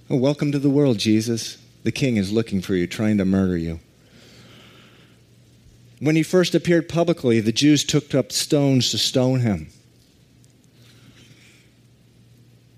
Oh, 0.08 0.14
welcome 0.14 0.52
to 0.52 0.60
the 0.60 0.70
world, 0.70 0.98
Jesus. 0.98 1.58
The 1.82 1.90
king 1.90 2.16
is 2.16 2.30
looking 2.30 2.60
for 2.60 2.76
you, 2.76 2.86
trying 2.86 3.18
to 3.18 3.24
murder 3.24 3.56
you. 3.56 3.80
When 5.98 6.14
he 6.14 6.22
first 6.22 6.54
appeared 6.54 6.88
publicly, 6.88 7.40
the 7.40 7.50
Jews 7.50 7.82
took 7.82 8.14
up 8.14 8.30
stones 8.30 8.92
to 8.92 8.98
stone 8.98 9.40
him. 9.40 9.66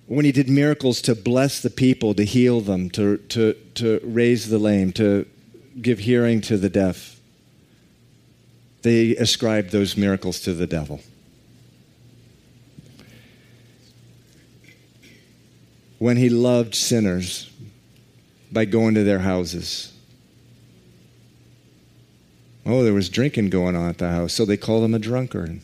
When 0.06 0.24
he 0.24 0.32
did 0.32 0.48
miracles 0.48 1.02
to 1.02 1.14
bless 1.14 1.60
the 1.60 1.68
people, 1.68 2.14
to 2.14 2.24
heal 2.24 2.62
them, 2.62 2.88
to, 2.90 3.18
to, 3.18 3.52
to 3.74 4.00
raise 4.02 4.48
the 4.48 4.58
lame, 4.58 4.94
to 4.94 5.26
give 5.82 5.98
hearing 5.98 6.40
to 6.42 6.56
the 6.56 6.70
deaf, 6.70 7.20
they 8.80 9.14
ascribed 9.16 9.70
those 9.70 9.98
miracles 9.98 10.40
to 10.40 10.54
the 10.54 10.66
devil. 10.66 11.02
When 15.98 16.16
he 16.16 16.28
loved 16.28 16.74
sinners 16.74 17.50
by 18.50 18.64
going 18.64 18.94
to 18.94 19.04
their 19.04 19.18
houses. 19.18 19.92
Oh, 22.64 22.84
there 22.84 22.94
was 22.94 23.08
drinking 23.08 23.50
going 23.50 23.74
on 23.74 23.88
at 23.88 23.98
the 23.98 24.10
house, 24.10 24.34
so 24.34 24.44
they 24.44 24.56
called 24.56 24.84
him 24.84 24.94
a 24.94 24.98
drunkard. 24.98 25.60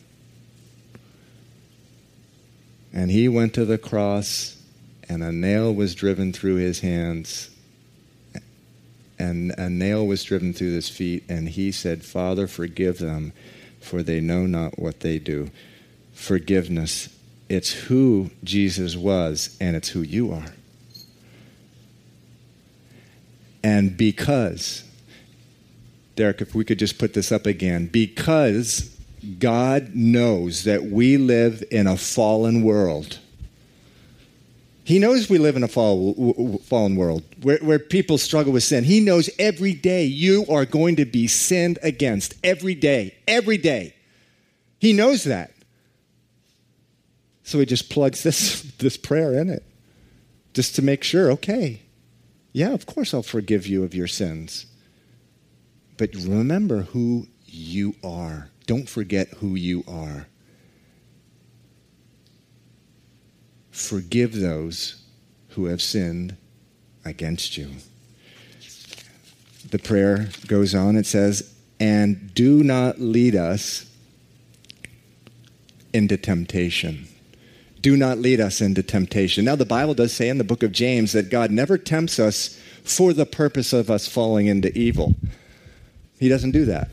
And 2.91 3.11
he 3.11 3.27
went 3.27 3.53
to 3.53 3.65
the 3.65 3.77
cross, 3.77 4.57
and 5.07 5.23
a 5.23 5.31
nail 5.31 5.73
was 5.73 5.93
driven 5.93 6.33
through 6.33 6.55
his 6.55 6.79
hands, 6.79 7.49
and 9.19 9.51
a 9.57 9.69
nail 9.69 10.05
was 10.05 10.23
driven 10.23 10.53
through 10.53 10.73
his 10.73 10.89
feet, 10.89 11.23
and 11.29 11.49
he 11.49 11.71
said, 11.71 12.03
Father, 12.03 12.47
forgive 12.47 12.97
them, 12.97 13.33
for 13.79 14.01
they 14.01 14.19
know 14.19 14.45
not 14.45 14.79
what 14.79 15.01
they 15.01 15.19
do. 15.19 15.51
Forgiveness 16.13 17.09
it's 17.49 17.71
who 17.71 18.31
Jesus 18.43 18.95
was, 18.95 19.57
and 19.61 19.75
it's 19.75 19.89
who 19.89 20.01
you 20.01 20.31
are. 20.31 20.53
And 23.63 23.97
because, 23.97 24.83
Derek, 26.15 26.41
if 26.41 26.53
we 26.53 26.63
could 26.63 26.79
just 26.79 26.97
put 26.97 27.13
this 27.13 27.31
up 27.31 27.45
again, 27.45 27.87
because 27.87 28.95
God 29.39 29.95
knows 29.95 30.63
that 30.65 30.83
we 30.83 31.17
live 31.17 31.63
in 31.71 31.87
a 31.87 31.97
fallen 31.97 32.63
world. 32.63 33.19
He 34.83 34.99
knows 34.99 35.29
we 35.29 35.39
live 35.39 35.55
in 35.55 35.63
a 35.63 35.67
fall, 35.67 36.59
fallen 36.65 36.95
world 36.95 37.23
where, 37.41 37.57
where 37.57 37.79
people 37.79 38.19
struggle 38.19 38.53
with 38.53 38.61
sin. 38.61 38.83
He 38.83 38.99
knows 38.99 39.31
every 39.39 39.73
day 39.73 40.05
you 40.05 40.45
are 40.47 40.65
going 40.65 40.97
to 40.97 41.05
be 41.05 41.25
sinned 41.25 41.79
against. 41.81 42.35
Every 42.43 42.75
day. 42.75 43.15
Every 43.27 43.57
day. 43.57 43.95
He 44.77 44.93
knows 44.93 45.23
that. 45.23 45.54
So 47.45 47.59
he 47.59 47.65
just 47.67 47.91
plugs 47.91 48.23
this, 48.23 48.61
this 48.79 48.97
prayer 48.97 49.39
in 49.39 49.49
it 49.49 49.63
just 50.53 50.75
to 50.75 50.81
make 50.81 51.03
sure, 51.03 51.31
okay, 51.31 51.81
yeah, 52.51 52.73
of 52.73 52.85
course 52.85 53.13
I'll 53.13 53.23
forgive 53.23 53.67
you 53.67 53.83
of 53.83 53.93
your 53.93 54.07
sins. 54.07 54.65
But 55.97 56.13
remember 56.15 56.81
who 56.81 57.27
you 57.45 57.95
are. 58.03 58.49
Don't 58.65 58.89
forget 58.89 59.29
who 59.35 59.55
you 59.55 59.83
are. 59.87 60.27
Forgive 63.69 64.39
those 64.39 65.03
who 65.49 65.65
have 65.65 65.81
sinned 65.81 66.37
against 67.05 67.57
you. 67.57 67.71
The 69.69 69.79
prayer 69.79 70.29
goes 70.47 70.73
on, 70.73 70.95
it 70.95 71.05
says, 71.05 71.53
and 71.79 72.33
do 72.33 72.63
not 72.63 72.99
lead 72.99 73.35
us 73.35 73.91
into 75.93 76.17
temptation 76.17 77.07
do 77.85 77.95
not 77.95 78.17
lead 78.17 78.41
us 78.41 78.61
into 78.61 78.81
temptation. 78.81 79.45
Now, 79.45 79.55
the 79.55 79.63
Bible 79.63 79.93
does 79.93 80.11
say 80.11 80.27
in 80.27 80.39
the 80.39 80.43
book 80.43 80.63
of 80.63 80.71
James 80.71 81.11
that 81.11 81.29
God 81.29 81.51
never 81.51 81.77
tempts 81.77 82.17
us 82.17 82.59
for 82.83 83.13
the 83.13 83.27
purpose 83.27 83.73
of 83.73 83.91
us 83.91 84.07
falling 84.07 84.47
into 84.47 84.75
evil. 84.75 85.13
He 86.19 86.27
doesn't 86.27 86.49
do 86.49 86.65
that. 86.65 86.89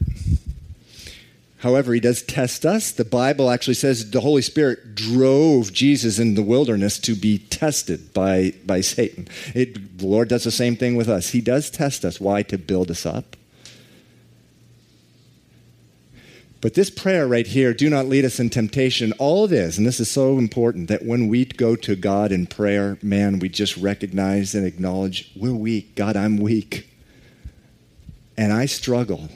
However, 1.60 1.94
he 1.94 2.00
does 2.00 2.20
test 2.20 2.66
us. 2.66 2.92
The 2.92 3.06
Bible 3.06 3.48
actually 3.48 3.72
says 3.72 4.10
the 4.10 4.20
Holy 4.20 4.42
Spirit 4.42 4.94
drove 4.94 5.72
Jesus 5.72 6.18
in 6.18 6.34
the 6.34 6.42
wilderness 6.42 6.98
to 6.98 7.14
be 7.14 7.38
tested 7.38 8.12
by, 8.12 8.52
by 8.66 8.82
Satan. 8.82 9.28
It, 9.54 9.96
the 9.96 10.06
Lord 10.06 10.28
does 10.28 10.44
the 10.44 10.50
same 10.50 10.76
thing 10.76 10.96
with 10.96 11.08
us. 11.08 11.30
He 11.30 11.40
does 11.40 11.70
test 11.70 12.04
us. 12.04 12.20
Why? 12.20 12.42
To 12.42 12.58
build 12.58 12.90
us 12.90 13.06
up. 13.06 13.34
But 16.62 16.74
this 16.74 16.90
prayer 16.90 17.26
right 17.26 17.46
here, 17.46 17.74
do 17.74 17.90
not 17.90 18.06
lead 18.06 18.24
us 18.24 18.38
in 18.38 18.48
temptation, 18.48 19.12
all 19.18 19.44
it 19.46 19.52
is, 19.52 19.78
and 19.78 19.86
this 19.86 19.98
is 19.98 20.08
so 20.08 20.38
important, 20.38 20.86
that 20.88 21.04
when 21.04 21.26
we 21.26 21.44
go 21.44 21.74
to 21.74 21.96
God 21.96 22.30
in 22.30 22.46
prayer, 22.46 22.98
man, 23.02 23.40
we 23.40 23.48
just 23.48 23.76
recognize 23.76 24.54
and 24.54 24.64
acknowledge 24.64 25.32
we're 25.34 25.52
weak. 25.52 25.96
God, 25.96 26.16
I'm 26.16 26.36
weak. 26.36 26.88
And 28.36 28.52
I 28.52 28.66
struggle. 28.66 29.28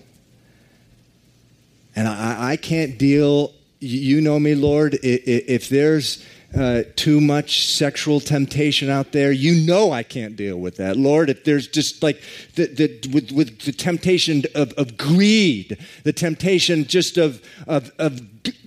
And 1.97 2.07
I, 2.07 2.53
I 2.53 2.57
can't 2.57 2.97
deal, 2.97 3.53
you 3.81 4.21
know 4.21 4.39
me, 4.39 4.55
Lord, 4.55 4.99
if 5.03 5.69
there's 5.69 6.25
uh, 6.57 6.85
too 6.95 7.21
much 7.21 7.67
sexual 7.67 8.21
temptation 8.21 8.89
out 8.89 9.13
there, 9.13 9.33
you 9.33 9.67
know 9.67 9.93
I 9.93 10.03
can't 10.03 10.37
deal 10.37 10.57
with 10.57 10.77
that. 10.77 10.97
Lord, 10.97 11.29
if 11.29 11.45
there's 11.45 11.69
just 11.69 12.03
like 12.03 12.23
the, 12.55 12.67
the, 12.67 13.11
with, 13.13 13.33
with 13.33 13.61
the 13.61 13.73
temptation 13.73 14.45
of, 14.55 14.73
of 14.75 14.97
greed, 14.97 15.77
the 16.05 16.13
temptation 16.13 16.87
just 16.87 17.19
of, 17.19 17.43
of, 17.67 17.91
of 17.99 18.21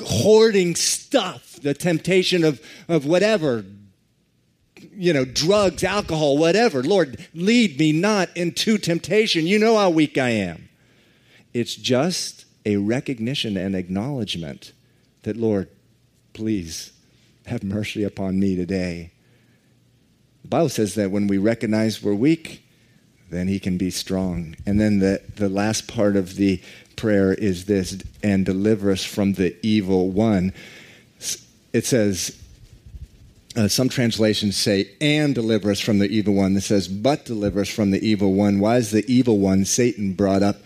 hoarding 0.06 0.76
stuff, 0.76 1.58
the 1.62 1.74
temptation 1.74 2.44
of, 2.44 2.62
of 2.88 3.06
whatever, 3.06 3.66
you 4.94 5.14
know, 5.14 5.26
drugs, 5.26 5.84
alcohol, 5.84 6.38
whatever. 6.38 6.84
Lord, 6.84 7.26
lead 7.34 7.80
me 7.80 7.92
not 7.92 8.30
into 8.36 8.78
temptation. 8.78 9.48
You 9.48 9.58
know 9.58 9.78
how 9.78 9.90
weak 9.90 10.18
I 10.18 10.30
am. 10.30 10.70
It's 11.54 11.76
just 11.76 12.46
a 12.66 12.78
recognition 12.78 13.58
and 13.58 13.76
acknowledgement 13.76 14.74
that, 15.24 15.38
Lord, 15.38 15.70
please 16.34 16.92
have 17.46 17.64
mercy 17.64 18.04
upon 18.04 18.40
me 18.40 18.56
today. 18.56 19.12
The 20.44 20.48
Bible 20.48 20.70
says 20.70 20.96
that 20.96 21.12
when 21.12 21.28
we 21.28 21.38
recognize 21.38 22.02
we're 22.02 22.14
weak, 22.14 22.64
then 23.30 23.48
he 23.48 23.60
can 23.60 23.78
be 23.78 23.92
strong. 23.92 24.56
And 24.66 24.80
then 24.80 25.00
the, 25.00 25.22
the 25.36 25.50
last 25.50 25.88
part 25.88 26.16
of 26.16 26.36
the 26.36 26.62
prayer 26.96 27.34
is 27.34 27.66
this 27.66 28.02
and 28.24 28.46
deliver 28.46 28.92
us 28.92 29.04
from 29.04 29.34
the 29.34 29.56
evil 29.66 30.10
one. 30.10 30.54
It 31.74 31.86
says, 31.86 32.42
uh, 33.56 33.68
some 33.68 33.90
translations 33.90 34.58
say, 34.58 34.90
and 35.02 35.36
deliver 35.36 35.72
us 35.72 35.80
from 35.80 36.00
the 36.00 36.08
evil 36.08 36.34
one. 36.34 36.56
It 36.56 36.62
says, 36.62 36.88
but 36.88 37.26
deliver 37.26 37.62
us 37.62 37.70
from 37.70 37.92
the 37.92 38.04
evil 38.06 38.34
one. 38.34 38.60
Why 38.60 38.78
is 38.78 38.92
the 38.92 39.06
evil 39.12 39.40
one 39.40 39.66
Satan 39.66 40.14
brought 40.14 40.44
up? 40.44 40.58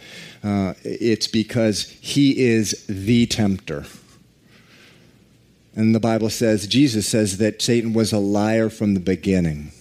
Uh, 0.43 0.73
it's 0.83 1.27
because 1.27 1.89
he 2.01 2.39
is 2.39 2.85
the 2.87 3.25
tempter. 3.25 3.85
And 5.75 5.95
the 5.95 5.99
Bible 5.99 6.29
says, 6.29 6.67
Jesus 6.67 7.07
says 7.07 7.37
that 7.37 7.61
Satan 7.61 7.93
was 7.93 8.13
a 8.13 8.19
liar 8.19 8.69
from 8.69 8.93
the 8.93 8.99
beginning. 8.99 9.71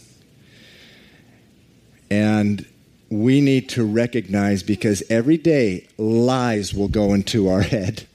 And 2.10 2.66
we 3.10 3.40
need 3.42 3.68
to 3.70 3.84
recognize 3.84 4.62
because 4.62 5.02
every 5.10 5.36
day 5.36 5.86
lies 5.98 6.72
will 6.72 6.88
go 6.88 7.12
into 7.12 7.48
our 7.48 7.60
head. 7.62 8.06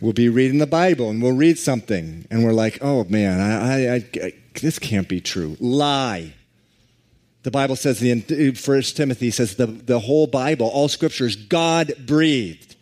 We'll 0.00 0.12
be 0.12 0.28
reading 0.28 0.58
the 0.58 0.66
Bible 0.68 1.10
and 1.10 1.20
we'll 1.20 1.32
read 1.32 1.58
something 1.58 2.26
and 2.30 2.44
we're 2.44 2.52
like, 2.52 2.78
oh 2.80 3.04
man, 3.04 3.40
I, 3.40 3.96
I, 3.96 4.04
I, 4.22 4.32
this 4.60 4.78
can't 4.78 5.08
be 5.08 5.20
true. 5.20 5.56
Lie. 5.58 6.34
The 7.42 7.50
Bible 7.50 7.76
says, 7.76 7.98
the 8.00 8.52
First 8.52 8.96
Timothy 8.96 9.30
says 9.30 9.56
the, 9.56 9.66
the 9.66 10.00
whole 10.00 10.26
Bible, 10.26 10.68
all 10.68 10.88
scripture 10.88 11.26
is 11.26 11.36
God 11.36 11.92
breathed. 12.06 12.73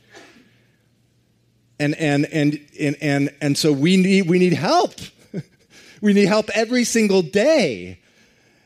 And, 1.83 1.97
and, 1.97 2.27
and, 2.27 2.61
and, 2.79 2.97
and, 3.01 3.35
and 3.41 3.59
so 3.59 3.73
we 3.73 3.97
need, 3.97 4.29
we 4.29 4.39
need 4.39 4.53
help. 4.53 4.95
we 6.01 6.13
need 6.13 6.29
help 6.29 6.49
every 6.55 6.85
single 6.85 7.23
day. 7.23 7.99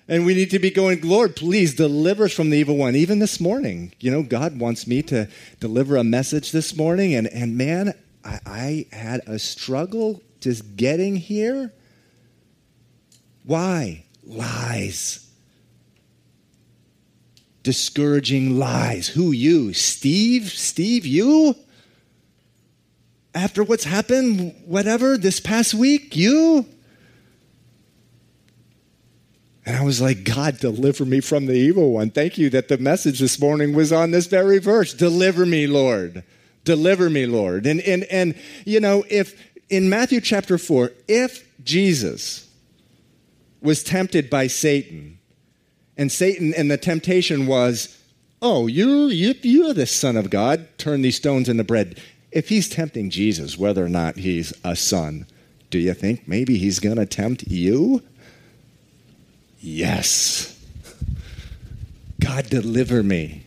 And 0.06 0.26
we 0.26 0.34
need 0.34 0.50
to 0.50 0.58
be 0.58 0.70
going, 0.70 1.00
Lord, 1.00 1.34
please 1.34 1.74
deliver 1.74 2.24
us 2.24 2.34
from 2.34 2.50
the 2.50 2.58
evil 2.58 2.76
one. 2.76 2.94
Even 2.94 3.18
this 3.18 3.40
morning, 3.40 3.94
you 4.00 4.10
know, 4.10 4.22
God 4.22 4.60
wants 4.60 4.86
me 4.86 5.00
to 5.04 5.28
deliver 5.58 5.96
a 5.96 6.04
message 6.04 6.52
this 6.52 6.76
morning. 6.76 7.14
And, 7.14 7.26
and 7.28 7.56
man, 7.56 7.94
I, 8.22 8.38
I 8.44 8.86
had 8.92 9.22
a 9.26 9.38
struggle 9.38 10.22
just 10.40 10.76
getting 10.76 11.16
here. 11.16 11.72
Why? 13.44 14.04
Lies 14.24 15.26
discouraging 17.66 18.60
lies. 18.60 19.08
Who, 19.08 19.32
you? 19.32 19.72
Steve? 19.72 20.50
Steve, 20.50 21.04
you? 21.04 21.56
After 23.36 23.62
what's 23.62 23.84
happened, 23.84 24.54
whatever, 24.64 25.18
this 25.18 25.40
past 25.40 25.74
week, 25.74 26.16
you? 26.16 26.64
And 29.66 29.76
I 29.76 29.84
was 29.84 30.00
like, 30.00 30.24
God, 30.24 30.58
deliver 30.58 31.04
me 31.04 31.20
from 31.20 31.44
the 31.44 31.52
evil 31.52 31.92
one. 31.92 32.08
Thank 32.10 32.38
you 32.38 32.48
that 32.50 32.68
the 32.68 32.78
message 32.78 33.18
this 33.18 33.38
morning 33.38 33.74
was 33.74 33.92
on 33.92 34.10
this 34.10 34.26
very 34.26 34.58
verse. 34.58 34.94
Deliver 34.94 35.44
me, 35.44 35.66
Lord. 35.66 36.24
Deliver 36.64 37.10
me, 37.10 37.26
Lord. 37.26 37.66
And, 37.66 37.82
and, 37.82 38.04
and 38.04 38.36
you 38.64 38.80
know, 38.80 39.04
if 39.10 39.38
in 39.68 39.90
Matthew 39.90 40.22
chapter 40.22 40.56
4, 40.56 40.92
if 41.06 41.46
Jesus 41.62 42.48
was 43.60 43.82
tempted 43.82 44.30
by 44.30 44.46
Satan, 44.46 45.18
and 45.98 46.10
Satan 46.10 46.54
and 46.54 46.70
the 46.70 46.78
temptation 46.78 47.46
was, 47.46 48.02
oh, 48.40 48.66
you, 48.66 49.08
you, 49.08 49.34
you're 49.42 49.74
the 49.74 49.86
Son 49.86 50.16
of 50.16 50.30
God, 50.30 50.66
turn 50.78 51.02
these 51.02 51.16
stones 51.16 51.50
into 51.50 51.64
bread. 51.64 52.00
If 52.36 52.50
he's 52.50 52.68
tempting 52.68 53.08
Jesus, 53.08 53.56
whether 53.56 53.82
or 53.82 53.88
not 53.88 54.16
he's 54.16 54.52
a 54.62 54.76
son, 54.76 55.26
do 55.70 55.78
you 55.78 55.94
think 55.94 56.28
maybe 56.28 56.58
he's 56.58 56.80
going 56.80 56.96
to 56.96 57.06
tempt 57.06 57.44
you? 57.44 58.02
Yes. 59.58 60.62
God, 62.20 62.50
deliver 62.50 63.02
me. 63.02 63.44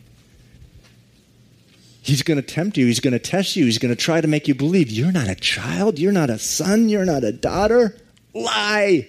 He's 2.02 2.24
going 2.24 2.42
to 2.42 2.42
tempt 2.42 2.76
you. 2.76 2.86
He's 2.86 2.98
going 2.98 3.12
to 3.12 3.20
test 3.20 3.54
you. 3.54 3.64
He's 3.64 3.78
going 3.78 3.94
to 3.94 4.02
try 4.02 4.20
to 4.20 4.26
make 4.26 4.48
you 4.48 4.56
believe 4.56 4.90
you're 4.90 5.12
not 5.12 5.28
a 5.28 5.36
child. 5.36 6.00
You're 6.00 6.10
not 6.10 6.28
a 6.28 6.40
son. 6.40 6.88
You're 6.88 7.04
not 7.04 7.22
a 7.22 7.30
daughter. 7.30 7.96
Lie. 8.34 9.08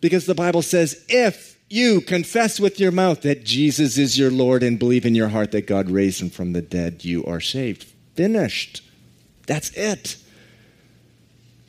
Because 0.00 0.26
the 0.26 0.34
Bible 0.34 0.62
says, 0.62 1.04
if 1.08 1.56
you 1.70 2.00
confess 2.00 2.58
with 2.58 2.80
your 2.80 2.90
mouth 2.90 3.22
that 3.22 3.44
Jesus 3.44 3.96
is 3.96 4.18
your 4.18 4.32
Lord 4.32 4.64
and 4.64 4.76
believe 4.76 5.06
in 5.06 5.14
your 5.14 5.28
heart 5.28 5.52
that 5.52 5.68
God 5.68 5.88
raised 5.88 6.20
him 6.20 6.30
from 6.30 6.52
the 6.52 6.62
dead, 6.62 7.04
you 7.04 7.24
are 7.26 7.40
saved. 7.40 7.92
Finished. 8.14 8.82
That's 9.46 9.70
it. 9.70 10.16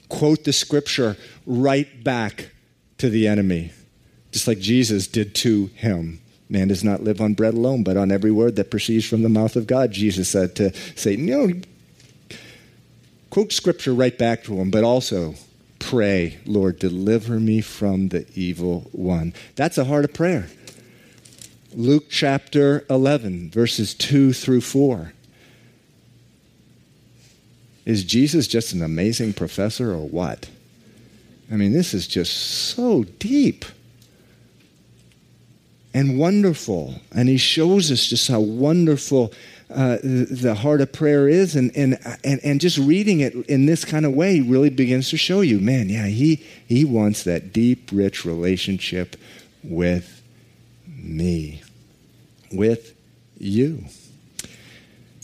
Quote 0.09 0.43
the 0.43 0.53
scripture 0.53 1.17
right 1.45 2.03
back 2.03 2.49
to 2.99 3.09
the 3.09 3.27
enemy, 3.27 3.71
just 4.31 4.47
like 4.47 4.59
Jesus 4.59 5.07
did 5.07 5.35
to 5.35 5.67
him. 5.75 6.21
Man 6.47 6.67
does 6.67 6.83
not 6.83 7.03
live 7.03 7.21
on 7.21 7.33
bread 7.33 7.55
alone, 7.55 7.83
but 7.83 7.97
on 7.97 8.11
every 8.11 8.31
word 8.31 8.55
that 8.55 8.69
proceeds 8.69 9.05
from 9.05 9.23
the 9.23 9.29
mouth 9.29 9.55
of 9.55 9.65
God, 9.65 9.91
Jesus 9.91 10.29
said 10.29 10.55
to 10.57 10.73
Satan. 10.95 11.27
You 11.27 11.47
know, 11.47 11.61
quote 13.31 13.51
scripture 13.51 13.93
right 13.93 14.15
back 14.15 14.43
to 14.43 14.55
him, 14.55 14.69
but 14.69 14.83
also 14.83 15.33
pray, 15.79 16.37
Lord, 16.45 16.77
deliver 16.77 17.39
me 17.39 17.61
from 17.61 18.09
the 18.09 18.27
evil 18.35 18.87
one. 18.91 19.33
That's 19.55 19.79
a 19.79 19.85
heart 19.85 20.05
of 20.05 20.13
prayer. 20.13 20.47
Luke 21.73 22.05
chapter 22.09 22.85
11, 22.89 23.49
verses 23.49 23.93
2 23.95 24.31
through 24.31 24.61
4. 24.61 25.13
Is 27.85 28.03
Jesus 28.03 28.47
just 28.47 28.73
an 28.73 28.81
amazing 28.81 29.33
professor 29.33 29.91
or 29.91 30.07
what? 30.07 30.49
I 31.51 31.55
mean, 31.55 31.71
this 31.71 31.93
is 31.93 32.07
just 32.07 32.33
so 32.35 33.03
deep 33.03 33.65
and 35.93 36.17
wonderful. 36.17 36.95
And 37.11 37.29
he 37.29 37.37
shows 37.37 37.91
us 37.91 38.07
just 38.07 38.27
how 38.27 38.39
wonderful 38.39 39.31
uh, 39.69 39.97
the 40.03 40.55
heart 40.55 40.81
of 40.81 40.91
prayer 40.91 41.27
is, 41.27 41.55
and, 41.55 41.75
and, 41.75 41.97
and, 42.23 42.39
and 42.43 42.61
just 42.61 42.77
reading 42.77 43.21
it 43.21 43.33
in 43.47 43.65
this 43.65 43.83
kind 43.83 44.05
of 44.05 44.13
way 44.13 44.39
really 44.39 44.69
begins 44.69 45.09
to 45.09 45.17
show 45.17 45.41
you, 45.41 45.59
man, 45.59 45.89
yeah, 45.89 46.05
he, 46.05 46.43
he 46.67 46.85
wants 46.85 47.23
that 47.23 47.51
deep, 47.51 47.89
rich 47.91 48.25
relationship 48.25 49.15
with 49.63 50.21
me, 50.85 51.61
with 52.51 52.95
you. 53.37 53.85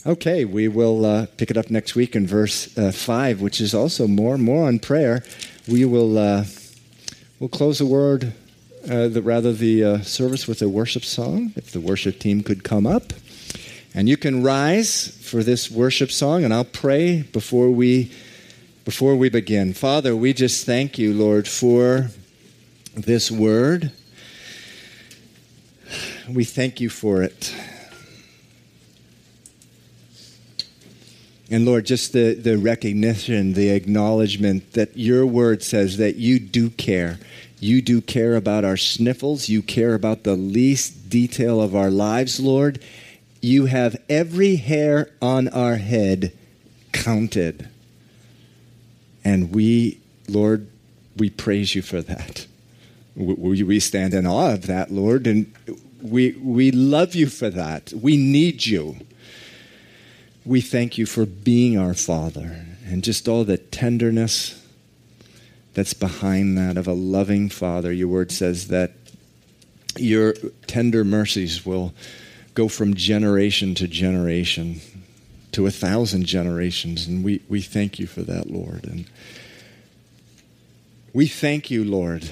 Okay, 0.04 0.46
we 0.46 0.68
will 0.68 1.06
uh, 1.06 1.28
pick 1.38 1.52
it 1.52 1.58
up 1.58 1.70
next 1.70 1.94
week 1.94 2.16
in 2.16 2.26
verse 2.26 2.76
uh, 2.76 2.92
5, 2.92 3.40
which 3.40 3.62
is 3.62 3.76
also 3.76 4.08
more 4.08 4.36
more 4.36 4.68
on 4.68 4.80
prayer. 4.80 5.24
We 5.68 5.86
will 5.86 6.18
uh, 6.18 6.46
we'll 7.40 7.50
close 7.50 7.78
the 7.78 7.86
word, 7.86 8.34
uh, 8.90 9.10
the, 9.10 9.22
rather 9.22 9.54
the 9.54 9.84
uh, 9.84 10.02
service 10.02 10.48
with 10.48 10.60
a 10.64 10.68
worship 10.68 11.06
song. 11.06 11.54
If 11.56 11.70
the 11.70 11.80
worship 11.80 12.18
team 12.18 12.42
could 12.42 12.64
come 12.64 12.88
up. 12.88 13.14
And 13.94 14.10
you 14.10 14.18
can 14.18 14.42
rise 14.42 15.20
for 15.22 15.44
this 15.44 15.70
worship 15.70 16.10
song, 16.10 16.44
and 16.44 16.52
I'll 16.52 16.64
pray 16.64 17.22
before 17.22 17.70
we, 17.70 18.12
before 18.86 19.16
we 19.16 19.30
begin. 19.30 19.76
Father, 19.76 20.16
we 20.16 20.34
just 20.34 20.66
thank 20.66 20.98
you, 20.98 21.14
Lord, 21.14 21.48
for 21.48 22.10
this 22.96 23.30
word. 23.30 23.92
We 26.28 26.44
thank 26.44 26.82
you 26.82 26.90
for 26.90 27.22
it. 27.22 27.54
And 31.52 31.66
Lord, 31.66 31.86
just 31.86 32.14
the, 32.14 32.34
the 32.34 32.58
recognition, 32.58 33.54
the 33.54 33.72
acknowledgement 33.72 34.72
that 34.72 34.96
your 34.96 35.26
word 35.26 35.62
says 35.62 35.98
that 35.98 36.16
you 36.16 36.40
do 36.40 36.70
care. 36.70 37.20
You 37.60 37.82
do 37.82 38.00
care 38.00 38.38
about 38.38 38.64
our 38.64 38.78
sniffles. 38.78 39.50
You 39.50 39.62
care 39.62 39.94
about 39.94 40.24
the 40.24 40.38
least 40.38 41.10
detail 41.10 41.62
of 41.62 41.76
our 41.76 41.92
lives, 41.92 42.40
Lord. 42.40 42.82
You 43.42 43.66
have 43.66 44.02
every 44.08 44.56
hair 44.56 45.12
on 45.22 45.50
our 45.50 45.76
head 45.76 46.32
counted. 46.94 47.68
And 49.26 49.54
we, 49.54 50.00
Lord, 50.30 50.68
we 51.18 51.30
praise 51.30 51.76
you 51.76 51.82
for 51.82 52.02
that. 52.02 52.48
We, 53.16 53.62
we 53.62 53.80
stand 53.82 54.14
in 54.14 54.26
awe 54.26 54.54
of 54.54 54.68
that, 54.68 54.90
Lord, 54.90 55.28
and 55.28 55.54
we, 56.02 56.32
we 56.32 56.72
love 56.72 57.14
you 57.14 57.28
for 57.28 57.50
that. 57.50 57.92
We 57.92 58.16
need 58.16 58.66
you. 58.66 58.96
We 60.44 60.62
thank 60.62 60.98
you 60.98 61.06
for 61.06 61.26
being 61.26 61.78
our 61.78 61.94
Father 61.94 62.66
and 62.86 63.04
just 63.04 63.28
all 63.28 63.44
the 63.44 63.58
tenderness 63.58 64.66
that's 65.74 65.94
behind 65.94 66.58
that 66.58 66.78
of 66.78 66.88
a 66.88 66.94
loving 66.94 67.50
Father. 67.50 67.92
Your 67.92 68.08
word 68.08 68.32
says 68.32 68.68
that 68.68 68.94
your 69.98 70.34
tender 70.68 71.04
mercies 71.04 71.66
will 71.66 71.94
go 72.54 72.68
from 72.68 72.96
generation 72.96 73.76
to 73.76 73.88
generation 73.88 74.82
to 75.52 75.66
a 75.66 75.72
thousand 75.72 76.26
generations. 76.26 77.08
And 77.08 77.24
we, 77.24 77.42
we 77.48 77.62
thank 77.62 78.00
you 78.00 78.08
for 78.08 78.22
that, 78.24 78.50
Lord. 78.50 78.86
And 78.86 79.06
we 81.14 81.28
thank 81.28 81.70
you, 81.70 81.84
Lord, 81.84 82.32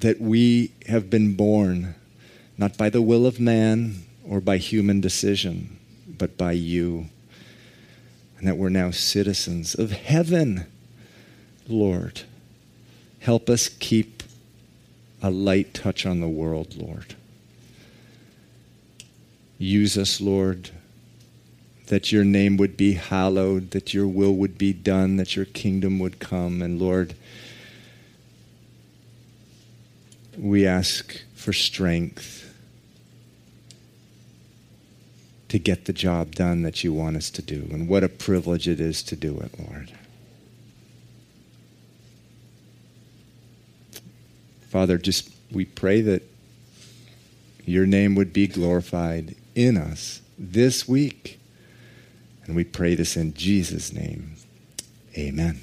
that 0.00 0.20
we 0.20 0.72
have 0.88 1.08
been 1.08 1.34
born 1.34 1.94
not 2.58 2.76
by 2.76 2.90
the 2.90 3.02
will 3.02 3.26
of 3.26 3.38
man 3.38 4.05
or 4.28 4.40
by 4.40 4.56
human 4.58 5.00
decision, 5.00 5.78
but 6.06 6.36
by 6.36 6.52
you. 6.52 7.06
And 8.38 8.46
that 8.46 8.56
we're 8.56 8.68
now 8.68 8.90
citizens 8.90 9.74
of 9.74 9.92
heaven, 9.92 10.66
Lord. 11.68 12.22
Help 13.20 13.48
us 13.48 13.68
keep 13.68 14.22
a 15.22 15.30
light 15.30 15.72
touch 15.72 16.04
on 16.04 16.20
the 16.20 16.28
world, 16.28 16.76
Lord. 16.76 17.14
Use 19.58 19.96
us, 19.96 20.20
Lord, 20.20 20.70
that 21.86 22.12
your 22.12 22.24
name 22.24 22.56
would 22.58 22.76
be 22.76 22.94
hallowed, 22.94 23.70
that 23.70 23.94
your 23.94 24.06
will 24.06 24.34
would 24.34 24.58
be 24.58 24.72
done, 24.72 25.16
that 25.16 25.34
your 25.34 25.46
kingdom 25.46 25.98
would 25.98 26.18
come. 26.18 26.60
And 26.60 26.78
Lord, 26.78 27.14
we 30.36 30.66
ask 30.66 31.22
for 31.34 31.54
strength 31.54 32.45
to 35.48 35.58
get 35.58 35.84
the 35.84 35.92
job 35.92 36.34
done 36.34 36.62
that 36.62 36.82
you 36.82 36.92
want 36.92 37.16
us 37.16 37.30
to 37.30 37.42
do. 37.42 37.68
And 37.70 37.88
what 37.88 38.02
a 38.02 38.08
privilege 38.08 38.68
it 38.68 38.80
is 38.80 39.02
to 39.04 39.16
do 39.16 39.38
it, 39.38 39.52
Lord. 39.58 39.92
Father, 44.68 44.98
just 44.98 45.30
we 45.52 45.64
pray 45.64 46.00
that 46.02 46.22
your 47.64 47.86
name 47.86 48.14
would 48.14 48.32
be 48.32 48.46
glorified 48.46 49.34
in 49.54 49.76
us 49.76 50.20
this 50.38 50.88
week. 50.88 51.38
And 52.44 52.54
we 52.54 52.64
pray 52.64 52.94
this 52.94 53.16
in 53.16 53.34
Jesus' 53.34 53.92
name. 53.92 54.36
Amen. 55.16 55.60